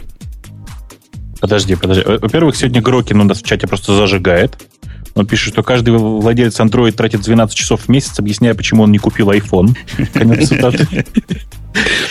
[1.40, 2.04] Подожди, подожди.
[2.04, 4.58] Во-первых, сегодня Грокин у нас в чате просто зажигает.
[5.14, 8.98] Он пишет, что каждый владелец Android тратит 12 часов в месяц, объясняя, почему он не
[8.98, 9.76] купил iPhone.
[10.12, 11.04] Конец цитаты.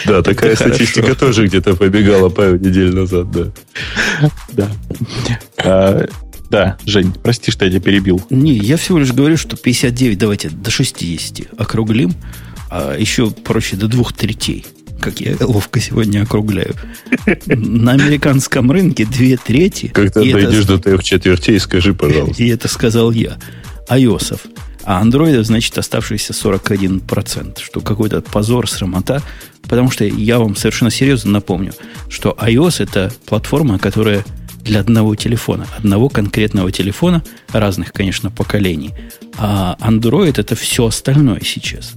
[0.06, 3.52] Да, такая статистика тоже где-то побегала пару недель назад, да.
[4.54, 4.68] Да.
[5.58, 6.06] А,
[6.50, 8.22] да, Жень, прости, что я тебя перебил.
[8.30, 12.14] Не, я всего лишь говорю, что 59, давайте до 60 округлим,
[12.70, 14.66] а еще проще до двух третей
[15.00, 16.76] как я ловко сегодня округляю.
[17.48, 19.88] На американском рынке две трети.
[19.88, 20.78] Когда дойдешь это...
[20.78, 22.44] до трех четвертей, скажи, пожалуйста.
[22.44, 23.38] И это сказал я.
[23.88, 24.42] Айосов
[24.90, 29.22] а андроидов, значит, оставшиеся 41%, что какой-то позор, срамота,
[29.62, 31.74] потому что я вам совершенно серьезно напомню,
[32.10, 34.26] что iOS это платформа, которая
[34.64, 38.92] для одного телефона, одного конкретного телефона, разных, конечно, поколений,
[39.38, 41.94] а Android это все остальное сейчас.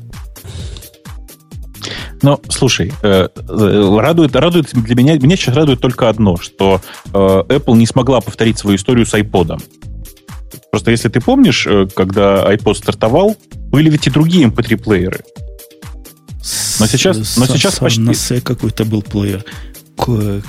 [2.22, 7.10] Ну, слушай, э, э, радует, радует для меня, меня сейчас радует только одно, что э,
[7.12, 9.60] Apple не смогла повторить свою историю с iPod.
[10.70, 15.20] Просто если ты помнишь, когда iPod стартовал, были ведь и другие MP3-плееры.
[16.80, 18.00] Но сейчас, но сейчас почти...
[18.00, 19.44] На какой-то был плеер.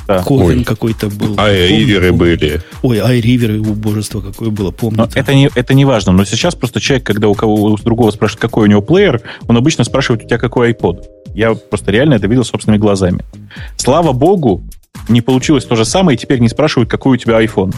[0.08, 0.24] Да.
[0.24, 1.36] Ковен какой-то был.
[1.38, 2.62] Айриверы были.
[2.82, 5.08] Ой, айриверы, убожество какое было, помню.
[5.14, 8.42] Это не, это не важно, но сейчас просто человек, когда у кого у другого спрашивает,
[8.42, 11.04] какой у него плеер, он обычно спрашивает, у тебя какой iPod.
[11.34, 13.24] Я просто реально это видел собственными глазами.
[13.78, 14.64] Слава богу,
[15.10, 17.74] не получилось то же самое, и теперь не спрашивают, какой у тебя iPhone.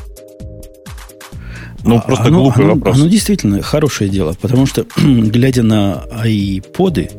[1.83, 2.97] Ну, просто оно, глупый оно, вопрос.
[2.97, 7.09] Оно действительно хорошее дело, потому что, глядя на айподы,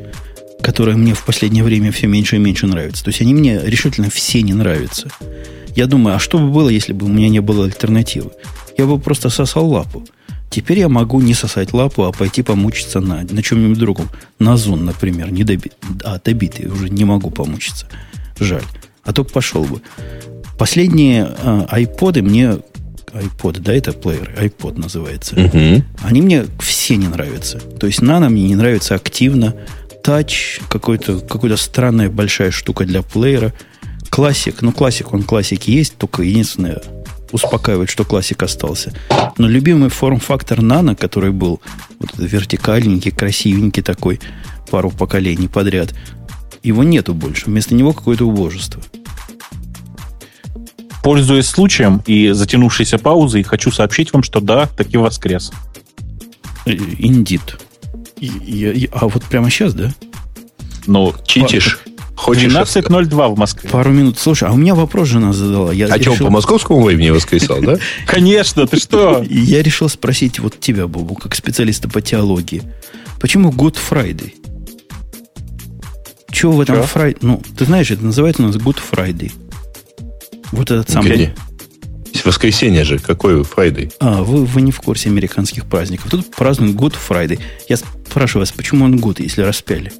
[0.67, 4.11] которые мне в последнее время все меньше и меньше нравятся, то есть они мне решительно
[4.11, 5.09] все не нравятся.
[5.77, 8.33] Я думаю, а что бы было, если бы у меня не было альтернативы?
[8.77, 10.05] Я бы просто сосал лапу.
[10.51, 14.09] Теперь я могу не сосать лапу, а пойти помучиться на, на чем-нибудь другом.
[14.41, 15.71] На зон, например, не доби,
[16.03, 17.87] а добитый, уже не могу помучиться.
[18.41, 18.65] Жаль.
[19.05, 19.81] А то пошел бы.
[20.59, 22.59] Последние а, айподы мне
[23.13, 25.37] iPod, да, это плеер, iPod называется.
[25.37, 25.85] Угу.
[26.03, 27.61] Они мне все не нравятся.
[27.61, 29.55] То есть Nano мне не нравится активно.
[30.07, 33.53] Touch, какой-то, какая-то странная большая штука для плеера.
[34.09, 36.81] Классик, ну классик, он классик есть, только единственное,
[37.33, 38.93] успокаивает, что классик остался.
[39.37, 41.61] Но любимый форм-фактор Nano, который был
[41.99, 44.21] вот вертикальненький, красивенький такой,
[44.71, 45.93] пару поколений подряд,
[46.63, 47.47] его нету больше.
[47.47, 48.81] Вместо него какое-то убожество.
[51.03, 55.51] Пользуясь случаем и затянувшейся паузой, хочу сообщить вам, что да, таки воскрес.
[56.65, 57.59] Индит.
[58.93, 59.95] А вот прямо сейчас, да?
[60.87, 61.81] Ну, читишь.
[62.17, 63.69] Хочешь 12.02 в Москве.
[63.69, 64.19] Пару минут.
[64.19, 65.71] Слушай, а у меня вопрос жена задала.
[65.71, 66.15] Я а решил...
[66.15, 67.77] что, по московскому времени воскресал, да?
[68.07, 69.25] Конечно, ты что?
[69.29, 72.63] Я решил спросить вот тебя, Бобу, как специалиста по теологии.
[73.21, 74.33] Почему Good Friday?
[76.33, 77.19] Чего в этом Friday?
[77.21, 79.33] Ну, ты знаешь, это называется у нас Good Friday.
[80.53, 81.35] Вот этот самый...
[82.27, 83.93] Воскресенье же, какой Friday?
[84.01, 86.11] А, вы, вы не в курсе американских праздников.
[86.11, 87.39] Тут празднуют Good Friday.
[87.69, 89.93] Я спрашиваю вас, почему он Good, если распяли?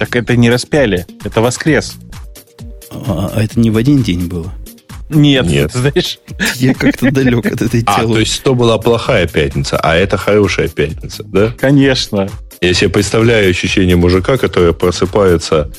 [0.00, 1.94] Так это не распяли, это воскрес.
[2.90, 4.52] А, а это не в один день было?
[5.10, 5.72] Нет, Нет.
[5.74, 6.18] знаешь.
[6.56, 7.84] Я как-то далек от этой темы.
[7.86, 11.54] А, то есть то была плохая пятница, а это хорошая пятница, да?
[11.56, 12.28] Конечно.
[12.60, 15.70] Я себе представляю ощущение мужика, который просыпается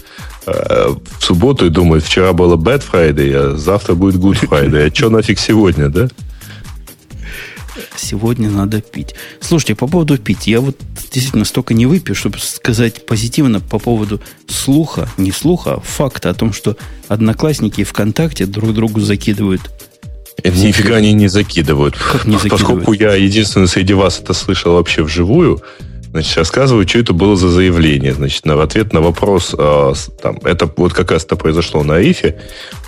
[0.46, 4.90] в субботу и думает, вчера было Bad Friday, а завтра будет Good Friday.
[4.90, 6.10] А что нафиг сегодня, да?
[7.96, 9.16] Сегодня надо пить.
[9.40, 10.78] Слушайте, по поводу пить, я вот
[11.12, 16.34] действительно столько не выпью, чтобы сказать позитивно по поводу слуха, не слуха, а факта о
[16.34, 16.76] том, что
[17.08, 19.62] одноклассники ВКонтакте друг другу закидывают
[20.44, 21.96] Нифига они не закидывают.
[21.96, 22.62] Как не закидывают?
[22.62, 25.62] Поскольку я единственный среди вас это слышал вообще вживую,
[26.12, 28.14] Значит, рассказываю, что это было за заявление.
[28.14, 32.02] Значит, на, в ответ на вопрос, э, там, это вот как раз это произошло на
[32.02, 32.38] ИФе.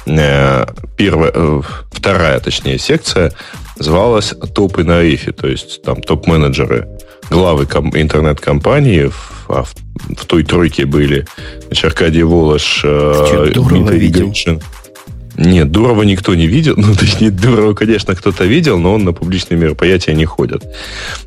[0.06, 0.66] Э,
[0.98, 1.62] первая, э,
[1.92, 3.32] вторая, точнее, секция
[3.78, 6.90] называлась «Топы на ИФе», то есть там топ-менеджеры,
[7.30, 9.74] главы ком- интернет-компании в, а в,
[10.18, 11.26] в той тройке были
[11.68, 14.62] значит, Аркадий Волош, э, Дмитрий Гришин.
[15.38, 16.76] Нет, Дурова никто не видел.
[16.84, 20.64] Ну, точнее, Дурова, конечно, кто-то видел, но он на публичные мероприятия не ходит.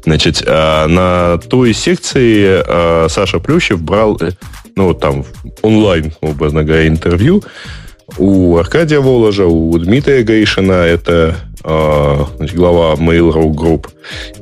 [0.05, 4.31] Значит, а, на той секции а, Саша Плющев брал, э,
[4.77, 5.25] ну, там,
[5.63, 7.43] онлайн, образно говоря, интервью
[8.19, 13.89] у Аркадия Воложа, у Дмитрия Гришина, это а, значит, глава Mail.ru Group,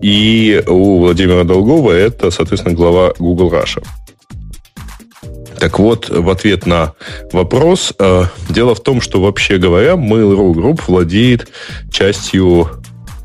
[0.02, 3.82] и у Владимира Долгова, это, соответственно, глава Google Russia.
[5.64, 6.92] Так вот, в ответ на
[7.32, 11.48] вопрос, э, дело в том, что вообще говоря, Mail.ru Group владеет
[11.90, 12.68] частью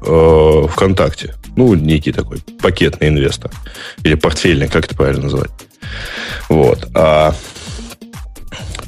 [0.02, 1.36] э, ВКонтакте.
[1.58, 3.52] Ну, некий такой пакетный инвестор.
[4.04, 5.52] Или портфельный, как это правильно называть.
[6.48, 6.88] Вот.
[6.96, 7.36] А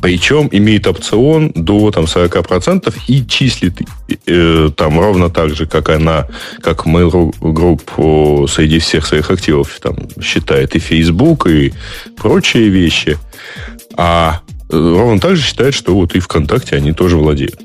[0.02, 3.82] причем имеет опцион до там, 40% и числит
[4.26, 6.28] э, там ровно так же, как она,
[6.62, 11.74] как Mail.ru Group среди всех своих активов там, считает и Facebook, и
[12.18, 13.18] прочие вещи.
[13.96, 17.60] А э, ровно так же считает, что вот и ВКонтакте они тоже владеют.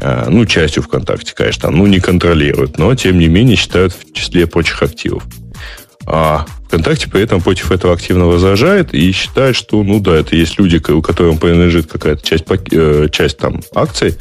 [0.00, 4.46] А, ну, частью ВКонтакте, конечно, ну, не контролируют, но, тем не менее, считают в числе
[4.46, 5.24] прочих активов.
[6.10, 10.58] А ВКонтакте при этом против этого активно возражает и считает, что, ну да, это есть
[10.58, 14.16] люди, у которым принадлежит какая-то часть, э, часть там акций,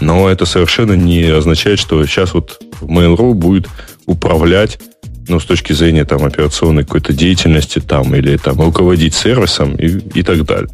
[0.00, 3.66] но это совершенно не означает, что сейчас вот Mail.ru будет
[4.06, 4.78] управлять
[5.26, 9.86] ну, с точки зрения там, операционной какой-то деятельности там, или там, руководить сервисом и,
[10.18, 10.70] и так далее.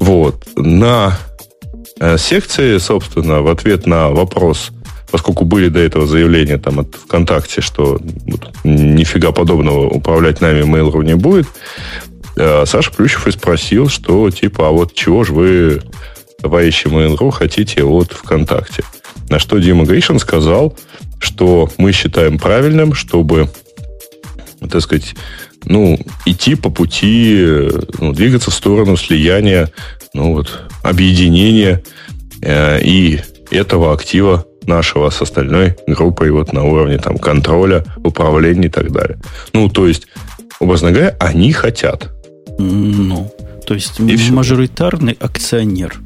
[0.00, 0.42] Вот.
[0.56, 1.16] На
[2.00, 4.72] э, секции, собственно, в ответ на вопрос
[5.14, 11.04] поскольку были до этого заявления там от ВКонтакте, что вот, нифига подобного управлять нами Mail.ru
[11.04, 11.46] не будет,
[12.36, 15.82] э, Саша Плющев и спросил, что типа, а вот чего же вы,
[16.42, 18.82] товарищи Mail.ru, хотите от ВКонтакте?
[19.28, 20.76] На что Дима Гришин сказал,
[21.20, 23.48] что мы считаем правильным, чтобы,
[24.68, 25.14] так сказать,
[25.62, 25.96] ну,
[26.26, 27.40] идти по пути,
[28.00, 29.70] ну, двигаться в сторону слияния,
[30.12, 31.84] ну вот, объединения
[32.42, 33.20] э, и
[33.52, 39.18] этого актива нашего с остальной группой вот на уровне там контроля, управления и так далее.
[39.52, 40.06] Ну, то есть,
[40.60, 42.10] образно говоря, они хотят.
[42.58, 43.32] Ну,
[43.66, 45.24] то есть и мажоритарный все.
[45.24, 45.94] акционер–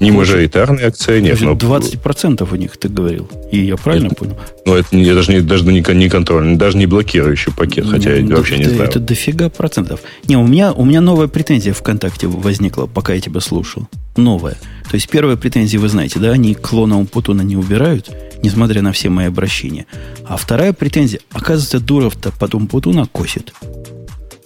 [0.00, 1.40] не мажоритарный акционер.
[1.42, 1.52] Но...
[1.52, 3.28] 20% у них, ты говорил.
[3.52, 4.38] И я правильно это, понял?
[4.64, 8.30] Ну, это не, даже, не, даже не, не контрольный, даже не блокирующий пакет, хотя ну,
[8.30, 8.88] я вообще это, не знаю.
[8.88, 10.00] Это дофига процентов.
[10.26, 13.88] Не, у меня, у меня новая претензия ВКонтакте возникла, пока я тебя слушал.
[14.20, 14.56] Новая.
[14.88, 18.10] То есть первая претензия, вы знаете, да, они клона Умпутуна не убирают,
[18.42, 19.86] несмотря на все мои обращения.
[20.26, 23.52] А вторая претензия, оказывается, Дуров-то под Умпутуна косит.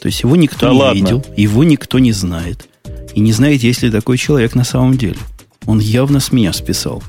[0.01, 0.99] То есть его никто да не ладно.
[0.99, 2.68] видел, его никто не знает.
[3.14, 5.16] И не знает, есть ли такой человек на самом деле.
[5.66, 7.03] Он явно с меня списал.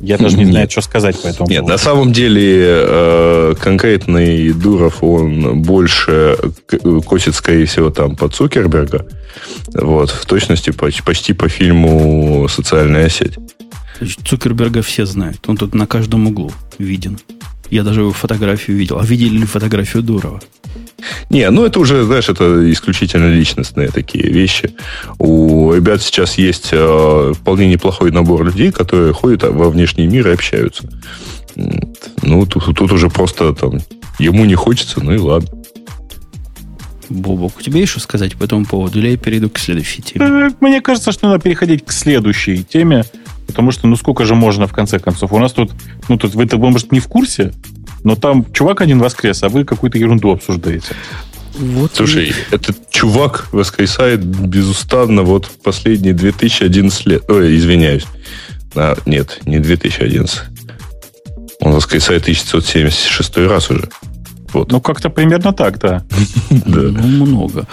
[0.00, 1.72] Я даже не знаю, что сказать по этому Нет, поводу.
[1.72, 6.36] на самом деле э, конкретный Дуров, он больше
[7.06, 9.06] косит, скорее всего, там под Цукерберга.
[9.74, 13.34] Вот, в точности почти, почти по фильму «Социальная сеть».
[14.24, 15.38] Цукерберга все знают.
[15.48, 17.18] Он тут на каждом углу виден.
[17.70, 18.98] Я даже его фотографию видел.
[18.98, 20.40] А видели ли фотографию Дурова?
[21.30, 24.74] Не, ну это уже, знаешь, это исключительно личностные такие вещи.
[25.18, 30.32] У ребят сейчас есть э, вполне неплохой набор людей, которые ходят во внешний мир и
[30.32, 30.88] общаются.
[31.54, 33.78] Ну, тут, тут уже просто там
[34.18, 35.48] ему не хочется, ну и ладно.
[37.08, 38.98] Бобок, у тебя есть что сказать по этому поводу?
[38.98, 40.26] Или я перейду к следующей теме?
[40.26, 43.04] Э, мне кажется, что надо переходить к следующей теме,
[43.46, 45.32] потому что, ну, сколько же можно, в конце концов?
[45.32, 45.70] У нас тут,
[46.08, 47.52] ну, тут вы, может, не в курсе,
[48.04, 50.94] но там чувак один воскрес, а вы какую-то ерунду обсуждаете.
[51.58, 52.34] Вот Слушай, и...
[52.54, 57.24] этот чувак воскресает безустанно вот последние 2011 лет.
[57.28, 58.06] Ой, извиняюсь.
[58.74, 60.40] А, нет, не 2011.
[61.60, 63.88] Он воскресает 1976 раз уже.
[64.52, 64.70] Вот.
[64.70, 66.04] Ну, как-то примерно так, да.
[66.50, 66.80] да.
[66.80, 67.66] Ну, много.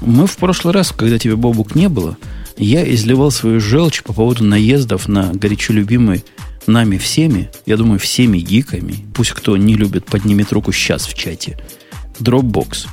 [0.00, 2.16] Мы в прошлый раз, когда тебе Бобук не было,
[2.56, 6.24] я изливал свою желчь по поводу наездов на горячо любимый
[6.66, 11.58] нами всеми, я думаю, всеми гиками, пусть кто не любит, поднимет руку сейчас в чате,
[12.18, 12.86] Dropbox.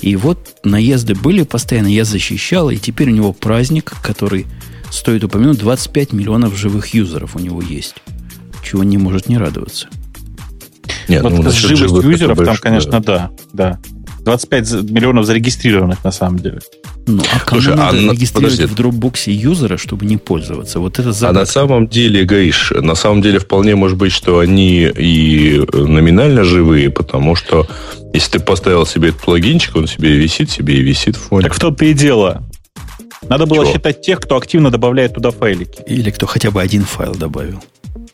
[0.00, 4.46] И вот наезды были постоянно, я защищал, и теперь у него праздник, который,
[4.90, 7.94] стоит упомянуть, 25 миллионов живых юзеров у него есть.
[8.62, 9.88] Чего не может не радоваться.
[11.08, 13.30] Нет, вот ну, живых юзеров там, конечно, да.
[13.52, 13.80] да.
[14.20, 16.60] 25 миллионов зарегистрированных на самом деле.
[17.06, 18.74] Ну, а кому Слушай, надо а регистрировать подожди.
[18.74, 20.80] в Dropbox юзера, чтобы не пользоваться?
[20.80, 21.38] Вот это загадка.
[21.38, 26.42] А на самом деле, Гаиш, на самом деле вполне может быть, что они и номинально
[26.42, 27.68] живые, потому что
[28.12, 31.44] если ты поставил себе этот плагинчик, он себе висит, себе и висит в фоне.
[31.44, 32.42] Так в том-то и дело.
[33.28, 33.74] Надо было Чего?
[33.74, 35.82] считать тех, кто активно добавляет туда файлики.
[35.86, 37.62] Или кто хотя бы один файл добавил.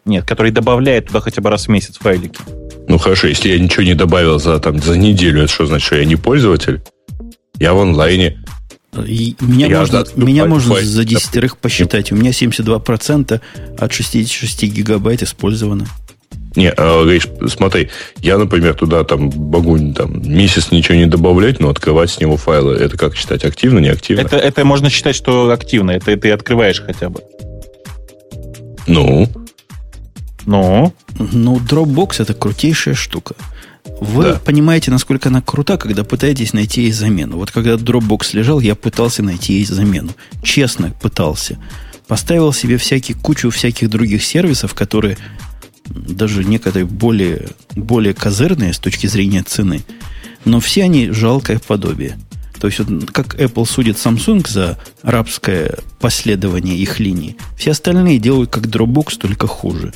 [0.05, 2.41] Нет, который добавляет туда хотя бы раз в месяц файлики.
[2.89, 5.97] Ну хорошо, если я ничего не добавил за, там, за неделю, это что значит, что
[5.97, 6.83] я не пользователь?
[7.59, 8.39] Я в онлайне.
[8.95, 12.13] И меня я можно, меня можно за десятерых посчитать.
[12.13, 13.41] У меня 72%
[13.79, 15.87] от 66 гигабайт использовано.
[16.57, 17.89] Не, а, говоришь, смотри,
[18.19, 22.75] я, например, туда там могу там, месяц ничего не добавлять, но открывать с него файлы,
[22.75, 24.21] это как считать, активно, не активно?
[24.21, 27.23] Это, это можно считать, что активно, это ты открываешь хотя бы.
[28.87, 29.27] Ну?
[30.45, 30.93] Ну?
[31.19, 33.35] Ну, Dropbox это крутейшая штука.
[33.85, 34.41] Вы да.
[34.45, 37.37] понимаете, насколько она крута, когда пытаетесь найти ей замену.
[37.37, 40.11] Вот когда Dropbox лежал, я пытался найти ей замену.
[40.43, 41.59] Честно пытался.
[42.07, 45.19] Поставил себе всякие, кучу всяких других сервисов, которые
[45.87, 49.83] даже некоторые более, более козырные с точки зрения цены.
[50.45, 52.19] Но все они жалкое подобие.
[52.61, 58.51] То есть, вот, как Apple судит Samsung за рабское последование их линии, все остальные делают
[58.51, 59.93] как Dropbox, только хуже.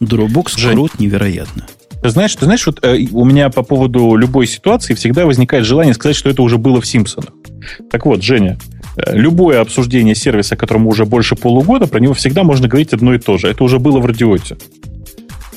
[0.00, 1.66] Dropbox Жень, крут невероятно.
[2.02, 5.94] Ты знаешь, ты знаешь, вот э, у меня по поводу любой ситуации всегда возникает желание
[5.94, 7.32] сказать, что это уже было в Симпсонах.
[7.90, 8.58] Так вот, Женя,
[8.96, 13.18] э, любое обсуждение сервиса, которому уже больше полугода, про него всегда можно говорить одно и
[13.18, 13.48] то же.
[13.48, 14.56] Это уже было в радиоте.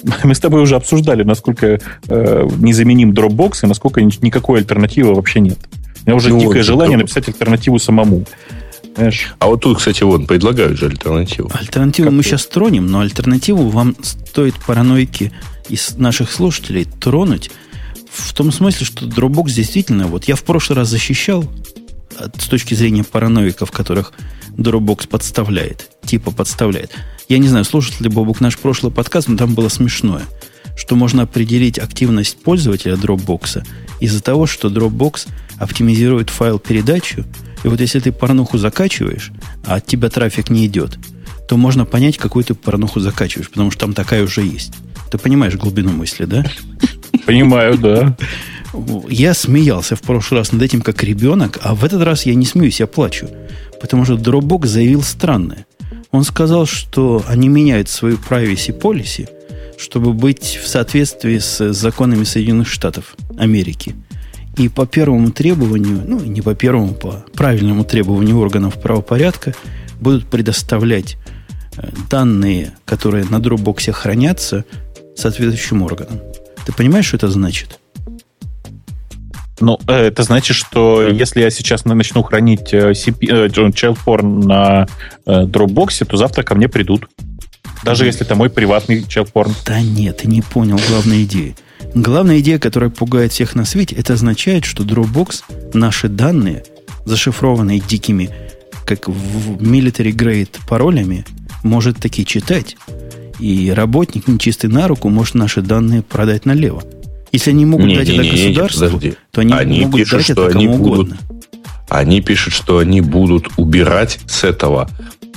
[0.23, 5.57] Мы с тобой уже обсуждали, насколько э, незаменим Dropbox и насколько никакой альтернативы вообще нет.
[6.05, 7.03] У меня уже ну, дикое вот, желание это...
[7.03, 8.25] написать альтернативу самому.
[8.95, 9.33] Знаешь?
[9.39, 11.49] А вот тут, кстати, вот предлагают же альтернативу.
[11.53, 15.31] Альтернативу как мы сейчас тронем, но альтернативу вам стоит параноики
[15.69, 17.51] из наших слушателей тронуть
[18.11, 21.45] в том смысле, что Dropbox действительно, вот я в прошлый раз защищал
[22.37, 24.13] с точки зрения параноиков, которых
[24.57, 26.91] Dropbox подставляет, типа подставляет.
[27.29, 30.23] Я не знаю, слушал ли Бобук наш прошлый подкаст, но там было смешное,
[30.75, 33.65] что можно определить активность пользователя Dropbox
[33.99, 37.25] из-за того, что Dropbox оптимизирует файл передачу,
[37.63, 39.31] и вот если ты порнуху закачиваешь,
[39.65, 40.97] а от тебя трафик не идет,
[41.47, 44.73] то можно понять, какую ты порнуху закачиваешь, потому что там такая уже есть.
[45.11, 46.45] Ты понимаешь глубину мысли, да?
[47.25, 48.17] Понимаю, да.
[49.09, 52.45] Я смеялся в прошлый раз над этим как ребенок, а в этот раз я не
[52.45, 53.27] смеюсь, я плачу.
[53.81, 55.65] Потому что Dropbox заявил странное.
[56.11, 59.27] Он сказал, что они меняют свою privacy policy–
[59.79, 63.95] чтобы быть в соответствии с законами Соединенных Штатов Америки.
[64.57, 69.55] И по первому требованию, ну, не по первому, по правильному требованию органов правопорядка
[70.01, 71.15] будут предоставлять
[71.77, 74.65] э, данные, которые на Dropbox хранятся,
[75.19, 76.19] соответствующим органам.
[76.65, 77.79] Ты понимаешь, что это значит?
[79.59, 84.87] Ну, э, это значит, что если я сейчас начну хранить CP, э, child porn на
[85.25, 87.09] Dropbox, то завтра ко мне придут.
[87.83, 89.53] Даже если это мой приватный челпорн.
[89.65, 91.55] Да нет, ты не понял главной идеи.
[91.95, 95.43] Главная идея, которая пугает всех на свете, это означает, что Dropbox
[95.73, 96.63] наши данные,
[97.05, 98.29] зашифрованные дикими,
[98.85, 101.25] как в military grade паролями,
[101.63, 102.75] может таки читать.
[103.39, 106.83] И работник, нечистый на руку, может наши данные продать налево.
[107.31, 110.17] Если они могут не, дать не, это не, государству, не, то они, они могут пишут,
[110.17, 111.17] дать это кому будут, угодно.
[111.89, 114.89] Они пишут, что они будут убирать с этого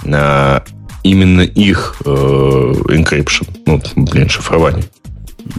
[0.04, 0.60] э,
[1.02, 4.84] именно их э, encryption, ну, блин, шифрование.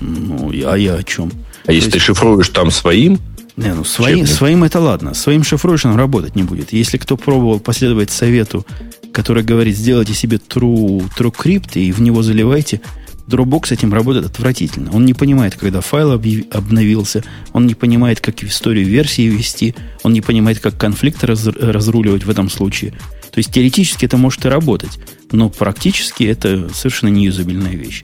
[0.01, 1.31] Ну, а я о чем?
[1.63, 1.93] А То если есть...
[1.93, 3.19] ты шифруешь там своим,
[3.55, 5.13] не, ну своим, своим это ладно.
[5.13, 6.73] Своим шифруешь, он работать не будет.
[6.73, 8.65] Если кто пробовал последовать совету,
[9.11, 12.81] который говорит, сделайте себе true, true crypt и в него заливайте,
[13.27, 14.91] Dropbox с этим работает отвратительно.
[14.91, 16.45] Он не понимает, когда файл объяв...
[16.51, 17.23] обновился,
[17.53, 21.45] он не понимает, как в историю версии вести, он не понимает, как конфликт раз...
[21.45, 22.91] разруливать в этом случае.
[23.31, 24.99] То есть теоретически это может и работать,
[25.31, 28.03] но практически это совершенно не юзабельная вещь.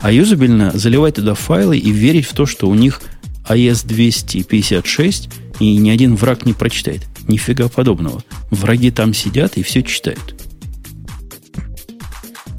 [0.00, 3.02] А юзабельно заливать туда файлы и верить в то, что у них
[3.48, 5.28] AES 256
[5.60, 7.02] и ни один враг не прочитает.
[7.28, 8.22] Нифига подобного.
[8.50, 10.34] Враги там сидят и все читают.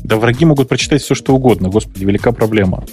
[0.03, 1.69] Да враги могут прочитать все, что угодно.
[1.69, 2.83] Господи, велика проблема.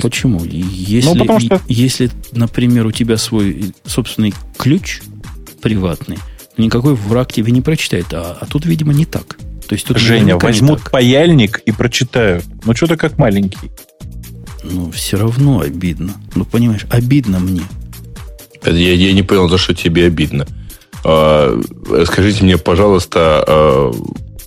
[0.00, 0.42] Почему?
[0.44, 1.60] Если, ну, потому что...
[1.68, 5.00] если, например, у тебя свой собственный ключ
[5.62, 6.18] приватный,
[6.56, 8.06] никакой враг тебе не прочитает.
[8.12, 9.38] А, а тут, видимо, не так.
[9.68, 12.44] То есть тут Женя, возьмут паяльник и прочитают.
[12.64, 13.70] Ну, что-то как маленький.
[14.62, 16.14] Ну, все равно обидно.
[16.34, 17.62] Ну, понимаешь, обидно мне.
[18.64, 20.46] Я, я не понял, за что тебе обидно.
[21.04, 21.60] А,
[22.04, 23.92] скажите мне, пожалуйста, а,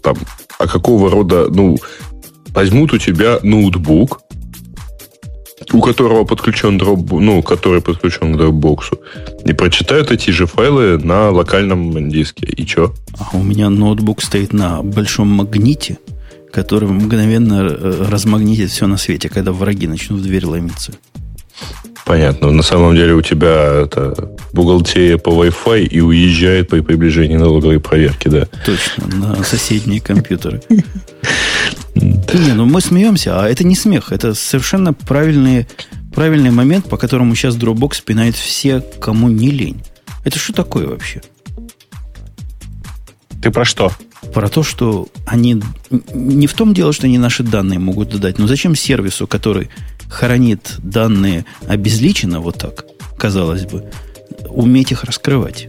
[0.01, 0.17] там,
[0.59, 1.77] а какого рода, ну,
[2.49, 4.21] возьмут у тебя ноутбук,
[5.73, 8.99] у которого подключен дроп, ну, который подключен к дропбоксу,
[9.45, 12.45] и прочитают эти же файлы на локальном диске.
[12.45, 12.93] И что?
[13.17, 15.99] А у меня ноутбук стоит на большом магните,
[16.51, 20.93] который мгновенно э, размагнитит все на свете, когда враги начнут в дверь ломиться.
[22.05, 22.51] Понятно.
[22.51, 28.27] На самом деле у тебя это бухгалтерия по Wi-Fi и уезжает при приближении налоговой проверки,
[28.27, 28.47] да?
[28.65, 30.61] Точно, на соседние компьютеры.
[31.95, 34.11] Не, ну мы смеемся, а это не смех.
[34.11, 35.67] Это совершенно правильный,
[36.15, 39.83] правильный момент, по которому сейчас Dropbox пинает все, кому не лень.
[40.23, 41.21] Это что такое вообще?
[43.41, 43.91] Ты про что?
[44.33, 45.61] Про то, что они...
[46.13, 49.69] Не в том дело, что они наши данные могут дать, но зачем сервису, который
[50.09, 52.85] хранит данные обезличенно вот так,
[53.17, 53.89] казалось бы,
[54.49, 55.67] уметь их раскрывать?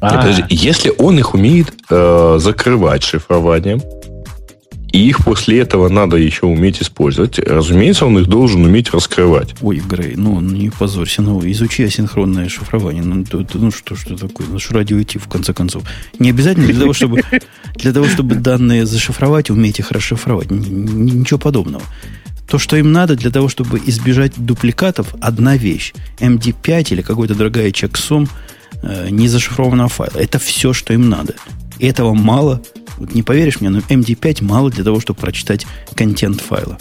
[0.00, 0.18] А.
[0.18, 3.80] Подожди, если он их умеет э, закрывать шифрованием,
[4.92, 7.38] и их после этого надо еще уметь использовать.
[7.38, 9.54] Разумеется, он их должен уметь раскрывать.
[9.60, 13.02] Ой, Грей, ну не позорься, ну изучи асинхронное шифрование.
[13.02, 14.46] Ну, то, ну что, что такое?
[14.46, 15.82] Ну что радио идти, в конце концов.
[16.18, 17.22] Не обязательно для того, чтобы,
[17.74, 20.50] для того, чтобы данные зашифровать, уметь их расшифровать.
[20.50, 21.82] Ничего подобного.
[22.48, 25.94] То, что им надо для того, чтобы избежать дупликатов, одна вещь.
[26.20, 28.28] MD5 или какой-то другая чексом
[28.82, 30.18] э, незашифрованного файла.
[30.18, 31.34] Это все, что им надо.
[31.78, 32.62] И этого мало–
[32.98, 36.78] вот не поверишь мне, но MD5 мало для того, чтобы прочитать контент файла.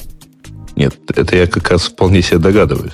[0.75, 2.93] Нет, это я как раз вполне себе догадываюсь.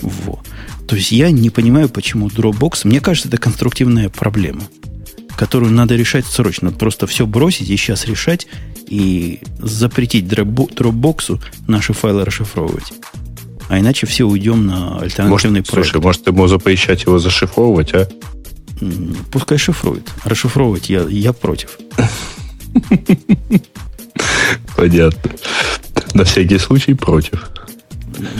[0.00, 0.40] Вот.
[0.88, 2.80] То есть я не понимаю, почему Dropbox...
[2.84, 4.62] Мне кажется, это конструктивная проблема,
[5.36, 6.70] которую надо решать срочно.
[6.70, 8.46] Просто все бросить и сейчас решать
[8.86, 12.92] и запретить Dropbox наши файлы расшифровывать.
[13.68, 15.90] А иначе все уйдем на альтернативный может, проект.
[15.90, 18.08] Слушай, может, ему запрещать его зашифровывать, а?
[19.30, 20.10] Пускай шифрует.
[20.24, 21.78] Расшифровывать я, я против.
[24.76, 25.30] Понятно.
[26.14, 27.50] На всякий случай против.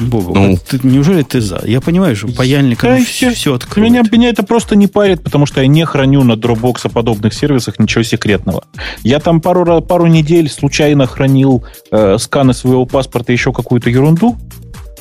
[0.01, 1.61] Богу, ну, ты, неужели ты за?
[1.65, 3.91] Я понимаю, что паяльником да, все, все откроет.
[3.91, 7.79] Меня, меня это просто не парит, потому что я не храню на Dropbox подобных сервисах
[7.79, 8.65] ничего секретного.
[9.03, 14.37] Я там пару, пару недель случайно хранил э, сканы своего паспорта и еще какую-то ерунду,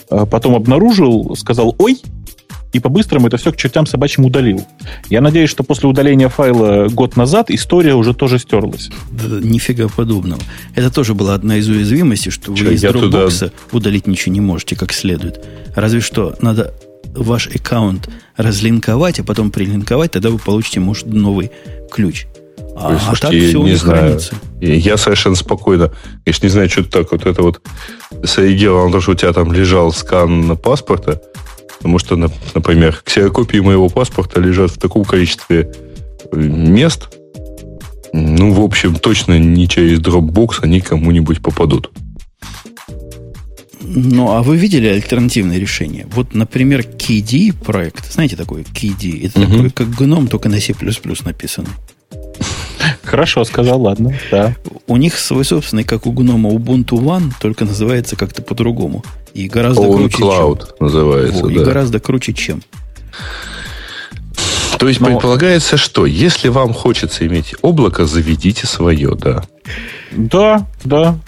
[0.10, 2.02] э, потом обнаружил, сказал «Ой!»
[2.76, 4.68] И по-быстрому это все к чертям собачьим удалил.
[5.10, 8.90] Я надеюсь, что после удаления файла год назад история уже тоже стерлась.
[9.12, 10.42] Да, нифига подобного.
[10.76, 13.52] Это тоже была одна из уязвимостей, что вы из Dropbox туда...
[13.72, 15.42] удалить ничего не можете как следует.
[15.74, 16.74] Разве что надо
[17.16, 21.52] ваш аккаунт разлинковать, а потом прилинковать, тогда вы получите, может, новый
[21.90, 22.28] ключ.
[22.76, 24.00] А, Ой, слушайте, а так все не знаю.
[24.02, 24.36] хранится.
[24.60, 25.94] Я совершенно спокойно.
[26.26, 27.62] Конечно, не знаю, что так вот это вот
[28.26, 31.22] среагировало на то, что у тебя там лежал скан паспорта,
[31.86, 32.16] Потому что,
[32.56, 35.72] например, ксерокопии моего паспорта лежат в таком количестве
[36.32, 37.10] э, мест,
[38.12, 41.92] ну, в общем, точно не через Dropbox они кому-нибудь попадут.
[43.82, 46.08] Ну, а вы видели альтернативные решения?
[46.12, 48.12] Вот, например, KD проект.
[48.12, 49.28] Знаете такой KD?
[49.28, 49.52] Это угу.
[49.52, 50.74] такой, как гном, только на C++
[51.24, 51.70] написанный.
[53.04, 54.56] Хорошо, сказал, ладно, да.
[54.88, 59.04] У них свой собственный, как у гнома, Ubuntu One, только называется как-то по-другому.
[59.36, 60.76] И гораздо On круче, Cloud чем.
[60.80, 61.54] называется, Во, да.
[61.54, 62.64] И гораздо круче, чем.
[64.80, 65.08] То есть Но...
[65.08, 69.44] предполагается, что если вам хочется иметь облако, заведите свое, да.
[70.12, 71.20] Да, да.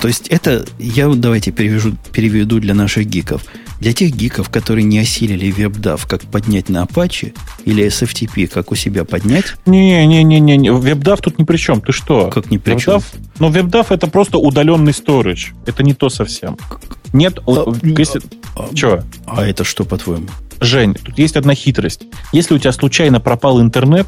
[0.00, 3.42] То есть это, я давайте перевяжу, переведу для наших гиков–
[3.80, 7.34] для тех гиков, которые не осилили WebDAV, как поднять на Apache,
[7.64, 9.54] или SFTP, как у себя поднять.
[9.66, 11.80] Не-не-не-не, не WebDAV тут ни при чем.
[11.80, 12.30] Ты что?
[12.30, 13.00] Как ни при WebDAV, чем?
[13.38, 15.48] Ну, WebDAV это просто удаленный storage.
[15.66, 16.56] Это не то совсем.
[17.12, 18.20] Нет, а, если...
[18.56, 19.02] а, Чего?
[19.26, 20.28] А это что, по-твоему?
[20.60, 22.02] Жень, тут есть одна хитрость.
[22.32, 24.06] Если у тебя случайно пропал интернет,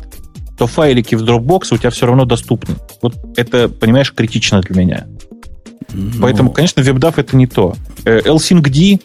[0.57, 2.77] то файлики в Dropbox у тебя все равно доступны.
[3.01, 5.07] Вот это, понимаешь, критично для меня.
[5.93, 6.15] Но...
[6.15, 6.23] Ну.
[6.23, 7.77] Поэтому, конечно, WebDAV это не то.
[8.05, 9.01] Э, LSYNC-D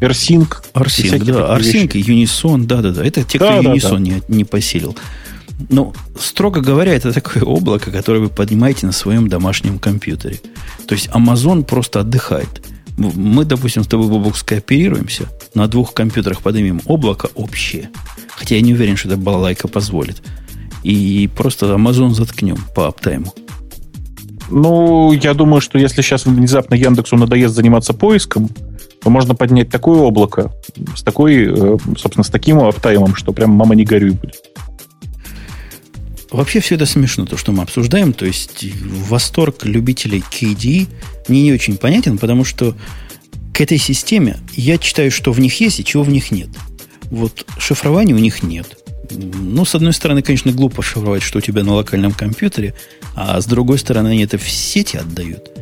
[0.00, 0.48] AirSync.
[0.74, 1.56] AirSync, да.
[1.56, 3.04] AirSync Unison, да-да-да.
[3.04, 4.96] Это те, кто да, Unison да, Не, не посилил.
[5.68, 10.40] Но, строго говоря, это такое облако, которое вы поднимаете на своем домашнем компьютере.
[10.86, 12.62] То есть Amazon просто отдыхает.
[12.96, 17.90] Мы, допустим, с тобой, Бобок, скооперируемся, на двух компьютерах поднимем облако общее.
[18.28, 20.22] Хотя я не уверен, что это балалайка позволит.
[20.84, 23.34] И просто Amazon заткнем по аптайму.
[24.50, 28.48] Ну, я думаю, что если сейчас внезапно Яндексу надоест заниматься поиском,
[29.02, 30.52] то можно поднять такое облако
[30.94, 34.42] с такой, э, собственно, с таким аптаймом, что прям мама не горюй будет.
[36.34, 38.12] Вообще все это смешно, то, что мы обсуждаем.
[38.12, 38.66] То есть
[39.08, 40.88] восторг любителей KDE
[41.28, 42.74] мне не очень понятен, потому что
[43.52, 46.48] к этой системе я читаю, что в них есть и чего в них нет.
[47.04, 48.66] Вот шифрования у них нет.
[49.12, 52.74] Ну, с одной стороны, конечно, глупо шифровать, что у тебя на локальном компьютере,
[53.14, 55.52] а с другой стороны, они это в сети отдают.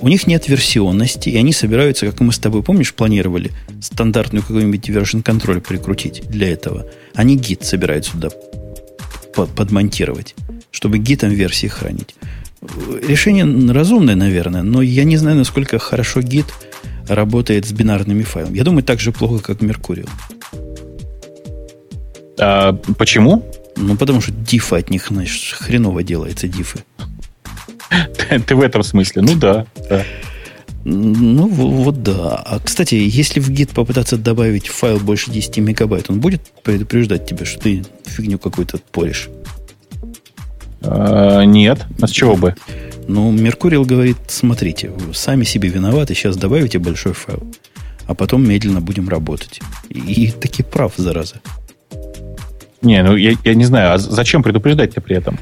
[0.00, 3.50] У них нет версионности, и они собираются, как мы с тобой, помнишь, планировали
[3.82, 6.86] стандартную какой-нибудь version контроль прикрутить для этого.
[7.14, 8.30] Они гид собираются сюда
[9.46, 10.34] подмонтировать,
[10.70, 12.14] чтобы гитом версии хранить.
[13.06, 16.46] Решение разумное, наверное, но я не знаю, насколько хорошо гид
[17.06, 18.56] работает с бинарными файлами.
[18.56, 20.08] Я думаю, так же плохо, как Mercurial.
[22.40, 23.44] А, почему?
[23.76, 26.80] Ну, потому что дифы от них, знаешь, хреново делается, дифы.
[28.46, 29.22] Ты в этом смысле?
[29.22, 29.66] Ну да.
[29.88, 30.04] да.
[30.90, 32.42] Ну, вот да.
[32.46, 37.44] А, кстати, если в гид попытаться добавить файл больше 10 мегабайт, он будет предупреждать тебя,
[37.44, 39.28] что ты фигню какую-то поришь?
[40.80, 41.84] А, нет.
[42.00, 42.54] А с чего бы?
[43.06, 47.42] Ну, Меркурил говорит, смотрите, вы сами себе виноваты, сейчас добавите большой файл,
[48.06, 49.60] а потом медленно будем работать.
[49.90, 51.42] И, и таки прав, зараза.
[52.80, 55.38] Не, ну я, я не знаю, а зачем предупреждать-то при этом?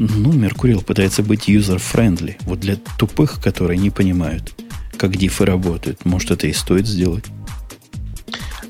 [0.00, 2.36] Ну, Меркурил пытается быть user-friendly.
[2.40, 4.52] Вот для тупых, которые не понимают,
[5.00, 6.04] как дифы работают.
[6.04, 7.24] Может, это и стоит сделать.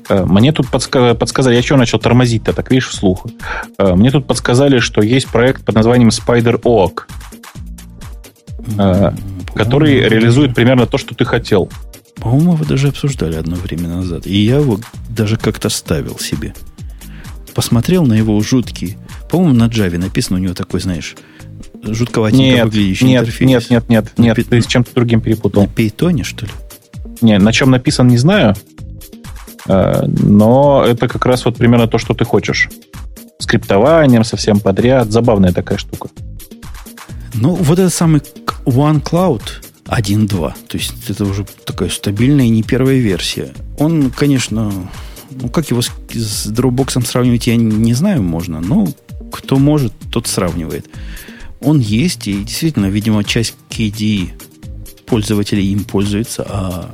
[0.07, 3.27] Э, мне тут подсказали, я что начал тормозить-то, так видишь, вслух.
[3.77, 7.01] Э, мне тут подсказали, что есть проект под названием Spider Oak,
[8.59, 9.53] mm-hmm.
[9.55, 11.69] который реализует примерно то, что ты хотел.
[12.15, 14.25] По-моему, вы даже обсуждали одно время назад.
[14.25, 14.79] И я его
[15.09, 16.53] даже как-то ставил себе.
[17.53, 18.97] Посмотрел на его жуткий
[19.31, 21.15] по-моему, на Java написано у него такой, знаешь,
[21.83, 23.49] жутковатенько нет, выглядящий нет, интерфейс.
[23.49, 25.63] Нет, нет, нет, нет, Пи- ты с чем-то другим перепутал.
[25.63, 26.51] На Python, что ли?
[27.21, 28.55] Не, на чем написан, не знаю.
[29.67, 32.69] Э, но это как раз вот примерно то, что ты хочешь.
[33.39, 35.11] Скриптованием совсем подряд.
[35.11, 36.09] Забавная такая штука.
[37.33, 38.21] Ну, вот этот самый
[38.65, 39.41] OneCloud
[39.85, 40.27] 1.2,
[40.67, 43.53] то есть это уже такая стабильная и не первая версия.
[43.77, 44.71] Он, конечно,
[45.31, 48.87] ну, как его с, с Dropbox сравнивать, я не знаю, можно, но
[49.31, 50.87] кто может, тот сравнивает.
[51.61, 54.29] Он есть, и действительно, видимо, часть KDE
[55.05, 56.91] пользователей им пользуется, а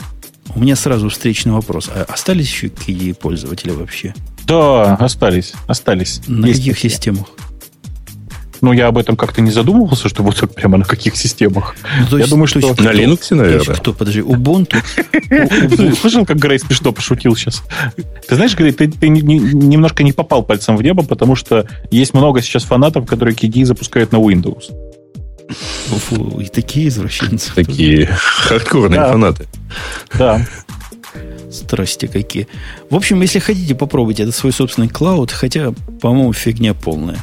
[0.56, 1.90] У меня сразу встречный вопрос.
[1.94, 4.14] А остались еще KDE пользователи вообще?
[4.46, 5.54] Да, остались.
[5.68, 6.22] Остались.
[6.28, 6.90] На Есть каких такие.
[6.92, 7.28] системах?
[8.62, 11.76] Ну, я об этом как-то не задумывался, что вот прямо на каких системах.
[12.02, 12.60] Ну, то я думаю, что...
[12.60, 13.76] На Linux, наверное.
[13.76, 14.78] Кто, подожди, Ubuntu?
[16.02, 17.64] Слышал, как Грей смешно пошутил сейчас?
[18.28, 22.42] Ты знаешь, Грей, ты, ты немножко не попал пальцем в небо, потому что есть много
[22.42, 24.66] сейчас фанатов, которые KDE запускают на Windows.
[25.50, 27.54] Фу, и такие извращенцы.
[27.56, 29.12] Такие хардкорные да.
[29.12, 29.48] фанаты.
[30.18, 30.42] Да.
[31.52, 32.48] Страсти какие.
[32.90, 37.20] В общем, если хотите, попробуйте это свой собственный клауд, хотя, по-моему, фигня полная.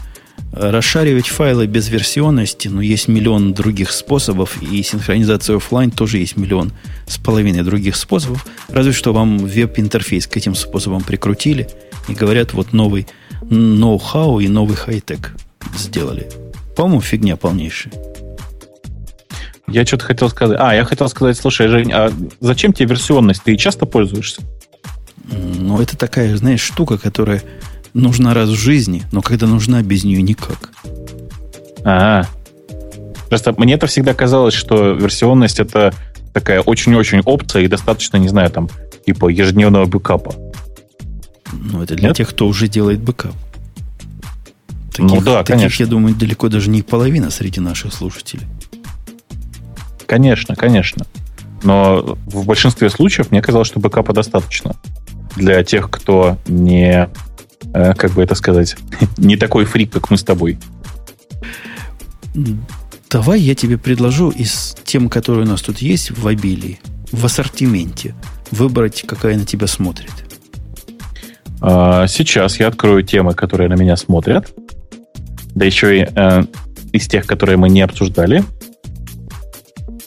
[0.56, 6.36] Расшаривать файлы без версионности, но ну, есть миллион других способов, и синхронизация офлайн тоже есть
[6.36, 6.72] миллион
[7.08, 8.46] с половиной других способов.
[8.68, 11.68] Разве что вам веб-интерфейс к этим способам прикрутили
[12.06, 13.08] и говорят, вот новый
[13.42, 15.34] ноу-хау и новый хай-тек
[15.76, 16.28] сделали.
[16.76, 17.92] По-моему, фигня полнейшая.
[19.66, 20.58] Я что-то хотел сказать.
[20.60, 23.42] А, я хотел сказать, слушай, Жень, а зачем тебе версионность?
[23.42, 24.42] Ты часто пользуешься?
[25.24, 27.42] Ну, это такая, знаешь, штука, которая
[27.94, 30.70] нужна раз в жизни, но когда нужна, без нее никак.
[31.84, 32.24] А,
[33.34, 35.92] Просто мне это всегда казалось, что версионность это
[36.32, 38.68] такая очень-очень опция и достаточно, не знаю, там,
[39.06, 40.34] типа ежедневного бэкапа.
[41.52, 42.16] Ну, это для Нет?
[42.16, 43.34] тех, кто уже делает бэкап.
[44.90, 45.82] Таких, ну да, таких, конечно.
[45.82, 48.46] я думаю, далеко даже не половина среди наших слушателей.
[50.06, 51.04] Конечно, конечно.
[51.64, 54.76] Но в большинстве случаев мне казалось, что бэкапа достаточно
[55.34, 57.08] для тех, кто не,
[57.74, 58.76] как бы это сказать,
[59.16, 60.58] не такой фрик, как мы с тобой.
[63.10, 66.80] Давай я тебе предложу из тем, которые у нас тут есть в обилии,
[67.12, 68.14] в ассортименте,
[68.50, 70.12] выбрать, какая на тебя смотрит.
[71.60, 74.52] А, сейчас я открою темы, которые на меня смотрят.
[75.54, 76.44] Да еще и э,
[76.92, 78.42] из тех, которые мы не обсуждали.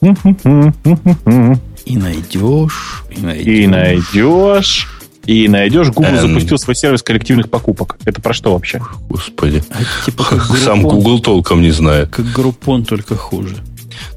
[0.01, 3.47] И найдешь, и найдешь.
[3.47, 4.96] И найдешь.
[5.27, 6.27] И найдешь, Google эм...
[6.29, 7.97] запустил свой сервис коллективных покупок.
[8.05, 8.81] Это про что вообще?
[9.09, 9.61] Господи.
[9.69, 12.09] А, типа как Сам Google толком не знает.
[12.09, 13.57] Как группон, только хуже.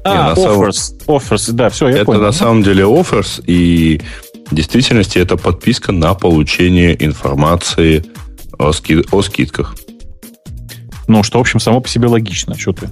[0.05, 0.97] А, не, offers, сам...
[1.07, 2.21] offers, да, все, я это понял.
[2.21, 4.01] на самом деле offers, и
[4.49, 8.05] в действительности это подписка на получение информации
[8.57, 9.03] о, ски...
[9.11, 9.75] о скидках.
[11.07, 12.57] Ну, что, в общем, само по себе логично.
[12.57, 12.89] Что ты?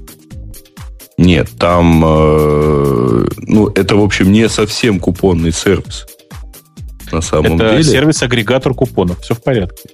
[1.18, 6.06] Нет, там, э, ну, это, в общем, не совсем купонный сервис.
[7.12, 7.82] На самом это деле.
[7.82, 9.20] Это сервис-агрегатор купонов.
[9.22, 9.90] Все в порядке.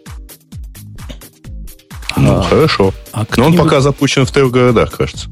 [2.18, 2.94] Ну, а, хорошо.
[3.12, 5.30] А Но он пока запущен в трех городах, кажется.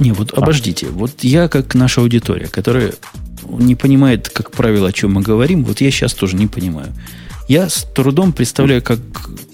[0.00, 0.40] Не, вот а.
[0.40, 0.88] обождите.
[0.88, 2.92] Вот я, как наша аудитория, которая
[3.48, 6.92] не понимает, как правило, о чем мы говорим, вот я сейчас тоже не понимаю.
[7.46, 8.98] Я с трудом представляю, как,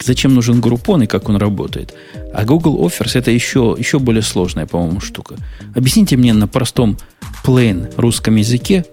[0.01, 1.93] зачем нужен группон и как он работает.
[2.33, 5.35] А Google Offers это еще, еще более сложная, по-моему, штука.
[5.75, 6.99] Объясните мне на простом
[7.45, 8.85] plain русском языке,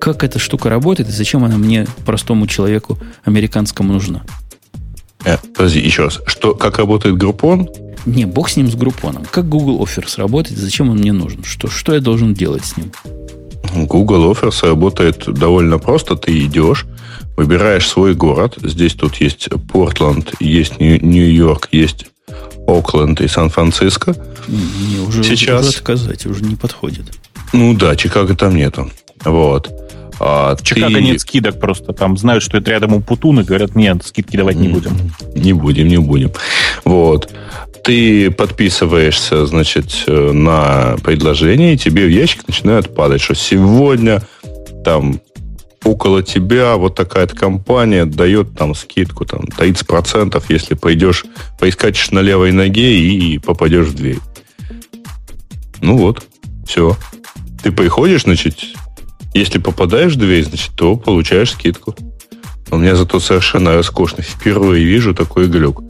[0.00, 4.22] как эта штука работает и зачем она мне, простому человеку американскому, нужна.
[5.24, 6.20] Э, подожди, еще раз.
[6.26, 7.68] Что, как работает группон?
[8.06, 9.26] Не, бог с ним, с группоном.
[9.30, 11.44] Как Google Offers работает, зачем он мне нужен?
[11.44, 12.90] Что, что я должен делать с ним?
[13.74, 16.16] Google Offers работает довольно просто.
[16.16, 16.86] Ты идешь,
[17.36, 18.56] выбираешь свой город.
[18.62, 22.06] Здесь тут есть Портленд, есть Нью-Йорк, есть
[22.66, 24.16] Окленд и Сан-Франциско.
[24.48, 25.68] Не, уже, Сейчас...
[25.68, 27.04] уже отказать, уже не подходит.
[27.52, 28.90] Ну да, Чикаго там нету.
[29.24, 29.70] Вот.
[30.20, 31.02] А, Чикаго ты...
[31.02, 31.94] нет скидок просто.
[31.94, 34.92] Там знают, что это рядом у Путун и говорят, нет, скидки давать не будем.
[35.34, 36.30] Не будем, не будем.
[36.84, 37.32] Вот.
[37.82, 44.22] Ты подписываешься, значит, на предложение, и тебе в ящик начинают падать, что сегодня
[44.84, 45.20] там
[45.82, 51.24] около тебя вот такая-то компания дает там скидку там 30%, если пойдешь,
[51.58, 54.18] поискать на левой ноге и попадешь в дверь.
[55.80, 56.26] Ну вот,
[56.66, 56.98] все.
[57.62, 58.58] Ты приходишь, значит,
[59.34, 61.94] если попадаешь в дверь, значит, то получаешь скидку.
[62.70, 64.22] У меня зато совершенно роскошно.
[64.22, 65.82] Впервые вижу такой глюк.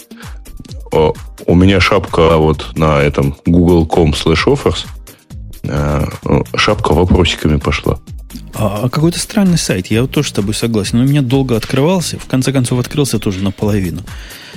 [0.92, 4.86] У меня шапка вот на этом google.com slash offers.
[5.62, 6.06] Э,
[6.56, 7.98] шапка вопросиками пошла.
[8.54, 9.88] А, а какой-то странный сайт.
[9.88, 10.98] Я вот тоже с тобой согласен.
[10.98, 12.18] Он у меня долго открывался.
[12.18, 14.02] В конце концов, открылся тоже наполовину.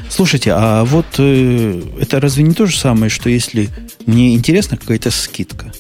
[0.10, 3.70] Слушайте, а вот э, это разве не то же самое, что если
[4.06, 5.72] мне интересна какая-то скидка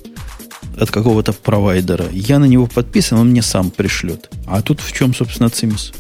[0.77, 4.29] от какого-то провайдера, я на него подписан, он мне сам пришлет.
[4.45, 5.93] А тут в чем, собственно, цимис?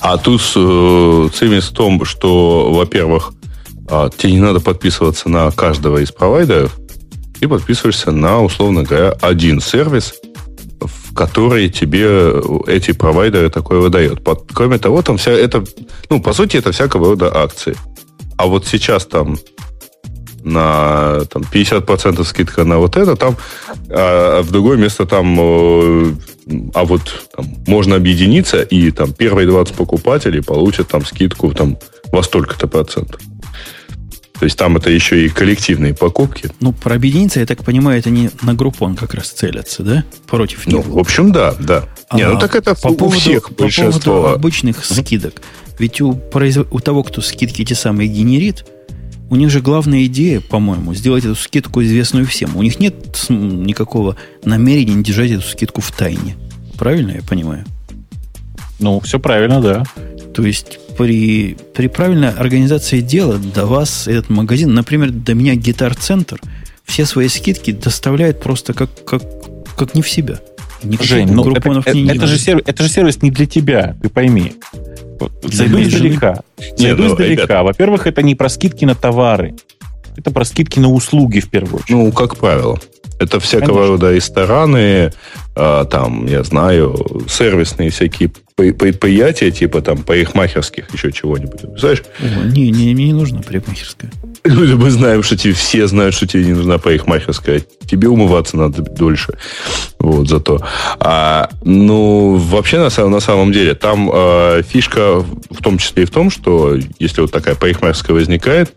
[0.00, 3.32] А тут э, цимис в том, что, во-первых,
[3.88, 6.76] э, тебе не надо подписываться на каждого из провайдеров,
[7.38, 10.14] ты подписываешься на, условно говоря, один сервис–
[10.80, 12.32] в которые тебе
[12.66, 14.26] эти провайдеры такое выдают.
[14.52, 15.64] Кроме того, там вся это,
[16.08, 17.76] ну, по сути, это всякого рода акции.
[18.36, 19.38] А вот сейчас там
[20.44, 23.36] на там, 50% скидка на вот это, там,
[23.88, 26.12] а в другое место там, э,
[26.74, 31.78] а вот там, можно объединиться, и там первые 20 покупателей получат там скидку там,
[32.12, 33.20] во столько-то процентов.
[34.40, 36.48] То есть там это еще и коллективные покупки.
[36.60, 40.04] Ну, про объединиться, я так понимаю, это не на группон как раз целятся, да?
[40.26, 40.76] Против них.
[40.76, 41.84] Ну, в общем, да, да.
[42.08, 45.42] А не, ну так это по у поводу, всех по поводу обычных скидок.
[45.78, 46.66] Ведь у, произв...
[46.70, 48.64] у того, кто скидки эти самые генерит,
[49.30, 52.56] у них же главная идея, по-моему, сделать эту скидку известную всем.
[52.56, 52.94] У них нет
[53.28, 56.36] никакого намерения держать эту скидку в тайне.
[56.76, 57.64] Правильно я понимаю?
[58.80, 59.84] Ну, все правильно, да.
[60.34, 66.40] То есть при, при правильной организации дела до вас этот магазин, например, до меня гитар-центр,
[66.84, 69.22] все свои скидки доставляет просто как, как,
[69.76, 70.40] как не в себя.
[70.82, 74.08] Никаких Жень, ну это, это, это, же сервис, это же сервис не для тебя, ты
[74.08, 74.54] пойми.
[75.42, 76.40] Зайду издалека.
[76.76, 77.62] Зайду ну, издалека.
[77.62, 79.54] Во-первых, это не про скидки на товары.
[80.16, 81.90] Это про скидки на услуги в первую очередь.
[81.90, 82.78] Ну, как правило.
[83.18, 83.88] Это всякого Конечно.
[83.88, 85.12] рода рестораны,
[85.54, 91.60] там, я знаю, сервисные всякие предприятия, типа там парикмахерских, еще чего-нибудь.
[91.78, 92.02] Знаешь?
[92.20, 94.10] не, не, мне не нужна парикмахерская.
[94.44, 97.62] Мы знаем, что тебе все знают, что тебе не нужна парикмахерская.
[97.86, 99.34] Тебе умываться надо дольше.
[99.98, 100.60] Вот, зато.
[100.98, 106.10] А, ну, вообще, на, на самом деле, там э, фишка в том числе и в
[106.10, 108.72] том, что если вот такая парикмахерская возникает,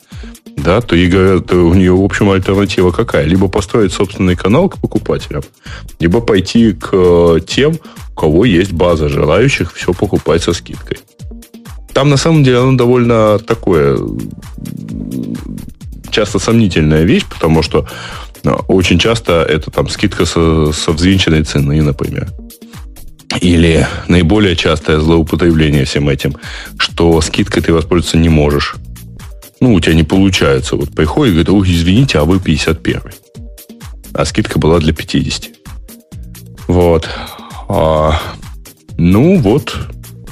[0.57, 3.25] да, то, и говорят, у нее, в общем, альтернатива какая?
[3.25, 5.43] Либо построить собственный канал к покупателям,
[5.99, 7.77] либо пойти к э, тем,
[8.11, 10.97] у кого есть база желающих все покупать со скидкой.
[11.93, 13.97] Там, на самом деле, оно довольно такое
[16.09, 17.87] часто сомнительная вещь, потому что
[18.43, 22.29] э, очень часто это там скидка со, со взвинченной цены, например.
[23.41, 26.35] Или наиболее частое злоупотребление всем этим,
[26.77, 28.75] что скидкой ты воспользоваться не можешь
[29.63, 30.75] ну, у тебя не получается.
[30.75, 33.01] Вот приходит и говорит, ой, извините, а вы 51
[34.13, 35.51] А скидка была для 50.
[36.73, 37.07] Вот.
[37.69, 38.19] А,
[38.97, 39.77] ну, вот.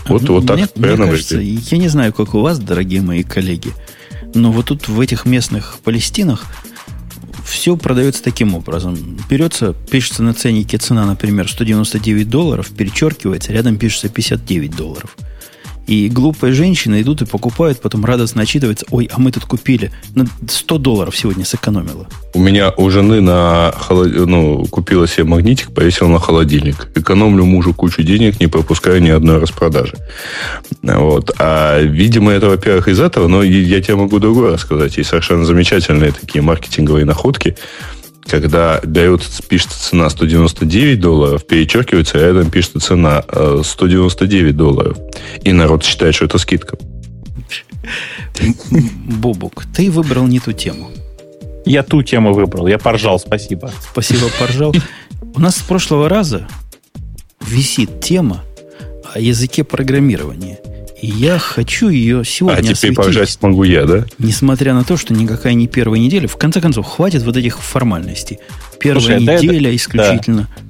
[0.08, 3.72] Вот, вот так мне, мне кажется, я не знаю, как у вас, дорогие мои коллеги,
[4.34, 6.46] но вот тут в этих местных Палестинах
[7.46, 8.98] все продается таким образом.
[9.30, 15.16] Берется, пишется на ценнике цена, например, 199 долларов, перечеркивается, рядом пишется 59 долларов–
[15.88, 20.26] и глупые женщины идут и покупают, потом радостно отчитываются, ой, а мы тут купили, на
[20.48, 22.08] 100 долларов сегодня сэкономила.
[22.34, 24.14] У меня у жены на холод...
[24.14, 26.90] ну, купила себе магнитик, повесила на холодильник.
[26.96, 29.96] Экономлю мужу кучу денег, не пропускаю ни одной распродажи.
[30.82, 31.32] Вот.
[31.40, 34.98] А, видимо, это, во-первых, из этого, но я тебе могу другое рассказать.
[34.98, 37.58] Есть совершенно замечательные такие маркетинговые находки,
[38.26, 43.24] когда дает, пишется цена 199 долларов, перечеркивается, а рядом пишется цена
[43.64, 44.98] 199 э, долларов.
[45.44, 46.78] И народ считает, что это скидка.
[49.06, 50.92] Бобук, ты выбрал не ту тему.
[51.66, 52.68] Я ту тему выбрал.
[52.68, 53.72] Я поржал, спасибо.
[53.92, 54.74] Спасибо, поржал.
[55.36, 56.48] У нас с прошлого раза
[57.46, 58.44] висит тема
[59.14, 60.60] о языке программирования–
[61.02, 64.06] и я хочу ее сегодня А теперь осветить, поржать могу я, да?
[64.20, 66.28] Несмотря на то, что никакая не первая неделя.
[66.28, 68.38] В конце концов, хватит вот этих формальностей.
[68.80, 70.48] Первая Слушай, неделя да, исключительно.
[70.56, 70.62] Да.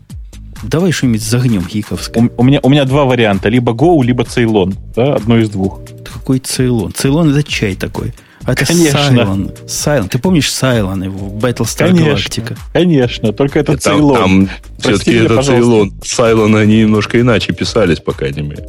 [0.64, 2.24] Давай что-нибудь загнем гиковское.
[2.24, 3.50] У, у, меня, у меня два варианта.
[3.50, 4.76] Либо Go, либо Цейлон.
[4.96, 5.82] Да, одно из двух.
[6.06, 6.94] Какой Цейлон?
[6.94, 8.14] Цейлон это чай такой.
[8.44, 9.00] А это Конечно.
[9.00, 9.52] Сайлон.
[9.68, 10.10] Сайлон.
[10.10, 12.12] Ты помнишь Сайлон в Battlestar Конечно.
[12.12, 12.58] Galactica?
[12.72, 14.18] Конечно, только это Цейлон.
[14.18, 14.50] Там,
[14.80, 15.94] все-таки это Цейлон.
[16.04, 18.66] Сайлон они немножко иначе писались, по крайней мере.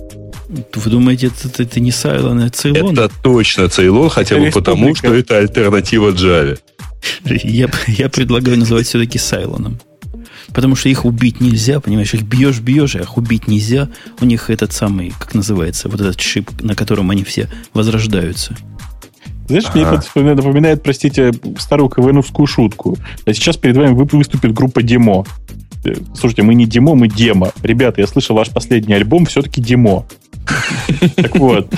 [0.74, 2.92] Вы думаете, это, это, не Сайлон, а Цейлон?
[2.92, 6.58] Это точно Цейлон, хотя бы потому, что это альтернатива Java.
[7.24, 9.80] Я, я предлагаю называть все-таки Сайлоном.
[10.48, 13.88] Потому что их убить нельзя, понимаешь, их бьешь, бьешь, а их убить нельзя.
[14.20, 18.54] У них этот самый, как называется, вот этот шип, на котором они все возрождаются.
[19.48, 20.02] Знаешь, ага.
[20.14, 22.98] мне это напоминает, простите, старую КВНовскую шутку.
[23.24, 25.24] А сейчас перед вами выступит группа Демо.
[25.84, 27.52] Э, слушайте, мы не Демо, мы Демо.
[27.62, 30.06] Ребята, я слышал, ваш последний альбом все-таки Демо.
[31.16, 31.72] Так вот.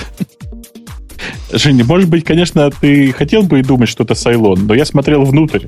[1.51, 5.23] Женя, может быть, конечно, ты хотел бы и думать, что это Цейлон, но я смотрел
[5.23, 5.67] внутрь.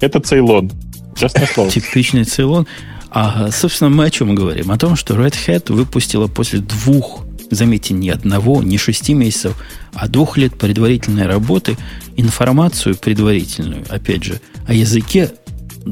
[0.00, 0.70] Это Цейлон.
[1.16, 1.70] Честное слово.
[1.70, 2.66] Типичный Цейлон.
[3.10, 4.70] А, собственно, мы о чем говорим?
[4.70, 9.56] О том, что Red Hat выпустила после двух, заметьте, не одного, не шести месяцев,
[9.94, 11.76] а двух лет предварительной работы
[12.16, 15.30] информацию предварительную, опять же, о языке,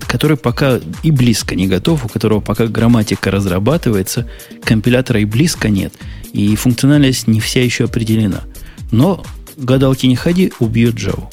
[0.07, 4.29] который пока и близко не готов, у которого пока грамматика разрабатывается,
[4.63, 5.93] компилятора и близко нет,
[6.33, 8.43] и функциональность не вся еще определена.
[8.91, 9.25] Но
[9.57, 11.25] гадалки не ходи, убьет Java.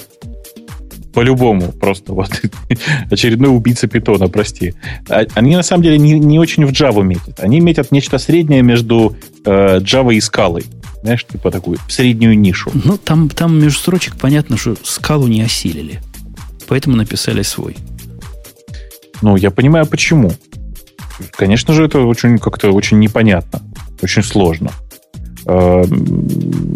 [1.13, 2.29] По-любому, просто вот
[3.11, 4.73] очередной убийца питона, прости.
[5.09, 7.39] А, они на самом деле не, не очень в Java метят.
[7.39, 9.15] Они метят нечто среднее между
[9.45, 10.65] э, Java и скалой.
[11.03, 12.71] Знаешь, типа такую среднюю нишу.
[12.73, 15.99] Ну, там, там между строчек понятно, что скалу не осилили.
[16.67, 17.75] Поэтому написали свой.
[19.23, 20.33] Ну, я понимаю, почему.
[21.31, 23.61] Конечно же, это очень как-то очень непонятно,
[24.01, 24.71] очень сложно.
[25.45, 25.85] Э,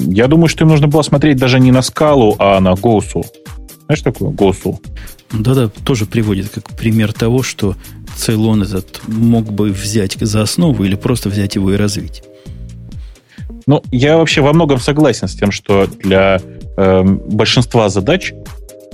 [0.08, 3.26] я думаю, что им нужно было смотреть даже не на скалу, а на Госу.
[3.86, 4.30] Знаешь такое?
[4.30, 4.80] Госу.
[5.34, 7.76] Да-да, тоже приводит как пример того, что
[8.18, 12.24] Ceylon этот мог бы взять за основу или просто взять его и развить.
[13.66, 16.40] Ну, я вообще во многом согласен с тем, что для
[16.78, 18.32] э, большинства задач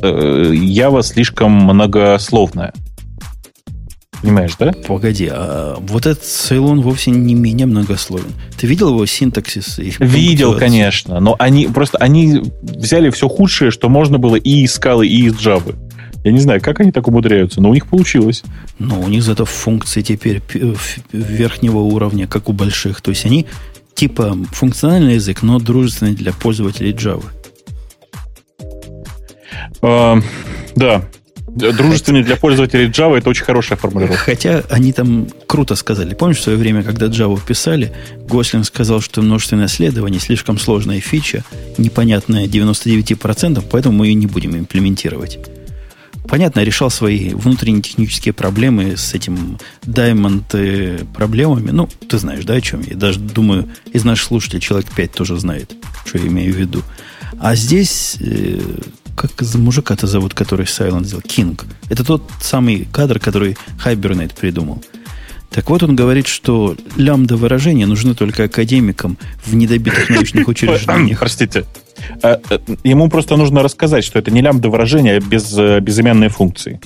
[0.02, 2.74] э, Java слишком многословная.
[4.24, 4.72] Понимаешь, да?
[4.88, 8.32] Погоди, а вот этот Ceylon вовсе не менее многословен.
[8.58, 9.80] Ты видел его синтаксис?
[9.80, 14.76] И видел, конечно, но они просто они взяли все худшее, что можно было и из
[14.76, 15.76] скалы, и из Java.
[16.24, 18.44] Я не знаю, как они так умудряются, но у них получилось.
[18.80, 20.42] Но у них зато функции теперь
[21.12, 23.02] верхнего уровня, как у больших.
[23.02, 23.46] То есть они
[23.94, 27.26] типа функциональный язык, но дружественный для пользователей Java.
[29.82, 30.18] А,
[30.78, 31.04] да,
[31.56, 34.18] Дружественный для пользователей Java это очень хорошая формулировка.
[34.18, 36.16] Хотя они там круто сказали.
[36.16, 37.94] Помнишь, в свое время, когда Java писали,
[38.28, 41.44] Гослин сказал, что множественное исследование слишком сложная фича,
[41.78, 45.38] непонятная 99%, поэтому мы ее не будем имплементировать.
[46.28, 51.70] Понятно, решал свои внутренние технические проблемы с этим Diamond э, проблемами.
[51.70, 52.96] Ну, ты знаешь, да, о чем я?
[52.96, 55.76] Даже думаю, из наших слушателей человек 5 тоже знает,
[56.06, 56.82] что я имею в виду.
[57.40, 58.60] А здесь э,
[59.16, 61.22] как мужика-то зовут, который Silent сделал?
[61.22, 61.66] Кинг.
[61.90, 64.84] Это тот самый кадр, который Хайбернет придумал.
[65.50, 71.20] Так вот, он говорит, что лямбда выражения нужны только академикам в недобитых научных учреждениях.
[71.20, 71.66] Простите.
[72.24, 76.30] Э, э, ему просто нужно рассказать, что это не лямбда выражения, а без, э, безымянные
[76.30, 76.80] функции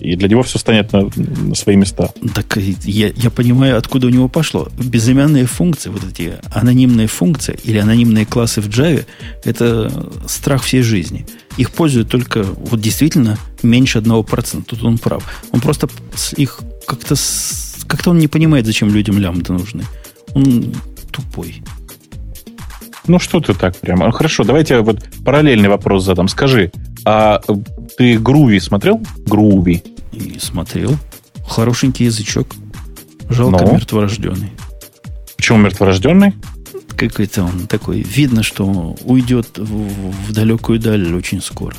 [0.00, 2.10] и для него все станет на, на свои места.
[2.34, 4.68] Так я, я понимаю, откуда у него пошло.
[4.78, 9.04] Безымянные функции, вот эти анонимные функции или анонимные классы в Java,
[9.44, 9.92] это
[10.26, 11.26] страх всей жизни.
[11.58, 14.70] Их пользуют только вот действительно меньше одного процента.
[14.70, 15.22] Тут он прав.
[15.52, 15.88] Он просто
[16.36, 17.14] их как-то
[17.86, 19.84] как-то он не понимает, зачем людям лямбда нужны.
[20.34, 20.74] Он
[21.10, 21.62] тупой.
[23.06, 24.12] Ну, что ты так прямо?
[24.12, 26.28] Хорошо, давайте вот параллельный вопрос задам.
[26.28, 26.70] Скажи,
[27.04, 27.40] а
[27.96, 29.00] ты Груви смотрел?
[29.26, 29.82] Груви.
[30.12, 30.96] И смотрел.
[31.48, 32.54] Хорошенький язычок.
[33.30, 33.72] Жалко Но.
[33.72, 34.52] мертворожденный.
[35.36, 36.34] Почему мертворожденный?
[36.98, 38.02] Какой-то он такой.
[38.02, 41.76] Видно, что уйдет в, в далекую даль очень скоро.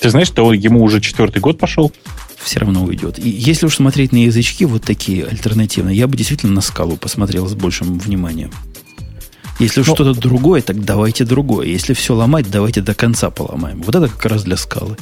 [0.00, 1.92] Ты знаешь, что ему уже четвертый год пошел?
[2.40, 3.18] Все равно уйдет.
[3.18, 7.48] И если уж смотреть на язычки вот такие альтернативные, я бы действительно на скалу посмотрел
[7.48, 8.52] с большим вниманием.
[9.58, 11.66] Если ну, что-то другое, так давайте другое.
[11.66, 13.82] Если все ломать, давайте до конца поломаем.
[13.82, 14.96] Вот это как раз для скалы.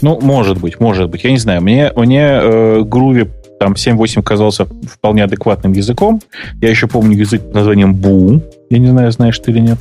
[0.00, 1.22] Ну, может быть, может быть.
[1.22, 1.60] Я не знаю.
[1.60, 6.20] Мне, мне э, Groovy там 7.8 казался вполне адекватным языком.
[6.60, 8.42] Я еще помню язык под названием Бу.
[8.70, 9.78] Я не знаю, знаешь ты или нет.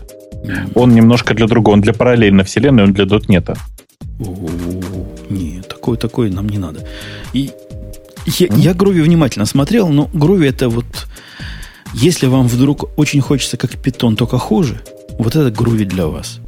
[0.76, 1.76] Он немножко для другого.
[1.76, 3.56] Он для параллельной вселенной, он для дотнета.
[5.30, 6.80] Нет, такой, такой нам не надо.
[7.34, 7.52] И
[8.26, 10.86] я, я Groovy внимательно смотрел, но Groovy это вот
[11.94, 14.82] если вам вдруг очень хочется как питон, только хуже,
[15.18, 16.40] вот это груви для вас.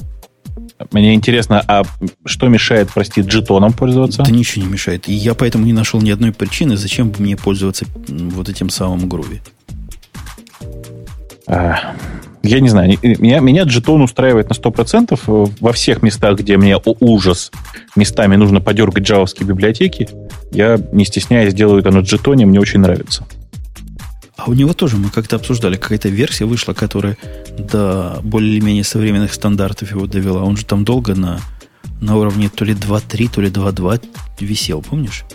[0.92, 1.84] Мне интересно, а
[2.26, 4.24] что мешает, прости, джетоном пользоваться?
[4.24, 5.10] Да ничего не мешает.
[5.10, 9.10] И я поэтому не нашел ни одной причины, зачем бы мне пользоваться вот этим самым
[9.10, 9.42] груви.
[11.48, 11.96] А,
[12.44, 12.98] я не знаю.
[13.02, 15.52] Меня, меня джетон устраивает на 100%.
[15.60, 17.52] Во всех местах, где мне о, ужас,
[17.96, 20.08] местами нужно подергать джавовские библиотеки,
[20.52, 23.26] я, не стесняясь, делаю это на джетоне, мне очень нравится.
[24.40, 27.18] А у него тоже мы как-то обсуждали, какая-то версия вышла, которая
[27.58, 30.44] до более-менее современных стандартов его довела.
[30.44, 31.42] Он же там долго на,
[32.00, 34.02] на уровне то ли 2.3, то ли 2.2
[34.40, 35.26] висел, помнишь?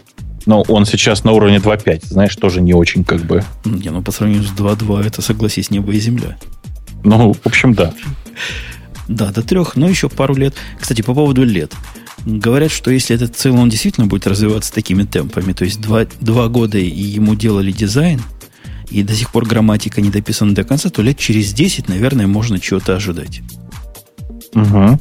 [0.46, 3.44] Но он сейчас на уровне 2.5, знаешь, тоже не очень как бы...
[3.66, 6.38] Не, ну по сравнению с 2.2 это, согласись, небо и земля.
[7.02, 7.92] Ну, в общем, да.
[9.06, 10.54] Да, до трех, но еще пару лет.
[10.80, 11.74] Кстати, по поводу лет.
[12.24, 16.48] Говорят, что если этот целый он действительно будет развиваться такими темпами, то есть два, два
[16.48, 18.22] года и ему делали дизайн,
[18.90, 22.58] и до сих пор грамматика не дописана до конца, то лет через 10, наверное, можно
[22.58, 23.42] чего-то ожидать.
[24.54, 25.00] Угу.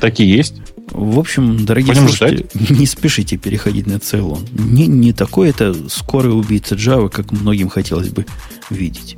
[0.00, 0.54] Такие есть.
[0.90, 2.70] В общем, дорогие Будем слушатели, ждать.
[2.78, 4.46] не спешите переходить на Ceylon.
[4.52, 8.26] Не, не такой это скорый убийца Java, как многим хотелось бы
[8.70, 9.16] видеть.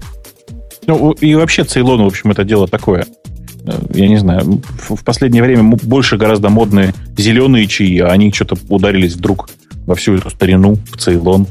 [0.86, 3.06] Ну, и вообще Ceylon, в общем, это дело такое.
[3.66, 8.56] Э, я не знаю, в последнее время больше гораздо модные зеленые чаи, а они что-то
[8.68, 9.50] ударились вдруг
[9.86, 11.46] во всю эту старину, в Ceylon.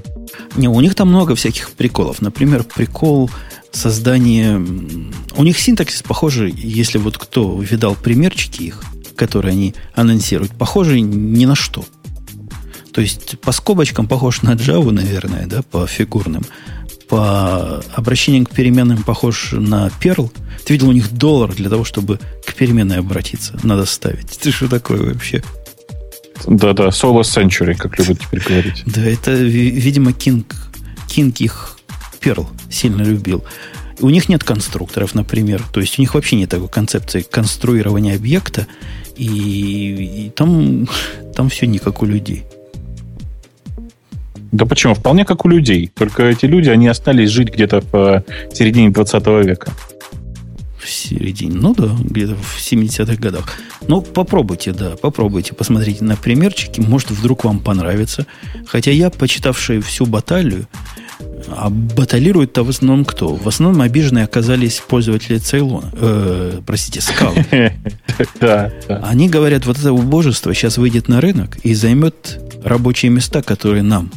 [0.56, 2.22] Не, у них там много всяких приколов.
[2.22, 3.30] Например, прикол
[3.72, 4.58] создания...
[5.36, 8.82] У них синтаксис похожий, если вот кто видал примерчики их,
[9.16, 11.86] которые они анонсируют, похожий ни на что.
[12.96, 16.46] То есть по скобочкам похож на Java, наверное, да, по фигурным.
[17.10, 20.32] По обращению к переменным похож на Perl.
[20.66, 23.60] Ты видел, у них доллар для того, чтобы к переменной обратиться.
[23.64, 24.30] Надо ставить.
[24.42, 25.44] Ты что такое вообще?
[26.48, 28.84] Да-да, Solo Century, как любят теперь говорить.
[28.86, 30.46] Да, это, видимо, King,
[31.08, 31.78] King их
[32.20, 33.44] Перл сильно любил.
[34.00, 35.64] У них нет конструкторов, например.
[35.72, 38.68] То есть у них вообще нет такой концепции конструирования объекта.
[39.16, 40.88] И, и там,
[41.34, 42.44] там все не как у людей.
[44.52, 44.94] Да почему?
[44.94, 45.92] Вполне как у людей.
[45.94, 49.72] Только эти люди, они остались жить где-то в середине 20 века.
[50.86, 53.58] В середине, ну да, где-то в 70-х годах.
[53.88, 58.28] Ну, попробуйте, да, попробуйте, посмотрите на примерчики, может, вдруг вам понравится.
[58.68, 60.68] Хотя я, почитавший всю баталию,
[61.48, 63.34] а баталируют-то в основном кто?
[63.34, 65.92] В основном обиженные оказались пользователи Цейлона.
[65.94, 67.02] Э, простите,
[68.40, 68.72] да.
[68.88, 74.12] Они говорят, вот это убожество сейчас выйдет на рынок и займет рабочие места, которые нам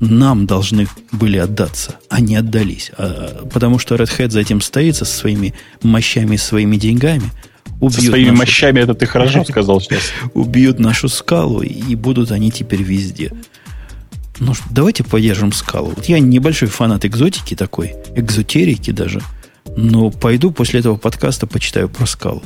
[0.00, 2.90] нам должны были отдаться, а не отдались.
[2.96, 7.30] А, потому что Red Hat за этим стоит со своими мощами, своими деньгами.
[7.80, 8.38] Убьют со своими нашу...
[8.38, 10.02] мощами, это ты хорошо сказал сейчас.
[10.34, 13.32] Убьют нашу скалу, и будут они теперь везде.
[14.40, 15.92] Ну, давайте поддержим скалу.
[15.96, 19.20] Вот я небольшой фанат экзотики такой, экзотерики даже,
[19.76, 22.42] но пойду после этого подкаста почитаю про скалу.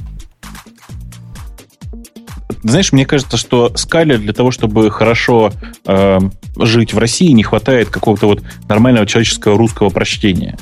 [2.62, 5.52] Знаешь, мне кажется, что скале для того, чтобы хорошо
[5.84, 6.18] э,
[6.58, 10.56] жить в России, не хватает какого-то вот нормального человеческого русского прочтения.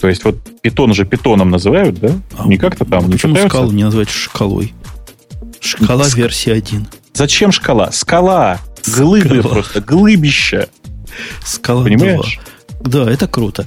[0.00, 2.12] То есть вот питон же питоном называют, да?
[2.38, 3.06] А не как-то там.
[3.06, 3.56] Не почему пытаются?
[3.56, 4.74] скалу не называть шкалой?
[5.60, 6.16] Шкала Ск...
[6.16, 6.86] версия 1.
[7.14, 7.90] Зачем шкала?
[7.90, 8.60] Скала.
[8.86, 9.54] Глыбы Скала.
[9.54, 9.80] просто.
[9.80, 10.68] Глыбища.
[11.44, 12.38] Скала Понимаешь?
[12.80, 12.94] 2.
[13.04, 13.64] Да, это круто.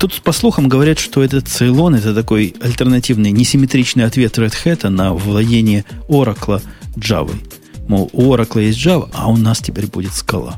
[0.00, 5.14] Тут по слухам говорят, что этот Ceylon это такой альтернативный, несимметричный ответ Red Hat на
[5.14, 6.60] владение Oracle
[6.96, 7.34] Java.
[7.88, 10.56] Мол, у Oracle есть Java, а у нас теперь будет скала.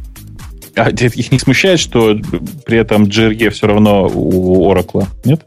[0.76, 2.18] А их не смущает, что
[2.64, 5.42] при этом GRE все равно у Oracle, нет?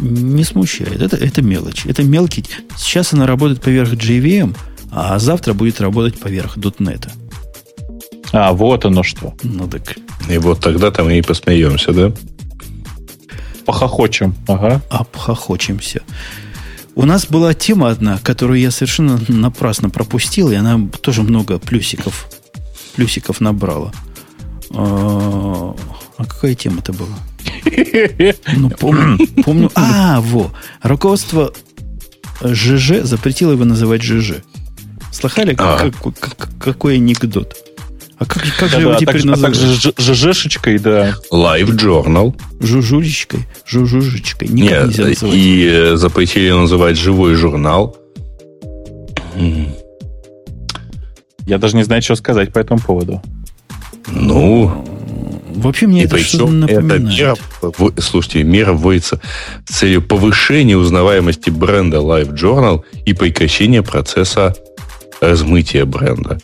[0.00, 1.02] Не смущает.
[1.02, 1.84] Это, это мелочь.
[1.86, 2.44] Это мелкий.
[2.76, 4.56] Сейчас она работает поверх JVM,
[4.92, 7.08] а завтра будет работать поверх .NET.
[8.32, 9.34] А, вот оно что.
[9.42, 9.96] Ну так.
[10.30, 12.12] И вот тогда-то мы и посмеемся, да?
[13.64, 14.34] Похохочем.
[14.46, 14.80] Ага.
[14.88, 16.02] Обхохочемся.
[16.98, 22.28] У нас была тема одна, которую я совершенно напрасно пропустил, и она тоже много плюсиков,
[22.96, 23.92] плюсиков набрала.
[24.72, 25.76] А,
[26.16, 27.16] а какая тема это была?
[28.56, 29.70] Ну, помню, помню.
[29.76, 30.50] А, во.
[30.82, 31.52] Руководство
[32.42, 34.42] ЖЖ запретило его называть ЖЖ.
[35.12, 35.78] Слыхали, а.
[35.92, 37.54] как, как, какой анекдот?
[38.18, 39.56] А как, как же его да, теперь называют?
[39.56, 41.14] А также ЖЖшечкой, да.
[41.32, 42.34] Live Journal.
[42.60, 43.46] Жужулечкой.
[43.64, 44.48] Жужужечкой.
[44.48, 47.96] Никак Нет, нельзя и э, запретили называть живой журнал.
[51.46, 53.22] Я даже не знаю, что сказать по этому поводу.
[54.10, 54.84] Ну,
[55.54, 57.02] Вообще мне это что-то напоминает.
[57.02, 57.36] Мера,
[57.98, 59.20] слушайте, мера вводится
[59.68, 64.54] с целью повышения узнаваемости бренда Live Journal и прекращения процесса
[65.20, 66.38] размытия бренда.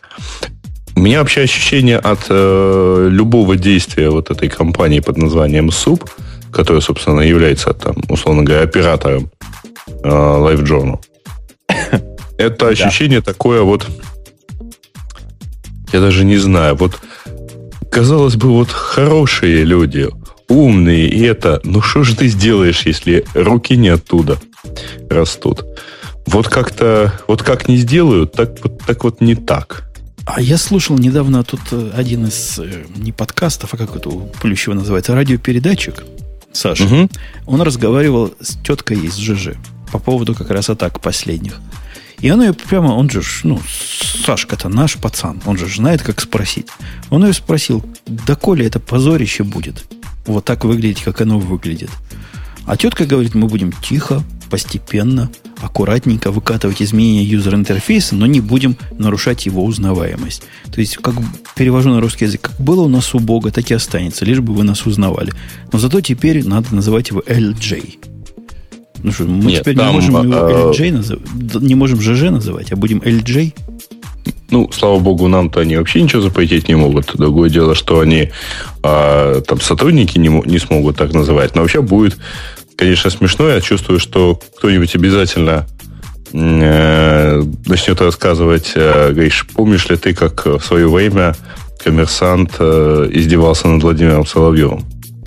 [0.96, 6.08] У меня вообще ощущение от э, любого действия вот этой компании под названием СУП,
[6.52, 9.30] которая, собственно, является, там, условно говоря, оператором
[9.86, 11.00] э, Live Journal.
[12.38, 13.86] Это ощущение такое вот...
[15.92, 16.74] Я даже не знаю.
[16.76, 17.00] Вот,
[17.90, 20.08] казалось бы, вот хорошие люди,
[20.48, 21.60] умные, и это...
[21.64, 24.38] Ну, что же ты сделаешь, если руки не оттуда
[25.08, 25.64] растут?
[26.26, 27.12] Вот как-то...
[27.28, 28.56] Вот как не сделают, так,
[28.86, 29.84] так вот не так.
[30.26, 34.26] А я слушал недавно тут э, один из э, не подкастов, а как это у
[34.40, 36.04] Плющева называется, радиопередатчик.
[36.52, 36.84] Саша.
[36.84, 37.10] Угу.
[37.46, 39.56] Он разговаривал с теткой из ЖЖ
[39.92, 41.60] по поводу как раз атак последних.
[42.20, 43.60] И он ее прямо, он же, ну,
[44.24, 46.68] Сашка-то наш пацан, он же знает, как спросить.
[47.10, 49.84] Он ее спросил, да коли это позорище будет,
[50.24, 51.90] вот так выглядеть, как оно выглядит.
[52.66, 55.30] А тетка говорит, мы будем тихо, постепенно,
[55.64, 60.42] аккуратненько выкатывать изменения юзер-интерфейса, но не будем нарушать его узнаваемость.
[60.72, 61.14] То есть, как
[61.56, 64.54] перевожу на русский язык, как было у нас у Бога, так и останется, лишь бы
[64.54, 65.32] вы нас узнавали.
[65.72, 67.98] Но зато теперь надо называть его LJ.
[69.02, 72.30] Ну что, мы Нет, теперь там, не можем его а, LJ называть, не можем ЖЖ
[72.30, 73.54] называть, а будем LJ?
[74.50, 77.14] Ну, слава богу, нам-то они вообще ничего запретить не могут.
[77.16, 78.30] Другое дело, что они
[78.82, 81.54] а, там сотрудники не, не смогут так называть.
[81.54, 82.16] Но вообще будет
[82.76, 83.48] конечно, смешно.
[83.48, 85.66] Я чувствую, что кто-нибудь обязательно
[86.32, 91.34] э, начнет рассказывать, э, говоришь, помнишь ли ты, как в свое время
[91.82, 94.84] коммерсант э, издевался над Владимиром Соловьевым?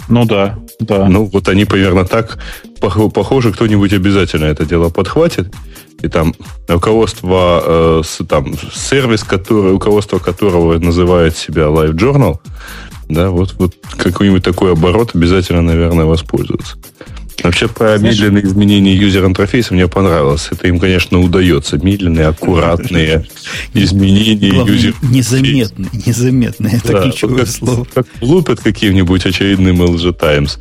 [0.10, 1.07] Ну да, да.
[1.07, 2.40] Ну, вот они примерно так,
[2.80, 5.53] похоже, кто-нибудь обязательно это дело подхватит.
[6.02, 6.36] И там
[6.68, 12.38] руководство, э, с, там, сервис, который, руководство которого называет себя Live Journal,
[13.10, 16.78] да, вот, вот какой-нибудь такой оборот обязательно, наверное, воспользуется.
[17.43, 20.49] Вообще, про Знаешь, медленные изменения юзер-интерфейса мне понравилось.
[20.51, 21.77] Это им, конечно, удается.
[21.77, 23.26] Медленные, аккуратные
[23.73, 26.76] изменения юзер Незаметные, незаметные.
[26.77, 27.85] Это да, ключевое слово.
[27.93, 30.59] Как лупят каким-нибудь очередным LG Times.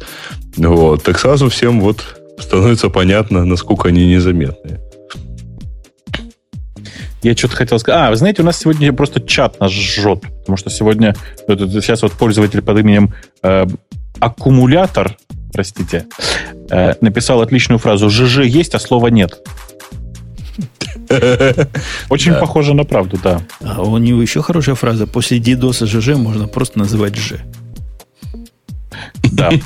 [0.57, 1.03] Вот.
[1.03, 2.05] Так сразу всем вот
[2.39, 4.81] становится понятно, насколько они незаметные.
[7.23, 8.01] Я что-то хотел сказать.
[8.01, 10.21] А, вы знаете, у нас сегодня просто чат нас жжет.
[10.41, 11.17] Потому что сегодня
[11.49, 13.67] сейчас вот пользователь под именем э,
[14.21, 15.17] аккумулятор,
[15.53, 16.07] простите,
[16.71, 19.39] э, написал отличную фразу «ЖЖ есть, а слова нет».
[22.09, 22.41] Очень да.
[22.41, 23.43] похоже на правду, да.
[23.61, 25.07] А у него еще хорошая фраза.
[25.07, 27.39] После DDoS ЖЖ можно просто называть Ж.
[29.33, 29.51] Да.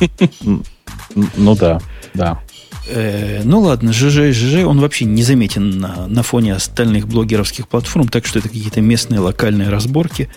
[1.36, 1.80] Ну да,
[2.14, 2.40] да.
[2.88, 8.06] Э, ну ладно, ЖЖ ЖЖ, он вообще не заметен на, на фоне остальных блогеровских платформ,
[8.06, 10.28] так что это какие-то местные локальные разборки.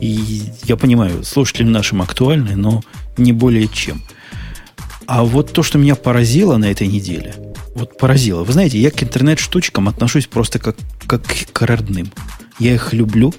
[0.00, 2.82] И я понимаю, слушателям нашим актуальны, но
[3.18, 4.02] не более чем.
[5.06, 7.34] А вот то, что меня поразило на этой неделе,
[7.74, 8.44] вот поразило.
[8.44, 10.76] Вы знаете, я к интернет-штучкам отношусь просто как,
[11.06, 11.22] как
[11.52, 12.10] к родным.
[12.58, 13.34] Я их люблю,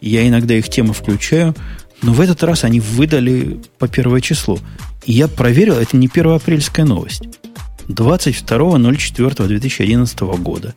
[0.00, 1.54] я иногда их темы включаю,
[2.02, 4.58] но в этот раз они выдали по первое число.
[5.04, 7.22] И я проверил, это не первоапрельская новость.
[7.88, 10.74] 22.04.2011 года.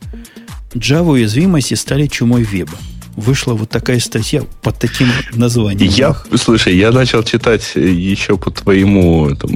[0.73, 2.77] Java уязвимости стали чумой веба.
[3.15, 5.91] Вышла вот такая статья под таким названием.
[5.91, 9.51] Я, слушай, я начал читать еще по твоему там,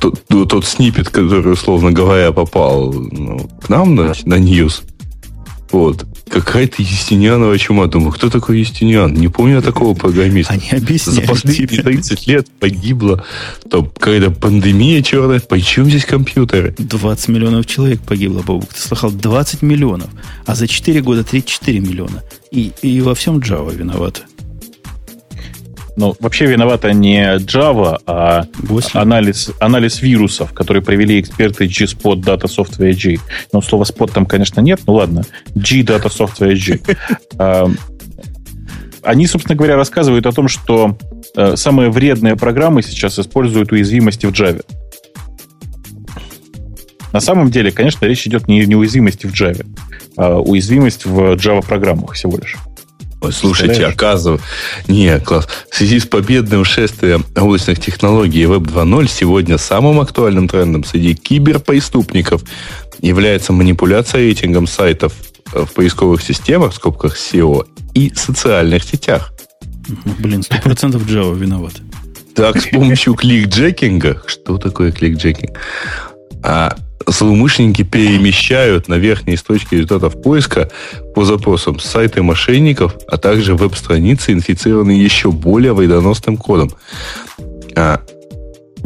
[0.00, 4.82] тот, тот снипет, который, условно говоря, попал ну, к нам на, на News.
[5.70, 7.86] Вот какая-то Естинянова чума.
[7.86, 9.14] Думаю, кто такой Естинян?
[9.14, 10.52] Не помню я такого программиста.
[10.52, 13.24] Они объясняют За последние 30 лет погибло
[13.70, 15.40] там какая-то пандемия черная.
[15.40, 16.74] Почему здесь компьютеры?
[16.78, 18.72] 20 миллионов человек погибло, Бобук.
[18.72, 19.10] Ты слыхал?
[19.10, 20.10] 20 миллионов.
[20.44, 22.22] А за 4 года 34 миллиона.
[22.50, 24.22] И, и во всем Java виновата.
[25.96, 28.44] Ну, вообще виновата не Java, а
[28.94, 33.18] анализ, анализ вирусов, которые провели эксперты G-Spot Data Software G.
[33.52, 35.22] Ну, слова spot там, конечно, нет, ну ладно.
[35.54, 36.80] G Data Software G.
[37.38, 37.68] А,
[39.02, 40.96] они, собственно говоря, рассказывают о том, что
[41.36, 44.62] э, самые вредные программы сейчас используют уязвимости в Java.
[47.12, 49.66] На самом деле, конечно, речь идет не о уязвимости в Java,
[50.16, 52.56] а уязвимость в Java-программах всего лишь.
[53.30, 54.44] Слушайте, оказывается...
[54.88, 55.48] Не, класс.
[55.70, 62.42] В связи с победным шествием облачных технологий Web 2.0 сегодня самым актуальным трендом среди киберпреступников
[63.00, 65.12] является манипуляция рейтингом сайтов
[65.52, 69.32] в поисковых системах, в скобках SEO, и социальных сетях.
[69.86, 71.74] Ну, блин, сто процентов Java виноват.
[72.34, 74.22] Так, с помощью кликджекинга...
[74.26, 75.58] Что такое кликджекинг?
[76.42, 76.76] А
[77.06, 80.70] злоумышленники перемещают на верхние строчки результатов поиска
[81.14, 86.70] по запросам сайты мошенников, а также веб-страницы, инфицированные еще более вредоносным кодом.
[87.74, 88.00] А,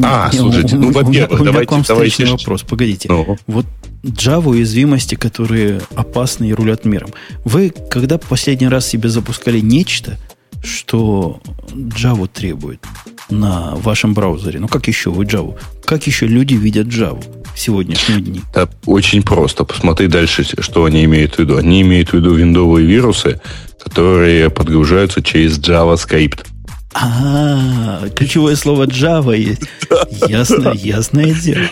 [0.03, 1.75] а не, слушайте, ну, во-первых, давайте...
[1.75, 3.09] У меня давайте вопрос, погодите.
[3.09, 3.37] Ну.
[3.47, 3.67] Вот
[4.03, 7.11] Java уязвимости, которые опасны и рулят миром.
[7.45, 10.19] Вы, когда последний раз себе запускали нечто,
[10.63, 11.41] что
[11.73, 12.85] Java требует
[13.31, 14.61] на вашем браузере?
[14.61, 15.57] Ну, как еще вы Java?
[15.87, 17.25] Как еще люди видят Java?
[17.57, 18.43] в сегодняшние дни?
[18.53, 19.65] Да, очень просто.
[19.65, 21.57] Посмотри дальше, что они имеют в виду.
[21.57, 23.41] Они имеют в виду виндовые вирусы,
[23.83, 26.45] которые подгружаются через JavaScript.
[26.93, 29.63] А, ключевое слово Java есть.
[30.29, 31.67] Ясно, ясное дело.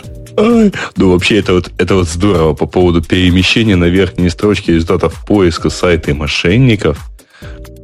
[0.96, 5.70] Ну, вообще, это вот, это вот здорово по поводу перемещения на верхние строчки результатов поиска
[5.70, 6.98] сайта и мошенников.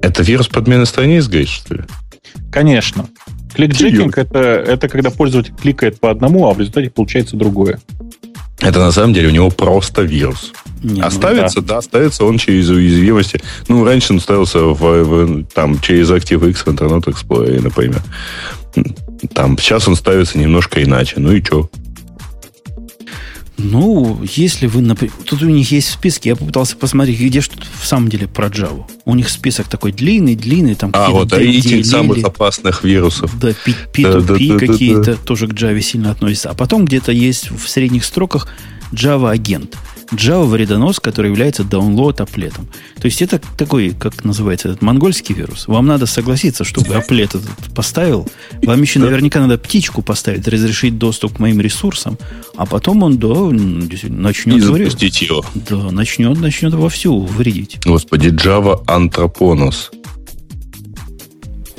[0.02, 1.82] Это вирус подмены страниц, говоришь, что ли?
[2.50, 3.06] Конечно.
[3.54, 7.80] Кликджекинг это, это когда пользователь кликает по одному, а в результате получается другое.
[8.60, 10.52] Это на самом деле у него просто вирус.
[10.82, 11.74] Не, Оставится, ну, да.
[11.76, 13.40] да, ставится он через уязвимости.
[13.68, 18.02] Ну, раньше он ставился в, в, там, через ActiveX в Internet Explorer, например.
[19.34, 21.14] Там, сейчас он ставится немножко иначе.
[21.18, 21.70] Ну и что?
[23.62, 25.12] Ну, если вы, например...
[25.24, 28.84] Тут у них есть списки, я попытался посмотреть, где что в самом деле про Java.
[29.04, 33.38] У них список такой длинный, длинный, там А, вот рейтинг самых опасных вирусов.
[33.38, 36.50] Да, P2P да, да, какие-то тоже к Java сильно относятся.
[36.50, 38.48] А потом где-то есть в средних строках
[38.92, 39.76] Java агент–
[40.12, 42.68] Java вредонос, который является download аплетом.
[43.00, 45.68] То есть это такой, как называется этот монгольский вирус.
[45.68, 48.28] Вам надо согласиться, чтобы аплет этот поставил.
[48.62, 52.18] Вам еще наверняка надо птичку поставить, разрешить доступ к моим ресурсам,
[52.56, 53.28] а потом он да,
[54.08, 55.44] начнет И запустить его.
[55.54, 57.78] Да, начнет, начнет вовсю вредить.
[57.84, 59.90] Господи, Java Anthroponos.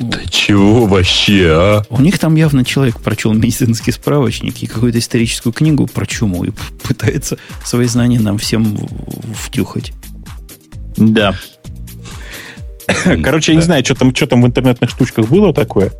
[0.02, 1.82] Да чего вообще, а?
[1.88, 6.50] У них там явно человек прочел медицинский справочник и какую-то историческую книгу про чуму и
[6.82, 8.76] пытается свои знания нам всем
[9.34, 9.92] втюхать.
[10.96, 11.34] Да.
[13.22, 15.92] Короче, я не знаю, что там, что там в интернетных штучках было такое.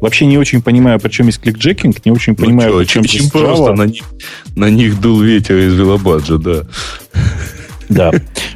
[0.00, 3.74] Вообще не очень понимаю, почему есть кликджекинг, не очень ну, понимаю, что, почему очень просто
[3.74, 4.04] на них,
[4.56, 6.62] на них дул ветер из велобаджа, да.
[7.90, 8.12] Да.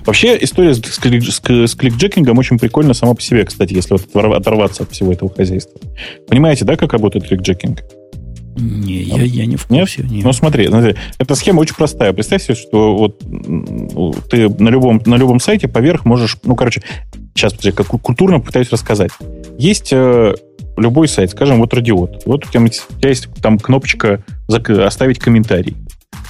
[0.07, 4.85] Вообще история с, с, с кликджекингом очень прикольна сама по себе, кстати, если вот оторваться
[4.85, 5.79] от всего этого хозяйства.
[6.29, 7.83] Понимаете, да, как работает кликджекинг?
[8.57, 10.03] Не, я, я не в курсе.
[10.03, 10.13] Нет?
[10.13, 10.25] Нет.
[10.25, 12.13] Ну, смотри, смотри, эта схема очень простая.
[12.13, 13.19] Представь себе, что вот
[14.31, 16.37] ты на любом, на любом сайте поверх можешь...
[16.45, 16.83] Ну, короче,
[17.35, 19.11] сейчас, подожди, как культурно пытаюсь рассказать.
[19.59, 20.35] Есть э,
[20.77, 22.23] любой сайт, скажем, вот Радиот.
[22.27, 25.77] Вот у тебя, у тебя есть там кнопочка «Оставить комментарий».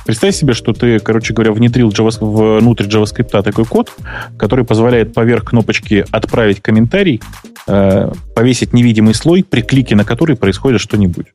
[0.05, 3.93] Представь себе, что ты, короче говоря, внедрил JavaScript, внутрь JavaScript такой код,
[4.39, 7.21] который позволяет поверх кнопочки «Отправить комментарий»
[7.67, 11.27] э, повесить невидимый слой, при клике на который происходит что-нибудь.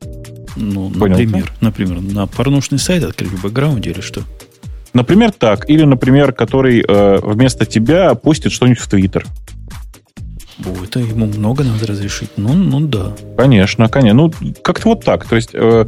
[0.55, 1.67] Ну, Понял, например, да?
[1.67, 4.21] например, на порнушный сайт открыть в бэкграунде или что?
[4.93, 5.69] Например, так.
[5.69, 9.25] Или, например, который э, вместо тебя постит что-нибудь в Твиттер.
[10.65, 12.31] О, это ему много надо разрешить.
[12.35, 13.13] Ну, ну да.
[13.37, 14.29] Конечно, конечно.
[14.29, 15.25] Ну, как-то вот так.
[15.25, 15.85] То есть, э,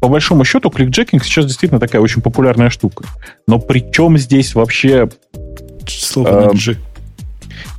[0.00, 3.04] по большому счету, кликджекинг сейчас действительно такая очень популярная штука.
[3.46, 5.08] Но при чем здесь вообще...
[5.86, 6.76] Слово э, G.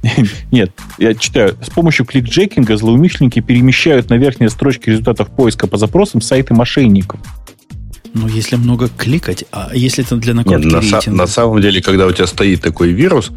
[0.52, 1.58] Нет, я читаю.
[1.62, 7.20] С помощью кликджекинга злоумышленники перемещают на верхние строчки результатов поиска по запросам сайты мошенников.
[8.14, 12.08] Ну, если много кликать, а если это для накрутки Нет, на, на самом деле, когда
[12.08, 13.32] у тебя стоит такой вирус,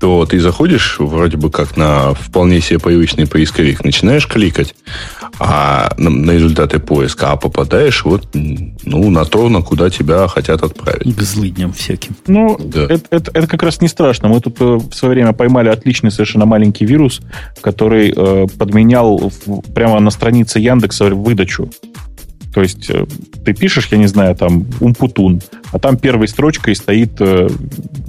[0.00, 4.74] то ты заходишь вроде бы как на вполне себе привычный поисковик, начинаешь кликать
[5.38, 10.62] а на, на результаты поиска, а попадаешь вот ну, на то, на куда тебя хотят
[10.62, 11.14] отправить.
[11.14, 12.16] К злыдням всяким.
[12.26, 12.84] Ну, да.
[12.84, 14.28] это, это, это как раз не страшно.
[14.28, 17.20] Мы тут э, в свое время поймали отличный совершенно маленький вирус,
[17.60, 21.70] который э, подменял в, прямо на странице Яндекса выдачу.
[22.54, 23.04] То есть э,
[23.44, 25.42] ты пишешь, я не знаю, там Умпутун,
[25.72, 27.48] а там первой строчкой стоит э,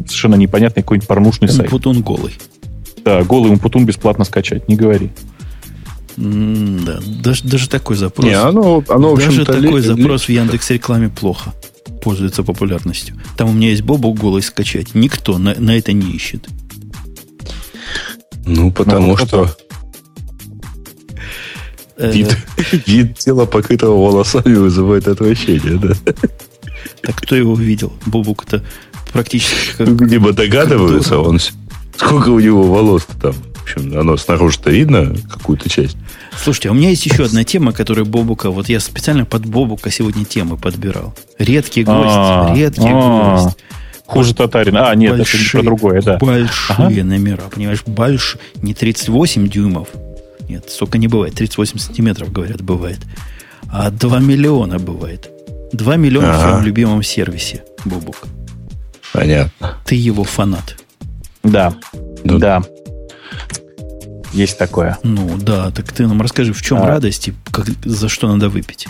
[0.05, 1.71] совершенно непонятный какой-нибудь порнушный сайт.
[1.73, 2.37] Умпутун голый.
[3.03, 5.11] Да, голый Умпутун бесплатно скачать, не говори.
[6.17, 8.25] Да, даже, даже такой запрос.
[8.25, 11.53] Не, оно, оно, даже такой запрос в Яндекс рекламе плохо
[12.01, 13.15] пользуется популярностью.
[13.37, 14.95] Там у меня есть Бобок голый скачать.
[14.95, 16.47] Никто на, на это не ищет.
[18.45, 19.49] Ну, потому ну, что
[21.97, 22.37] Э, вид,
[22.87, 25.95] вид тела, покрытого волосами, вызывает отвращение, да?
[27.01, 27.91] Так кто его видел?
[28.05, 28.63] Бобук-то
[29.11, 29.77] практически...
[29.77, 31.39] Как, Видимо, догадываются, он...
[31.95, 33.35] Сколько у него волос-то там?
[33.67, 35.97] В общем, оно снаружи-то видно, какую-то часть.
[36.41, 38.49] Слушайте, а у меня есть еще одна тема, которая Бобука...
[38.49, 41.13] Вот я специально под Бобука сегодня темы подбирал.
[41.37, 43.43] Редкий гость, а, редкий а.
[43.43, 43.57] гость.
[44.05, 44.89] Хуже татарина.
[44.89, 46.17] А, нет, большие, это про другое, да.
[46.17, 49.89] Большие номера, понимаешь, больше, не 38 дюймов,
[50.47, 51.35] нет, столько не бывает.
[51.35, 52.99] 38 сантиметров, говорят, бывает.
[53.69, 55.29] А 2 миллиона бывает.
[55.73, 56.37] 2 миллиона ага.
[56.37, 58.23] в своем любимом сервисе, Бубук.
[59.11, 59.75] Понятно.
[59.85, 60.77] Ты его фанат.
[61.43, 61.73] Да.
[62.23, 62.63] Ну, да.
[64.37, 64.99] Есть такое.
[65.01, 66.87] Ну да, так ты нам расскажи, в чем а.
[66.87, 68.87] радость и как, за что надо выпить?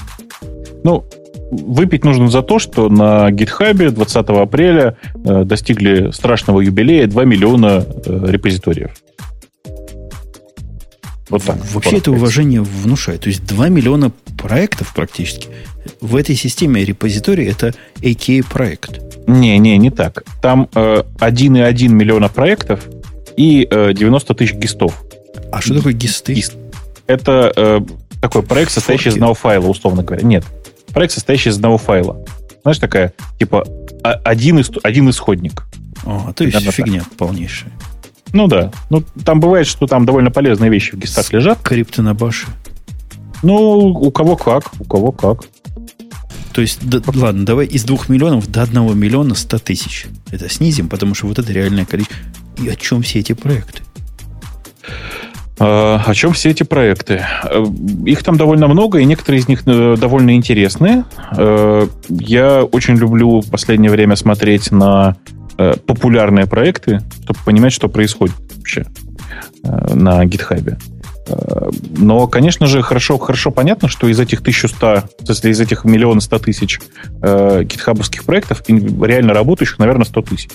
[0.84, 1.06] Ну,
[1.52, 7.86] выпить нужно за то, что на гитхабе 20 апреля э, достигли страшного юбилея 2 миллиона
[8.06, 8.92] э, репозиториев.
[11.30, 11.58] Вот так.
[11.74, 13.22] Вообще это уважение внушает.
[13.22, 15.48] То есть 2 миллиона проектов практически.
[16.02, 19.28] В этой системе репозиторий это AKA-проект.
[19.28, 20.24] Не, не, не так.
[20.42, 22.86] Там э, 1,1 миллиона проектов
[23.38, 25.06] и э, 90 тысяч гистов.
[25.52, 26.34] А что такое гисты?
[26.34, 26.56] Гист.
[27.08, 27.80] Это э,
[28.22, 29.16] такой проект, состоящий Форки.
[29.16, 30.26] из одного файла, условно говоря.
[30.26, 30.46] Нет.
[30.88, 32.24] Проект, состоящий из одного файла.
[32.64, 33.66] Знаешь, такая, типа,
[34.04, 35.64] один, один исходник.
[36.06, 37.14] А, то есть фигня так.
[37.14, 37.72] полнейшая.
[38.34, 38.72] Ну да.
[38.90, 41.60] Ну, там бывает, что там довольно полезные вещи в гистах лежат.
[41.62, 42.48] Крипты на баше.
[43.44, 45.46] Ну, у кого как, у кого как.
[46.54, 50.08] То есть, да, ладно, давай из двух миллионов до одного миллиона ста тысяч.
[50.32, 52.18] Это снизим, потому что вот это реальное количество.
[52.58, 53.84] И о чем все эти проекты?
[55.60, 57.26] А, о чем все эти проекты?
[57.44, 57.66] Э,
[58.06, 61.06] их там довольно много, и некоторые из них э, довольно интересные.
[61.36, 65.16] Э, я очень люблю в последнее время смотреть на
[65.60, 68.86] Э, популярные проекты, чтобы понимать, что происходит вообще
[69.64, 70.24] э, на.
[70.24, 76.22] Э, но, конечно же, хорошо, хорошо понятно, что из этих 1100, если из этих миллиона
[76.22, 76.80] ста тысяч
[77.24, 80.52] э, гитхабовских проектов, реально работающих, наверное, 100 тысяч.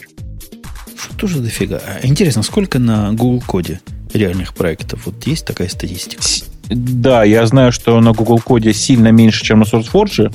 [0.96, 1.80] Что же дофига?
[1.84, 3.80] А интересно, сколько на Google коде
[4.14, 5.06] реальных проектов?
[5.06, 6.22] Вот есть такая статистика?
[6.68, 10.32] Да, я знаю, что на Google коде сильно меньше, чем на SourceForge.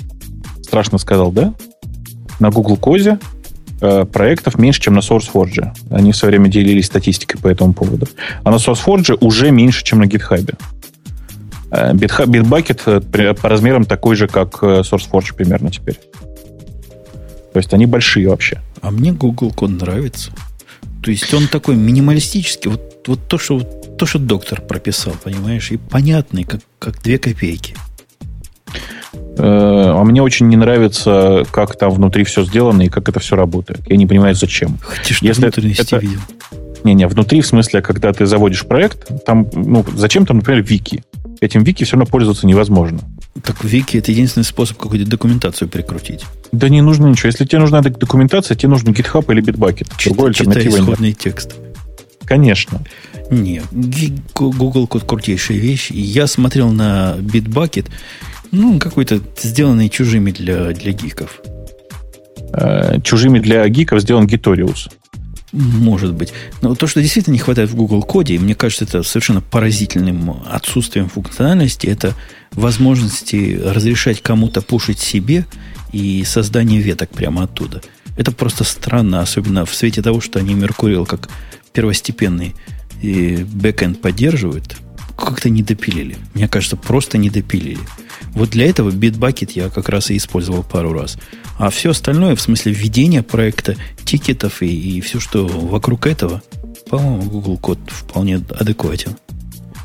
[0.61, 1.53] Страшно сказал, да?
[2.39, 3.19] На Google коде
[3.79, 5.71] Э, проектов меньше, чем на SourceForge.
[5.91, 8.07] Они в свое время делились статистикой по этому поводу.
[8.43, 10.55] А на SourceForge уже меньше, чем на GitHub.
[11.71, 12.81] Э, Bitbucket
[13.13, 15.99] э, по размерам такой же, как SourceForge примерно теперь.
[17.53, 18.61] То есть они большие вообще.
[18.81, 20.31] А мне Google Code нравится.
[21.07, 22.69] То есть он такой минималистический.
[22.69, 27.77] Вот, вот то, что то, что доктор прописал, понимаешь, и понятный, как, как две копейки.
[29.13, 33.37] Э, а мне очень не нравится, как там внутри все сделано и как это все
[33.37, 33.89] работает.
[33.89, 34.79] Я не понимаю, зачем.
[35.05, 35.97] Ты что Если внутренности это...
[35.99, 36.19] видел?
[36.83, 41.03] Не-не, внутри, в смысле, когда ты заводишь проект, там, ну, зачем там, например, вики?
[41.39, 42.99] Этим вики все равно пользоваться невозможно.
[43.43, 46.25] Так вики это единственный способ какую-то документацию прикрутить.
[46.51, 47.27] Да не нужно ничего.
[47.27, 49.91] Если тебе нужна документация, тебе нужен GitHub или Bitbucket.
[50.05, 51.17] Другой Читай исходный нет.
[51.17, 51.55] текст.
[52.25, 52.81] Конечно.
[53.29, 53.61] Не,
[54.33, 55.91] Google код крутейшая вещь.
[55.91, 57.87] Я смотрел на Bitbucket,
[58.51, 61.41] ну, какой-то сделанный чужими для, для гиков.
[62.53, 64.89] Э, чужими для гиков сделан Gitorius.
[65.53, 66.33] Может быть.
[66.61, 70.41] Но то, что действительно не хватает в Google коде, и мне кажется, это совершенно поразительным
[70.45, 72.15] отсутствием функциональности, это
[72.51, 75.45] возможности разрешать кому-то пушить себе
[75.93, 77.81] и создание веток прямо оттуда.
[78.17, 81.29] Это просто странно, особенно в свете того, что они Mercurial как
[81.71, 82.55] первостепенный
[83.01, 84.75] бэкэнд поддерживают,
[85.15, 86.17] как-то не допилили.
[86.33, 87.79] Мне кажется, просто не допилили.
[88.37, 91.17] Вот для этого Bitbucket я как раз и использовал пару раз.
[91.57, 96.43] А все остальное, в смысле введения проекта, тикетов и, и все, что вокруг этого,
[96.87, 99.17] по-моему, Google код вполне адекватен.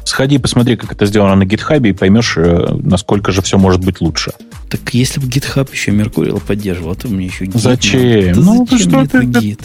[0.05, 4.03] Сходи, посмотри, как это сделано на GitHub, и поймешь, э, насколько же все может быть
[4.03, 4.33] лучше.
[4.69, 7.59] Так если бы GitHub еще Mercurial поддерживал, то мне еще Git.
[7.59, 8.35] Зачем?
[8.35, 9.61] Да ну, зачем что ты, Git?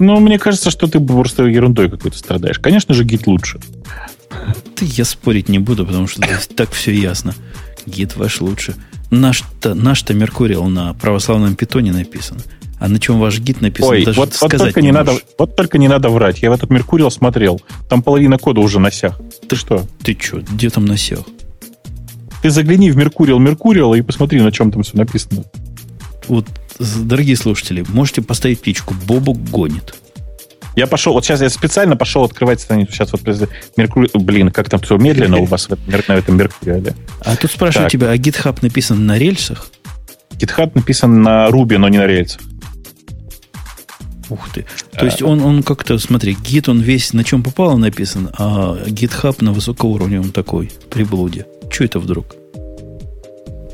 [0.00, 2.58] Ну, мне кажется, что ты просто ерундой какой-то страдаешь.
[2.58, 3.60] Конечно же, Git лучше.
[4.74, 6.22] Ты я спорить не буду, потому что
[6.56, 7.34] так все ясно.
[7.86, 8.74] Гид ваш лучше.
[9.10, 12.38] Наш-то наш Меркуриал на православном питоне написан.
[12.78, 15.12] А на чем ваш гид написан, Ой, даже вот, сказать вот только не, не надо,
[15.38, 16.40] Вот только не надо врать.
[16.40, 17.60] Я в этот Меркуриал смотрел.
[17.90, 19.20] Там половина кода уже на сях.
[19.48, 19.84] Ты что?
[20.02, 20.40] Ты что?
[20.40, 21.24] Где там на сях?
[22.40, 25.44] Ты загляни в Меркуриал Меркуриал и посмотри, на чем там все написано.
[26.26, 26.46] Вот,
[26.80, 28.94] дорогие слушатели, можете поставить птичку.
[29.06, 29.94] Бобу гонит.
[30.76, 32.92] Я пошел, вот сейчас я специально пошел открывать страницу.
[32.92, 33.22] Сейчас вот
[33.76, 36.94] Меркурий, блин, как там все медленно у вас на этом Меркурии.
[37.20, 39.70] А тут спрашиваю тебя, а GitHub написан на рельсах?
[40.32, 42.40] GitHub написан на Ruby, но не на рельсах.
[44.30, 44.64] Ух ты.
[44.92, 49.44] То есть он, он как-то, смотри, Git, он весь на чем попало написан, а GitHub
[49.44, 51.46] на высокоуровневом такой, приблуде.
[51.68, 52.26] Что это вдруг?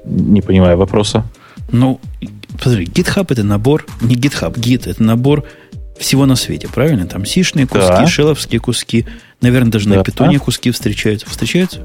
[0.06, 1.26] Не понимаю вопроса.
[1.70, 2.00] Ну,
[2.60, 5.44] смотри, GitHub это набор, не GitHub, Git это набор
[5.98, 7.06] всего на свете, правильно?
[7.06, 8.06] Там сишные куски, да.
[8.06, 9.06] шеловские куски,
[9.40, 9.96] наверное, даже да.
[9.96, 11.28] на питоне куски встречаются.
[11.28, 11.80] Встречаются?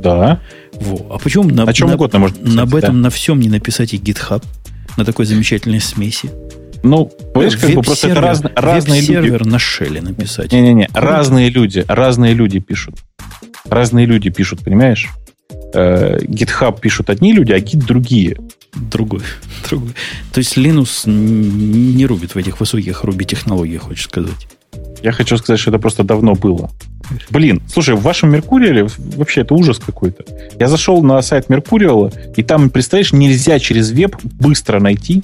[0.00, 0.40] Да.
[0.74, 1.14] Во.
[1.14, 3.02] А почему на, О чем на, угодно можно писать, на об этом да.
[3.02, 4.42] на всем не написать и GitHub?
[4.96, 6.30] На такой замечательной смеси?
[6.82, 9.12] Ну, понимаешь, как бы просто это раз, разные люди.
[9.12, 10.52] сервер на шеле написать.
[10.52, 12.96] Не-не-не, разные люди, разные люди пишут.
[13.68, 15.08] Разные люди пишут, понимаешь?
[15.74, 18.36] Э, GitHub пишут одни люди, а Git другие.
[18.74, 19.22] Другой.
[19.68, 19.92] другой.
[20.32, 24.48] То есть Linux не рубит в этих высоких руби технологиях, хочешь сказать?
[25.02, 26.70] Я хочу сказать, что это просто давно было.
[27.30, 28.86] Блин, слушай, в вашем Меркуриале
[29.16, 30.24] вообще это ужас какой-то.
[30.58, 35.22] Я зашел на сайт Меркуриала, и там, представляешь, нельзя через веб быстро найти.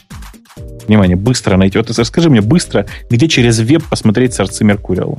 [0.87, 1.79] Внимание, быстро найти.
[1.79, 5.19] Вот расскажи мне быстро, где через веб посмотреть сорцы Меркуриала.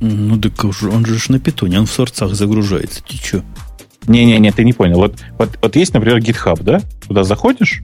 [0.00, 3.02] Ну, так он же на питоне, он в сорцах загружается.
[3.02, 3.42] Ты что?
[4.08, 4.96] Не-не-не, ты не понял.
[4.96, 6.80] Вот, вот, вот есть, например, GitHub, да?
[7.06, 7.82] Туда заходишь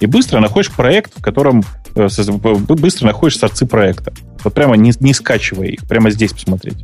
[0.00, 1.64] и быстро находишь проект, в котором
[1.94, 2.08] э,
[2.68, 4.12] быстро находишь сорцы проекта.
[4.44, 6.76] Вот прямо не, не скачивая их, прямо здесь посмотреть.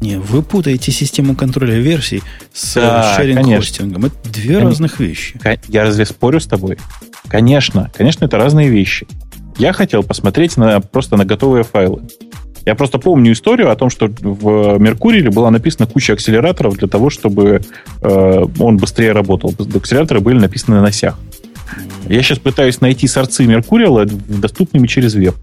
[0.00, 4.06] Не, вы путаете систему контроля версий с да, шеринг-хостингом.
[4.06, 4.68] Это две Кон...
[4.68, 5.40] разных вещи.
[5.68, 6.78] Я разве спорю с тобой?
[7.28, 9.06] Конечно, конечно, это разные вещи.
[9.58, 12.02] Я хотел посмотреть на, просто на готовые файлы.
[12.64, 17.10] Я просто помню историю о том, что в Меркурии была написана куча акселераторов для того,
[17.10, 17.62] чтобы
[18.00, 19.54] э, он быстрее работал.
[19.74, 21.18] Акселераторы были написаны на осях.
[22.08, 25.34] Я сейчас пытаюсь найти сорцы Меркуриала доступными через веб.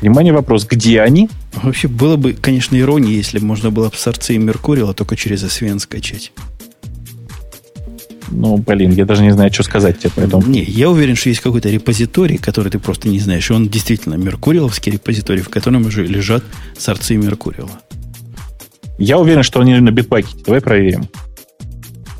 [0.00, 1.30] Внимание, вопрос, где они?
[1.54, 6.32] Вообще было бы, конечно, ирония, если бы можно было сорцы Меркуриала только через SVN скачать.
[8.30, 10.46] Ну, блин, я даже не знаю, что сказать тебе поэтому.
[10.46, 13.50] Не, я уверен, что есть какой-то репозиторий, который ты просто не знаешь.
[13.50, 16.42] И он действительно меркуриаловский репозиторий, в котором уже лежат
[16.76, 17.70] сорцы Меркуриала.
[18.98, 20.38] Я уверен, что они на битбакете.
[20.44, 21.08] Давай проверим.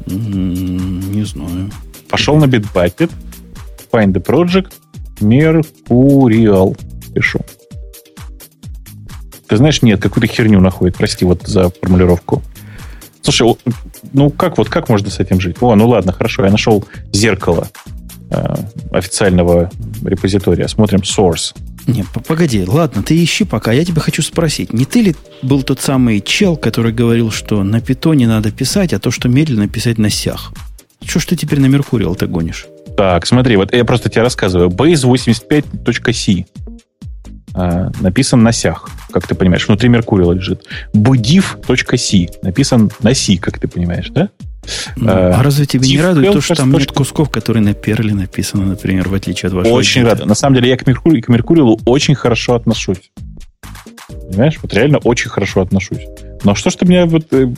[0.07, 1.71] Не знаю.
[2.09, 3.11] Пошел на Bitbucket,
[3.91, 4.73] find the project,
[5.21, 6.79] Mercurial.
[7.13, 7.41] Пишу.
[9.49, 10.97] Ты знаешь, нет, какую-то херню находит.
[10.97, 12.43] Прости вот за формулировку.
[13.27, 13.57] Слушай,
[14.13, 15.57] ну как вот как можно с этим жить?
[15.61, 17.69] О, ну ладно, хорошо, я нашел зеркало
[18.31, 18.55] э,
[18.93, 19.69] официального
[20.05, 20.69] репозитория.
[20.69, 21.53] Смотрим source.
[21.89, 23.73] Не, погоди, ладно, ты ищи пока.
[23.73, 27.81] Я тебя хочу спросить, не ты ли был тот самый чел, который говорил, что на
[27.81, 30.53] питоне надо писать, а то, что медленно писать на сях?
[31.05, 32.69] Что ж ты теперь на Меркуриал-то гонишь?
[32.97, 34.69] Так, смотри, вот я просто тебе рассказываю.
[34.69, 36.47] Base 85.c
[37.57, 38.89] э, написан на сях.
[39.11, 40.65] как ты понимаешь, внутри Меркурила лежит.
[40.95, 44.31] bdiv.c написан на C, как ты понимаешь, да?
[44.97, 48.15] Ну, а, а разве тебе не радует то, что там нет кусков, которые на перле
[48.15, 49.75] написаны, например, в отличие от вашего?
[49.75, 50.25] Очень рад.
[50.25, 53.11] На самом деле я к, Меркурию, к Меркурилу очень хорошо отношусь.
[54.31, 54.59] Понимаешь?
[54.63, 56.05] Вот реально очень хорошо отношусь.
[56.45, 57.53] Но что ж ты меня вот э,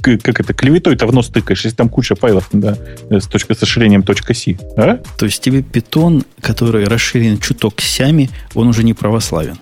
[0.00, 2.76] как это, клеветой-то в нос тыкаешь, если там куча файлов да,
[3.08, 4.98] с, точкой, с расширением .c, а?
[5.16, 9.58] То есть тебе питон, который расширен чуток сями, он уже не православен?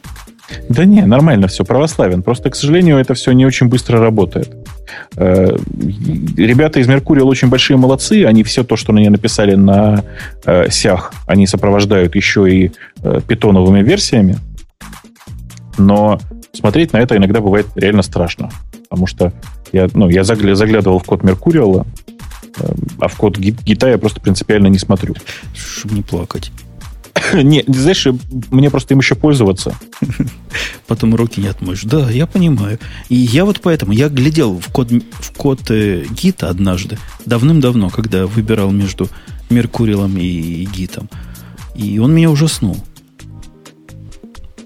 [0.68, 2.22] Да не, нормально все, православен.
[2.22, 4.52] Просто, к сожалению, это все не очень быстро работает.
[5.16, 5.56] Э,
[6.36, 8.24] ребята из Меркурия очень большие молодцы.
[8.24, 10.04] Они все то, что они написали на
[10.44, 12.72] э, сях, они сопровождают еще и
[13.02, 14.38] э, питоновыми версиями.
[15.78, 16.18] Но
[16.52, 18.50] смотреть на это иногда бывает реально страшно.
[18.90, 19.32] Потому что
[19.72, 21.86] я, ну, я заглядывал в код Меркуриала,
[22.98, 25.14] а в код гита я просто принципиально не смотрю.
[25.54, 26.50] Чтобы не плакать.
[27.32, 28.06] Не, знаешь,
[28.50, 29.76] мне просто им еще пользоваться.
[30.88, 31.84] Потом руки не отмоешь.
[31.84, 32.80] Да, я понимаю.
[33.08, 38.26] И я вот поэтому, я глядел в код, в код э, гита однажды, давным-давно, когда
[38.26, 39.08] выбирал между
[39.50, 41.08] Меркурилом и гитом.
[41.76, 42.76] И он меня ужаснул.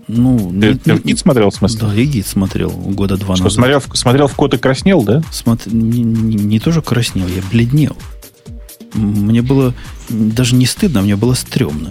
[0.07, 1.81] Ну, ты, не, ты в гид смотрел, в смысле?
[1.81, 3.57] Да, и гид смотрел года два Что, назад.
[3.57, 5.23] Смотрел, смотрел в код и краснел, да?
[5.31, 5.73] Смотр...
[5.73, 7.97] Не, не, не тоже краснел, я бледнел.
[8.93, 9.75] Мне было
[10.09, 11.91] даже не стыдно, мне было стрёмно.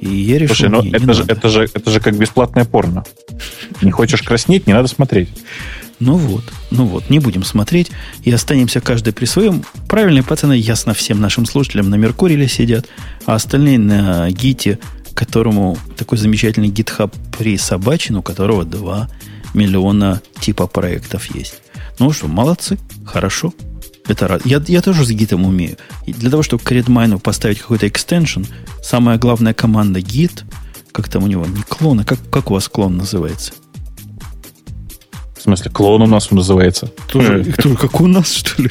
[0.00, 1.32] И я решил, Слушай, ну не, это, не же, надо.
[1.32, 3.04] это, же, это же как бесплатное порно.
[3.82, 5.28] Не хочешь краснеть, не надо смотреть.
[6.00, 7.90] Ну вот, ну вот, не будем смотреть
[8.22, 9.64] и останемся каждый при своем.
[9.88, 12.86] Правильные пацаны ясно всем нашим слушателям на Меркуриле сидят,
[13.26, 14.78] а остальные на Гите,
[15.18, 19.08] которому такой замечательный GitHub присобачен, у которого 2
[19.52, 21.60] миллиона типа проектов есть.
[21.98, 23.52] Ну что, молодцы, хорошо.
[24.06, 24.46] Это рад.
[24.46, 25.76] Я, я тоже с гитом умею.
[26.06, 28.44] И для того, чтобы к RedMine поставить какой-то экстеншн,
[28.80, 30.44] самая главная команда git,
[30.92, 33.54] как там у него, не клон, а как, как у вас клон называется?
[35.36, 36.92] В смысле, клон у нас называется?
[37.08, 38.70] Тоже, тоже как у нас, что ли?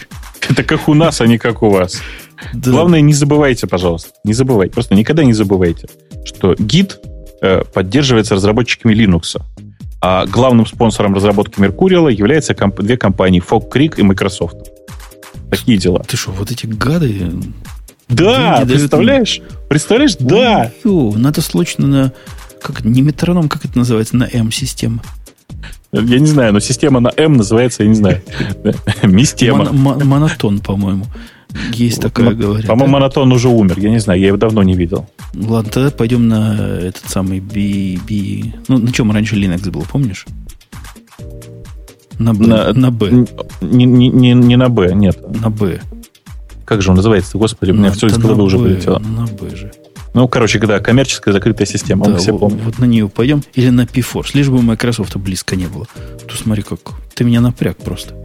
[0.49, 2.02] Это как у нас, а не как у вас.
[2.53, 2.72] Да.
[2.72, 4.09] Главное, не забывайте, пожалуйста.
[4.23, 4.73] Не забывайте.
[4.73, 5.88] Просто никогда не забывайте,
[6.26, 6.95] что Git
[7.41, 9.41] э, поддерживается разработчиками Linux.
[9.99, 14.57] А главным спонсором разработки Mercurial являются комп- две компании Fog Creek и Microsoft.
[15.49, 16.03] Такие дела.
[16.07, 17.31] Ты что, вот эти гады...
[18.09, 19.39] Да, представляешь?
[19.39, 19.68] Дают...
[19.69, 20.15] Представляешь?
[20.19, 20.72] Ой, да.
[20.85, 22.14] Ё, надо срочно на...
[22.61, 24.15] Как, не метроном, как это называется?
[24.15, 25.01] На М-система.
[25.91, 28.22] Я не знаю, но система на М называется, я не знаю.
[29.03, 29.72] Мистема.
[29.72, 31.05] Монотон, по-моему.
[31.73, 32.67] Есть такая, говорят.
[32.67, 33.79] По-моему, монотон уже умер.
[33.79, 35.07] Я не знаю, я его давно не видел.
[35.34, 37.97] Ладно, тогда пойдем на этот самый B...
[38.07, 38.53] B...
[38.67, 40.25] Ну, на чем раньше Linux был, помнишь?
[42.19, 42.47] На Б.
[42.47, 43.25] На, на Б.
[43.61, 45.19] Не, не, не, не на Б, нет.
[45.41, 45.81] На Б.
[46.65, 47.38] Как же он называется?
[47.38, 48.99] Господи, у меня все из головы уже полетело.
[48.99, 49.71] На Б же.
[50.13, 52.63] Ну, короче, когда коммерческая закрытая система, да, мы все помним.
[52.65, 53.43] Вот на нее пойдем.
[53.53, 54.31] Или на P-Force.
[54.34, 55.85] Лишь бы Microsoft близко не было.
[56.27, 56.79] То смотри, как
[57.13, 58.15] ты меня напряг просто.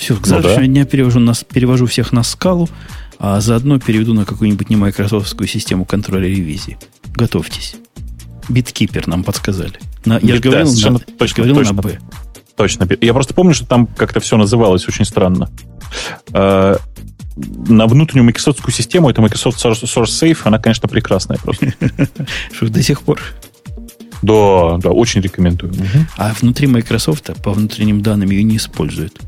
[0.00, 0.72] Все, к завтрашнего ну, да.
[0.72, 2.70] дня перевожу, нас, перевожу всех на скалу,
[3.18, 6.78] а заодно переведу на какую-нибудь не майкрософтскую систему контроля ревизии.
[7.14, 7.76] Готовьтесь.
[8.48, 9.74] Биткипер нам подсказали.
[10.06, 11.74] На, я же говорил, да, на, точно, говорил точно.
[11.74, 11.98] на Б.
[12.56, 12.88] Точно.
[13.02, 15.50] Я просто помню, что там как-то все называлось очень странно.
[16.32, 16.78] Э,
[17.36, 21.74] на внутреннюю Microsoft систему, это Microsoft Source Safe, она, конечно, прекрасная просто.
[22.54, 23.20] Что до сих пор?
[24.22, 25.74] Да, да, очень рекомендую.
[26.16, 29.20] А внутри Microsoft по внутренним данным ее не используют.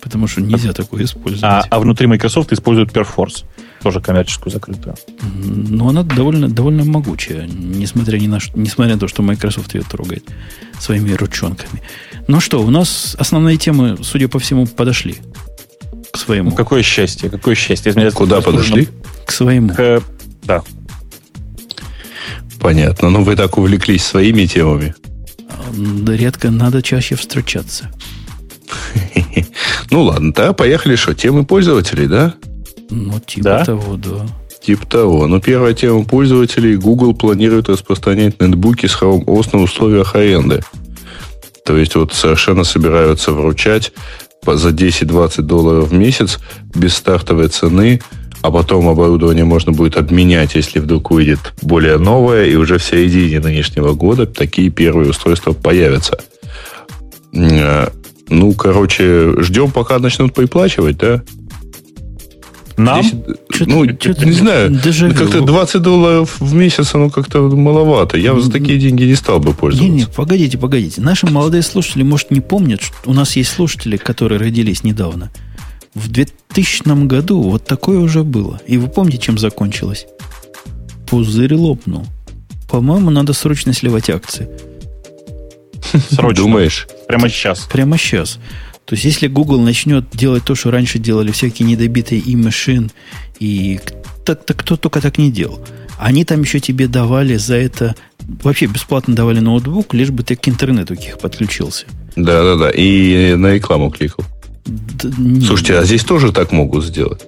[0.00, 1.44] Потому что нельзя такое использовать.
[1.44, 3.44] А, а внутри Microsoft используют Perforce.
[3.82, 4.94] Тоже коммерческую закрытую.
[5.22, 10.24] Но она довольно, довольно могучая, несмотря, ни на, несмотря на то, что Microsoft ее трогает
[10.78, 11.82] своими ручонками.
[12.28, 15.16] Ну что, у нас основные темы, судя по всему, подошли
[16.12, 16.50] к своему.
[16.50, 17.92] Ну, какое счастье, какое счастье.
[18.10, 18.88] Куда подошли?
[19.26, 19.74] К своему.
[19.74, 20.02] К,
[20.42, 20.62] да.
[22.60, 23.10] Понятно.
[23.10, 24.94] Ну, вы так увлеклись своими темами.
[25.72, 27.90] Да редко надо чаще встречаться.
[29.90, 32.34] Ну ладно, да, поехали что, темы пользователей, да?
[32.90, 33.64] Ну, типа да?
[33.64, 34.26] того, да.
[34.62, 35.26] Типа того.
[35.26, 36.76] Ну, первая тема пользователей.
[36.76, 40.62] Google планирует распространять нетбуки с Chrome OS на условиях аренды.
[41.64, 43.92] То есть вот совершенно собираются вручать
[44.46, 46.38] за 10-20 долларов в месяц
[46.74, 48.00] без стартовой цены,
[48.42, 53.38] а потом оборудование можно будет обменять, если вдруг выйдет более новое, и уже в середине
[53.40, 56.20] нынешнего года такие первые устройства появятся.
[58.30, 61.22] Ну, короче, ждем, пока начнут приплачивать, да?
[62.76, 63.02] Нам?
[63.02, 68.16] Здесь, ну, не знаю, ну, как-то 20 долларов в месяц, оно как-то маловато.
[68.16, 69.92] Я за такие деньги не стал бы пользоваться.
[69.92, 71.00] Не, не, погодите, погодите.
[71.02, 75.30] Наши молодые слушатели, может, не помнят, что у нас есть слушатели, которые родились недавно.
[75.94, 78.60] В 2000 году вот такое уже было.
[78.66, 80.06] И вы помните, чем закончилось?
[81.10, 82.06] Пузырь лопнул.
[82.70, 84.48] По-моему, надо срочно сливать акции.
[86.10, 86.44] Срочно.
[86.44, 86.88] Думаешь?
[87.08, 87.68] Прямо сейчас.
[87.72, 88.38] Прямо сейчас.
[88.84, 92.90] То есть, если Google начнет делать то, что раньше делали всякие недобитые и машин,
[93.38, 93.80] и
[94.24, 95.60] так, так, кто только так не делал.
[95.98, 97.94] Они там еще тебе давали за это,
[98.42, 101.86] вообще бесплатно давали ноутбук, лишь бы ты к интернету их подключился.
[102.16, 102.70] Да, да, да.
[102.70, 104.24] И на рекламу кликал.
[104.66, 105.10] Да,
[105.44, 107.22] Слушайте, а здесь тоже так могут сделать?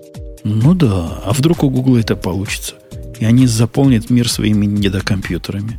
[0.44, 1.20] Ну да.
[1.24, 2.74] А вдруг у Google это получится?
[3.20, 5.78] И они заполнят мир своими недокомпьютерами.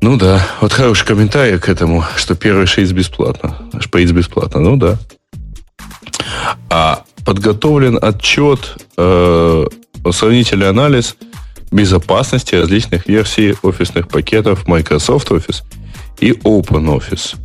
[0.00, 3.56] Ну да, вот хороший комментарий к этому, что первый шейс бесплатно.
[3.80, 4.96] Шпейс бесплатно, ну да.
[6.70, 9.66] А подготовлен отчет, э,
[10.12, 11.16] сравнительный анализ
[11.72, 15.62] безопасности различных версий офисных пакетов Microsoft Office
[16.20, 17.36] и OpenOffice.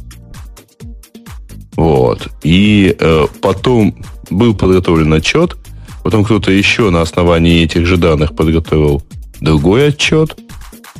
[1.75, 2.27] Вот.
[2.43, 3.95] И э, потом
[4.29, 5.55] был подготовлен отчет,
[6.03, 9.01] потом кто-то еще на основании этих же данных подготовил
[9.41, 10.37] другой отчет,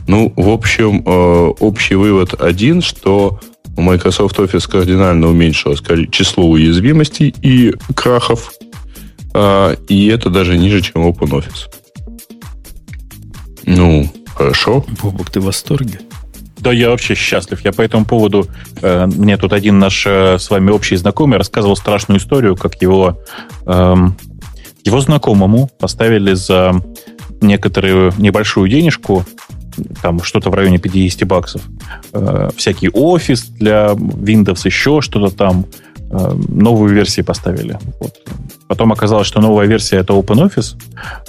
[0.07, 3.39] ну, в общем, э, общий вывод один, что
[3.75, 5.81] у Microsoft Office кардинально уменьшилось
[6.11, 8.53] число уязвимостей и крахов,
[9.33, 11.69] э, и это даже ниже, чем OpenOffice.
[13.65, 14.85] Ну, хорошо.
[15.01, 15.99] Бобок, ты в восторге?
[16.57, 17.59] Да, я вообще счастлив.
[17.61, 18.47] Я по этому поводу...
[18.81, 23.19] Э, мне тут один наш э, с вами общий знакомый рассказывал страшную историю, как его...
[23.65, 23.95] Э,
[24.85, 26.73] его знакомому поставили за
[27.41, 29.25] некоторую небольшую денежку
[30.01, 31.61] там что-то в районе 50 баксов.
[32.13, 35.65] Э, всякий офис для Windows, еще что-то там.
[36.15, 37.79] Э, новую версию поставили.
[37.99, 38.13] Вот.
[38.67, 40.75] Потом оказалось, что новая версия это OpenOffice,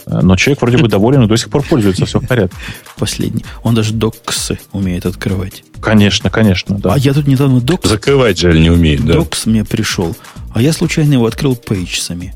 [0.06, 2.56] э, но человек вроде бы доволен и до сих пор пользуется, все в порядке.
[2.98, 3.46] Последний.
[3.62, 5.64] Он даже доксы умеет открывать.
[5.80, 6.94] Конечно, конечно, да.
[6.94, 7.88] А я тут недавно докс...
[7.88, 9.14] Закрывать же не умеет, да?
[9.14, 10.14] Докс мне пришел.
[10.52, 12.34] А я случайно его открыл пейджсами.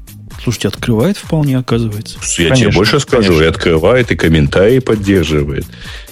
[0.49, 2.17] Слушайте, открывает вполне, оказывается.
[2.39, 3.45] Я конечно, тебе больше скажу, конечно.
[3.45, 5.67] и открывает, и комментарии поддерживает,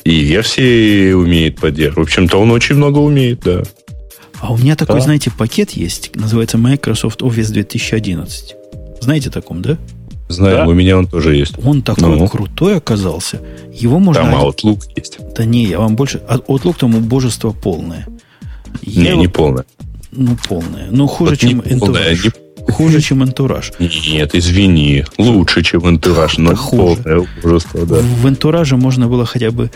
[0.04, 1.96] и версии умеет поддерживать.
[1.96, 3.62] В общем-то, он очень много умеет, да.
[4.38, 5.00] А у меня такой, да.
[5.00, 8.54] знаете, пакет есть, называется Microsoft Office 2011.
[9.00, 9.78] Знаете таком, да?
[10.28, 10.66] Знаю, да?
[10.66, 11.54] у меня он тоже есть.
[11.64, 12.28] Он такой ну.
[12.28, 13.40] крутой оказался.
[13.72, 14.22] Его можно...
[14.22, 15.16] Там Outlook есть.
[15.34, 16.20] Да не, я вам больше...
[16.28, 18.06] А Outlook там убожество полное.
[18.82, 19.20] Я не, его...
[19.22, 19.64] не полное.
[20.12, 20.88] Ну, полное.
[20.90, 22.24] Ну, хуже, вот чем Entourage.
[22.24, 23.72] Не Хуже, чем антураж.
[23.78, 25.04] Нет, извини.
[25.18, 27.26] Лучше, чем антураж, но хуже.
[27.42, 27.96] ужаство, да.
[28.00, 29.70] В антураже можно было хотя бы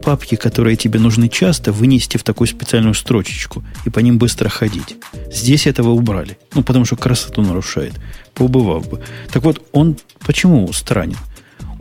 [0.00, 4.96] папки, которые тебе нужны часто, вынести в такую специальную строчечку и по ним быстро ходить.
[5.30, 6.38] Здесь этого убрали.
[6.54, 7.94] Ну, потому что красоту нарушает.
[8.34, 9.00] Поубывав бы.
[9.32, 9.96] Так вот, он
[10.26, 11.18] почему странен?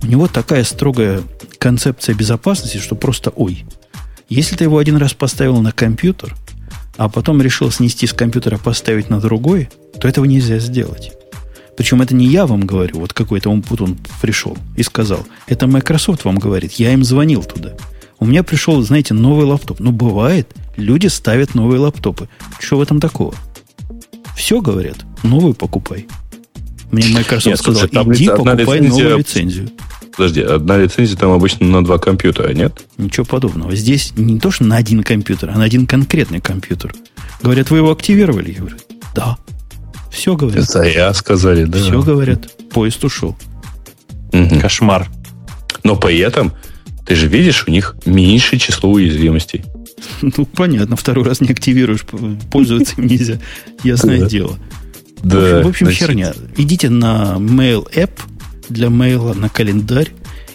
[0.01, 1.21] У него такая строгая
[1.57, 3.65] концепция безопасности, что просто ой.
[4.29, 6.35] Если ты его один раз поставил на компьютер,
[6.99, 9.69] а потом решил снести с компьютера, поставить на другой,
[10.01, 11.13] то этого нельзя сделать.
[11.77, 15.25] Причем это не я вам говорю, вот какой-то он он пришел и сказал.
[15.47, 17.71] Это Microsoft вам говорит, я им звонил туда.
[18.19, 19.79] У меня пришел, знаете, новый лаптоп.
[19.79, 22.27] Ну, бывает, люди ставят новые лаптопы.
[22.59, 23.33] Что в этом такого?
[24.35, 26.05] Все говорят, новый покупай.
[26.91, 29.03] Мне Microsoft Нет, сказал, слушай, иди покупай лицензия...
[29.03, 29.69] новую лицензию.
[30.15, 32.81] Подожди, одна лицензия там обычно на два компьютера, нет?
[32.97, 33.75] Ничего подобного.
[33.75, 36.93] Здесь не то, что на один компьютер, а на один конкретный компьютер.
[37.41, 38.51] Говорят, вы его активировали?
[38.51, 38.77] Я говорю,
[39.15, 39.37] да.
[40.11, 40.69] Все говорят.
[40.69, 41.79] Это я сказали, да.
[41.79, 42.49] Все говорят.
[42.71, 43.37] Поезд ушел.
[44.33, 44.59] Угу.
[44.59, 45.07] Кошмар.
[45.83, 46.53] Но при этом,
[47.05, 49.63] ты же видишь, у них меньше число уязвимостей.
[50.21, 52.05] Ну, понятно, второй раз не активируешь,
[52.51, 53.37] пользоваться им нельзя.
[53.83, 54.57] Ясное дело.
[55.23, 55.61] Да.
[55.61, 56.33] В общем, херня.
[56.55, 58.11] Идите на Mail App,
[58.69, 60.11] для мейла на календарь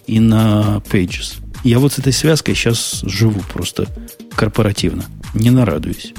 [0.06, 1.34] и на Pages.
[1.62, 3.86] Я вот с этой связкой сейчас живу просто
[4.34, 5.04] корпоративно.
[5.34, 6.12] Не нарадуюсь.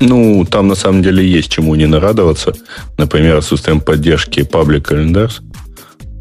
[0.00, 2.54] Ну, там на самом деле есть чему не нарадоваться.
[2.98, 5.42] Например, отсутствием поддержки Public Calendars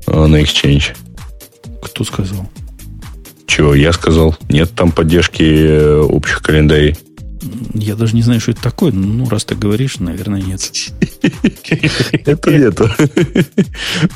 [0.08, 0.96] э, на Exchange.
[1.82, 2.50] Кто сказал?
[3.48, 4.36] Чего, я сказал.
[4.50, 6.98] Нет там поддержки э, общих календарей.
[7.74, 8.92] Я даже не знаю, что это такое.
[8.92, 10.62] Ну, раз ты говоришь, наверное, нет.
[12.26, 12.90] Это нету.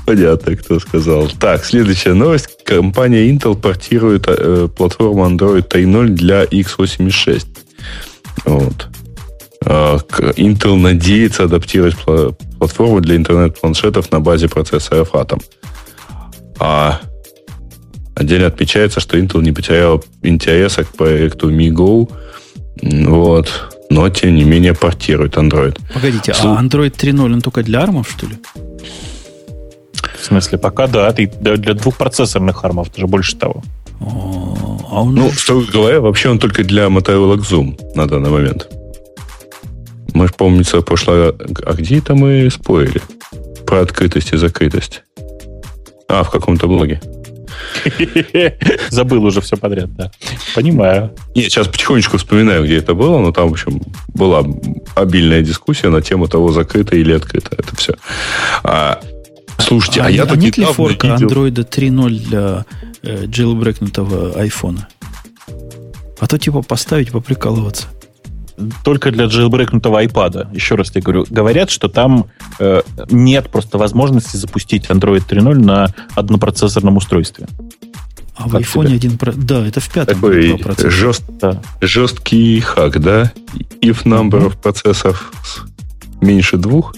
[0.05, 1.29] Понятно, кто сказал.
[1.39, 2.49] Так, следующая новость.
[2.63, 7.45] Компания Intel портирует э, платформу Android 3.0 для x86.
[8.45, 8.87] Вот.
[9.65, 11.95] А, Intel надеется адаптировать
[12.57, 15.41] платформу для интернет-планшетов на базе процессоров Atom.
[16.59, 17.01] А
[18.15, 22.11] отдельно отмечается, что Intel не потерял интереса к проекту MiGo,
[22.81, 23.75] вот.
[23.89, 25.77] Но, тем не менее, портирует Android.
[25.93, 26.41] Погодите, С...
[26.41, 28.37] а Android 3.0 он только для армов, что ли?
[30.19, 33.63] В смысле, пока да, ты для двухпроцессорных армов, даже больше того.
[33.99, 35.15] А он...
[35.15, 38.67] Ну, что говоря, вообще он только для Motorola Zoom на данный момент.
[40.13, 41.33] Мы же, помнится, прошлое...
[41.65, 43.01] А где это мы спорили?
[43.65, 45.03] Про открытость и закрытость.
[46.07, 46.99] А, в каком-то блоге.
[48.89, 50.11] Забыл уже все подряд, да.
[50.55, 51.11] Понимаю.
[51.35, 53.81] Нет, сейчас потихонечку вспоминаю, где это было, но там, в общем,
[54.13, 54.43] была
[54.95, 57.55] обильная дискуссия на тему того, закрыто или открыто.
[57.57, 57.93] Это все.
[58.63, 58.99] А,
[59.57, 61.27] слушайте, а, а я а нет ли форка видел...
[61.27, 62.65] Android 3.0 для
[63.03, 64.87] э, jailbreakнутого айфона?
[66.19, 67.87] А то типа поставить, поприкалываться
[68.83, 70.53] только для jailbreakнутого iPad.
[70.53, 72.27] Еще раз тебе говорю, говорят, что там
[72.59, 77.47] э, нет просто возможности запустить Android 3.0 на однопроцессорном устройстве.
[78.35, 79.33] А в iPhone один про...
[79.33, 81.23] Да, это в пятом Такой жест...
[81.27, 81.61] да.
[81.81, 83.33] жесткий хак, да?
[83.81, 85.31] If number of процессов
[86.21, 86.93] меньше двух,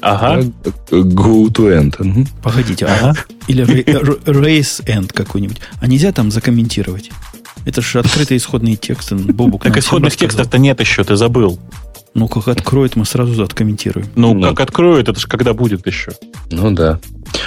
[0.00, 0.42] Ага.
[0.90, 2.28] Go to end.
[2.42, 3.14] Погодите, ага.
[3.46, 5.60] Или raise end какой-нибудь.
[5.80, 7.10] А нельзя там закомментировать?
[7.64, 9.14] Это же открытые исходные тексты.
[9.14, 11.58] Бобук так исходных текстов-то нет еще, ты забыл.
[12.14, 14.06] Ну, как откроет, мы сразу откомментируем.
[14.14, 16.12] Ну, ну, как откроет, это же когда будет еще.
[16.50, 17.00] Ну, да.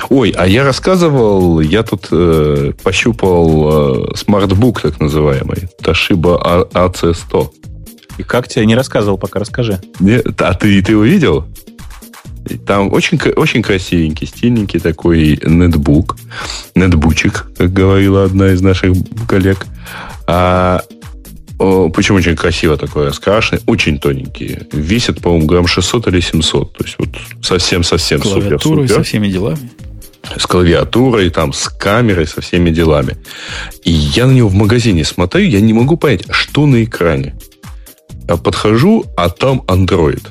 [0.10, 7.50] Ой, а я рассказывал, я тут э, пощупал э, смартбук так называемый, Toshiba AC100.
[8.18, 8.66] И как тебе?
[8.66, 9.80] Не рассказывал пока, расскажи.
[10.02, 11.46] Нет, а ты, ты его видел?
[12.66, 16.18] Там очень, очень красивенький, стильненький такой нетбук,
[16.76, 18.96] нетбучик, как говорила одна из наших
[19.28, 19.66] коллег.
[20.28, 20.82] А,
[21.60, 24.60] о, почему очень красиво такой раскрашенный, очень тоненький.
[24.72, 26.78] Весит, по-моему, грамм 600 или 700.
[26.78, 27.10] То есть вот
[27.42, 28.62] совсем-совсем супер.
[28.62, 28.88] супер.
[28.88, 29.70] со всеми делами.
[30.38, 33.18] С клавиатурой, там, с камерой, со всеми делами.
[33.84, 37.36] И я на него в магазине смотрю, я не могу понять, что на экране.
[38.28, 40.22] Я подхожу, а там Android.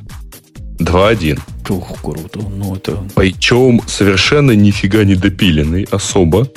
[0.78, 1.41] 2.1.
[1.68, 2.40] Ух, круто.
[2.40, 2.98] Ну, это...
[3.14, 6.48] Причем совершенно нифига не допиленный особо.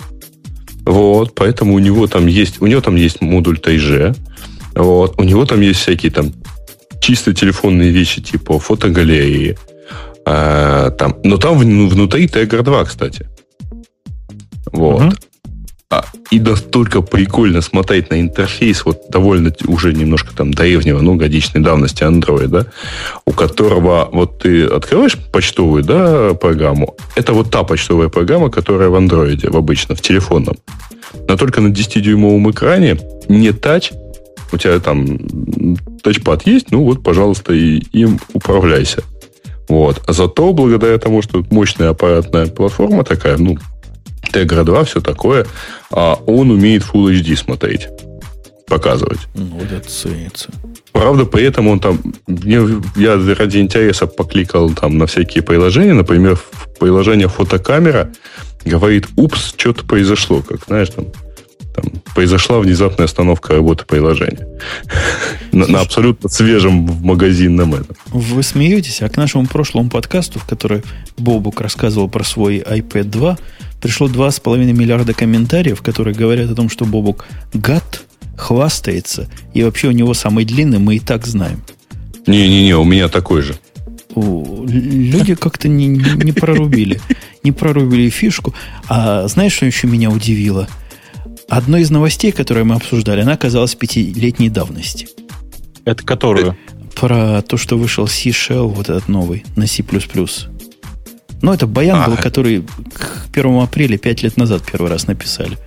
[0.85, 4.15] Вот, поэтому у него там есть, у него там есть модуль Тайже.
[4.75, 6.33] Вот, у него там есть всякие там
[7.01, 9.57] чисто телефонные вещи типа фотогалереи.
[10.25, 13.27] А, там, но там внутри Tiger 2, кстати.
[14.71, 15.01] Вот.
[15.01, 15.13] Угу.
[15.91, 21.61] А, и настолько прикольно смотреть на интерфейс вот довольно уже немножко там древнего, ну, годичной
[21.61, 22.67] давности Android, да,
[23.25, 28.95] у которого вот ты открываешь почтовую, да, программу, это вот та почтовая программа, которая в
[28.95, 30.57] Android, в обычно, в телефонном.
[31.27, 33.91] Но только на 10-дюймовом экране не тач,
[34.51, 35.17] у тебя там
[36.03, 39.03] тачпад есть, ну вот, пожалуйста, и им управляйся.
[39.67, 40.01] Вот.
[40.07, 43.57] А зато благодаря тому, что мощная аппаратная платформа такая, ну,
[44.31, 45.45] Tegra 2, все такое,
[45.91, 47.87] а он умеет Full HD смотреть,
[48.67, 49.19] показывать.
[49.33, 50.49] Ну, это ценится.
[50.91, 51.99] Правда, при этом он там...
[52.27, 52.61] Мне,
[52.95, 55.93] я ради интереса покликал там на всякие приложения.
[55.93, 56.39] Например,
[56.79, 58.11] приложение фотокамера
[58.65, 60.41] говорит, упс, что-то произошло.
[60.41, 61.05] Как, знаешь, там,
[61.75, 64.47] там произошла внезапная остановка работы приложения.
[65.51, 67.95] на, на абсолютно свежем в магазинном этом.
[68.07, 70.83] Вы смеетесь, а к нашему прошлому подкасту, в который
[71.17, 73.37] Бобук рассказывал про свой iPad 2,
[73.81, 78.03] пришло 2,5 миллиарда комментариев, которые говорят о том, что Бобук гад,
[78.37, 81.61] хвастается, и вообще у него самый длинный, мы и так знаем.
[82.25, 83.55] Не-не-не, у меня такой же.
[84.15, 87.01] люди как-то не, не прорубили.
[87.43, 88.53] Не прорубили фишку.
[88.87, 90.67] А знаешь, что еще меня удивило?
[91.47, 95.07] Одной из новостей, которые мы обсуждали, она оказалась пятилетней давности.
[95.85, 96.57] Это которую?
[96.95, 99.83] Про то, что вышел C-Shell, вот этот новый, на C++.
[101.41, 102.63] Ну, это баян а, был, который
[102.93, 105.57] к 1 апреля 5 лет назад первый раз написали.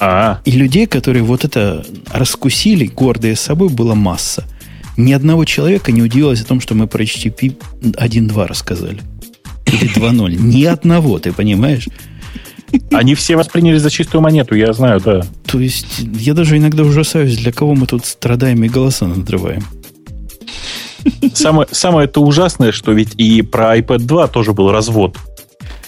[0.00, 0.40] А.
[0.44, 4.44] И людей, которые вот это раскусили, гордые собой, была масса.
[4.96, 9.00] Ни одного человека не удивилось о том, что мы про HTTP 1.2 рассказали.
[9.66, 10.36] Или 2.0.
[10.36, 11.88] Ни одного, ты понимаешь?
[12.92, 15.22] Они все восприняли за чистую монету, я знаю, да.
[15.46, 19.64] То есть, я даже иногда ужасаюсь, для кого мы тут страдаем и голоса надрываем.
[21.34, 25.16] Самое, самое это ужасное, что ведь и про iPad 2 тоже был развод.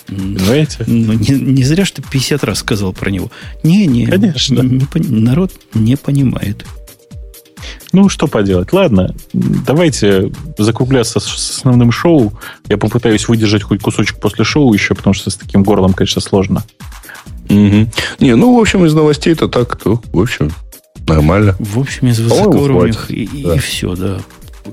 [0.06, 0.84] Понимаете?
[0.86, 3.30] Ну, не, не зря, что 50 раз сказал про него.
[3.62, 4.60] Не, не, Конечно.
[4.62, 6.64] Не, не, народ не понимает.
[7.92, 8.72] Ну, что поделать.
[8.72, 12.32] Ладно, давайте закругляться с, с основным шоу.
[12.68, 16.62] Я попытаюсь выдержать хоть кусочек после шоу еще, потому что с таким горлом, конечно, сложно.
[17.48, 17.88] Угу.
[18.20, 20.52] Не, ну, в общем, из новостей это так, то, в общем,
[21.06, 21.56] нормально.
[21.58, 23.54] В общем, из высокоуровневых и, да.
[23.56, 24.20] и все, да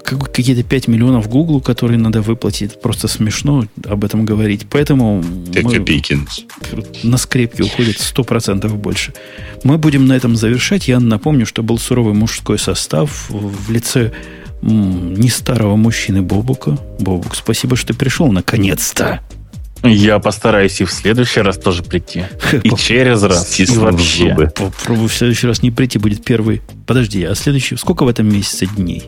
[0.02, 2.82] какие-то 5 миллионов Гуглу, которые надо выплатить.
[2.82, 4.68] Просто смешно об этом говорить.
[4.70, 5.86] Поэтому мы,
[7.04, 9.14] на скрепки уходит 100% больше.
[9.64, 10.88] Мы будем на этом завершать.
[10.88, 14.12] Я напомню, что был суровый мужской состав в лице
[14.62, 16.78] не старого мужчины Бобука.
[17.00, 19.22] Бобук, спасибо, что ты пришел наконец-то.
[19.84, 22.24] Я постараюсь и в следующий раз тоже прийти.
[22.64, 23.60] И через раз.
[23.60, 24.34] И вообще.
[24.56, 26.62] Попробую в следующий раз не прийти, будет первый.
[26.88, 27.76] Подожди, а следующий...
[27.76, 29.04] Сколько в этом месяце дней?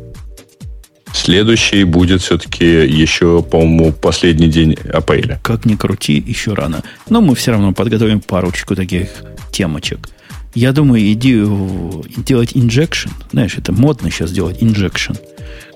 [1.16, 5.40] Следующий будет все-таки еще, по-моему, последний день апреля.
[5.44, 6.84] Как ни крути, еще рано.
[7.10, 9.08] Но мы все равно подготовим парочку таких
[9.50, 10.10] темочек.
[10.54, 15.18] Я думаю, идею делать injection, знаешь, это модно сейчас делать injection,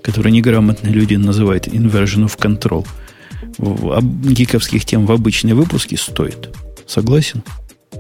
[0.04, 2.86] который неграмотные люди называют inversion of control,
[3.58, 6.50] гиковских тем в обычные выпуски стоит.
[6.86, 7.44] Согласен?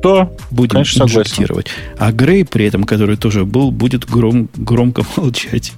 [0.04, 1.68] То, Будем конечно, инжектировать.
[1.68, 1.96] Согласен.
[2.00, 5.72] А Грей при этом, который тоже был, будет гром, громко молчать.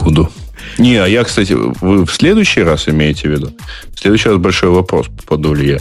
[0.00, 0.30] Буду.
[0.78, 3.52] Не, а я, кстати, вы в следующий раз имеете в виду?
[3.94, 5.78] В следующий раз большой вопрос, попаду ли я.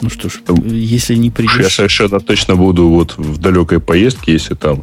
[0.00, 1.60] Ну что ж, если не придешь...
[1.60, 4.82] Я совершенно точно буду вот в далекой поездке, если там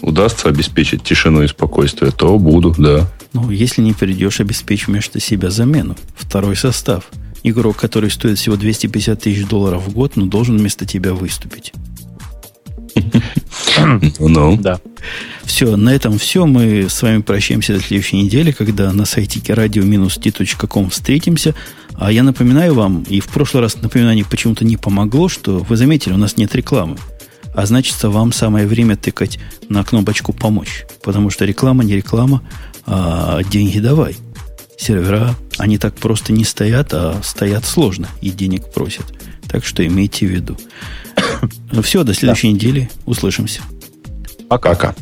[0.00, 3.10] удастся обеспечить тишину и спокойствие, то буду, да.
[3.32, 5.96] Ну, если не придешь, обеспечь вместо себя замену.
[6.16, 7.10] Второй состав.
[7.42, 11.72] Игрок, который стоит всего 250 тысяч долларов в год, но должен вместо тебя выступить.
[14.18, 14.80] Ну, да.
[15.44, 16.46] Все, на этом все.
[16.46, 21.54] Мы с вами прощаемся до следующей недели, когда на сайте radio-t.com встретимся.
[21.94, 26.14] А я напоминаю вам, и в прошлый раз напоминание почему-то не помогло, что вы заметили,
[26.14, 26.96] у нас нет рекламы.
[27.54, 29.38] А значит, вам самое время тыкать
[29.68, 30.86] на кнопочку «Помочь».
[31.02, 32.42] Потому что реклама не реклама,
[32.86, 34.16] а деньги давай.
[34.78, 39.04] Сервера, они так просто не стоят, а стоят сложно и денег просят.
[39.48, 40.56] Так что имейте в виду.
[41.82, 42.90] Все, до следующей недели.
[43.06, 43.62] Услышимся.
[44.48, 44.94] Пока-пока.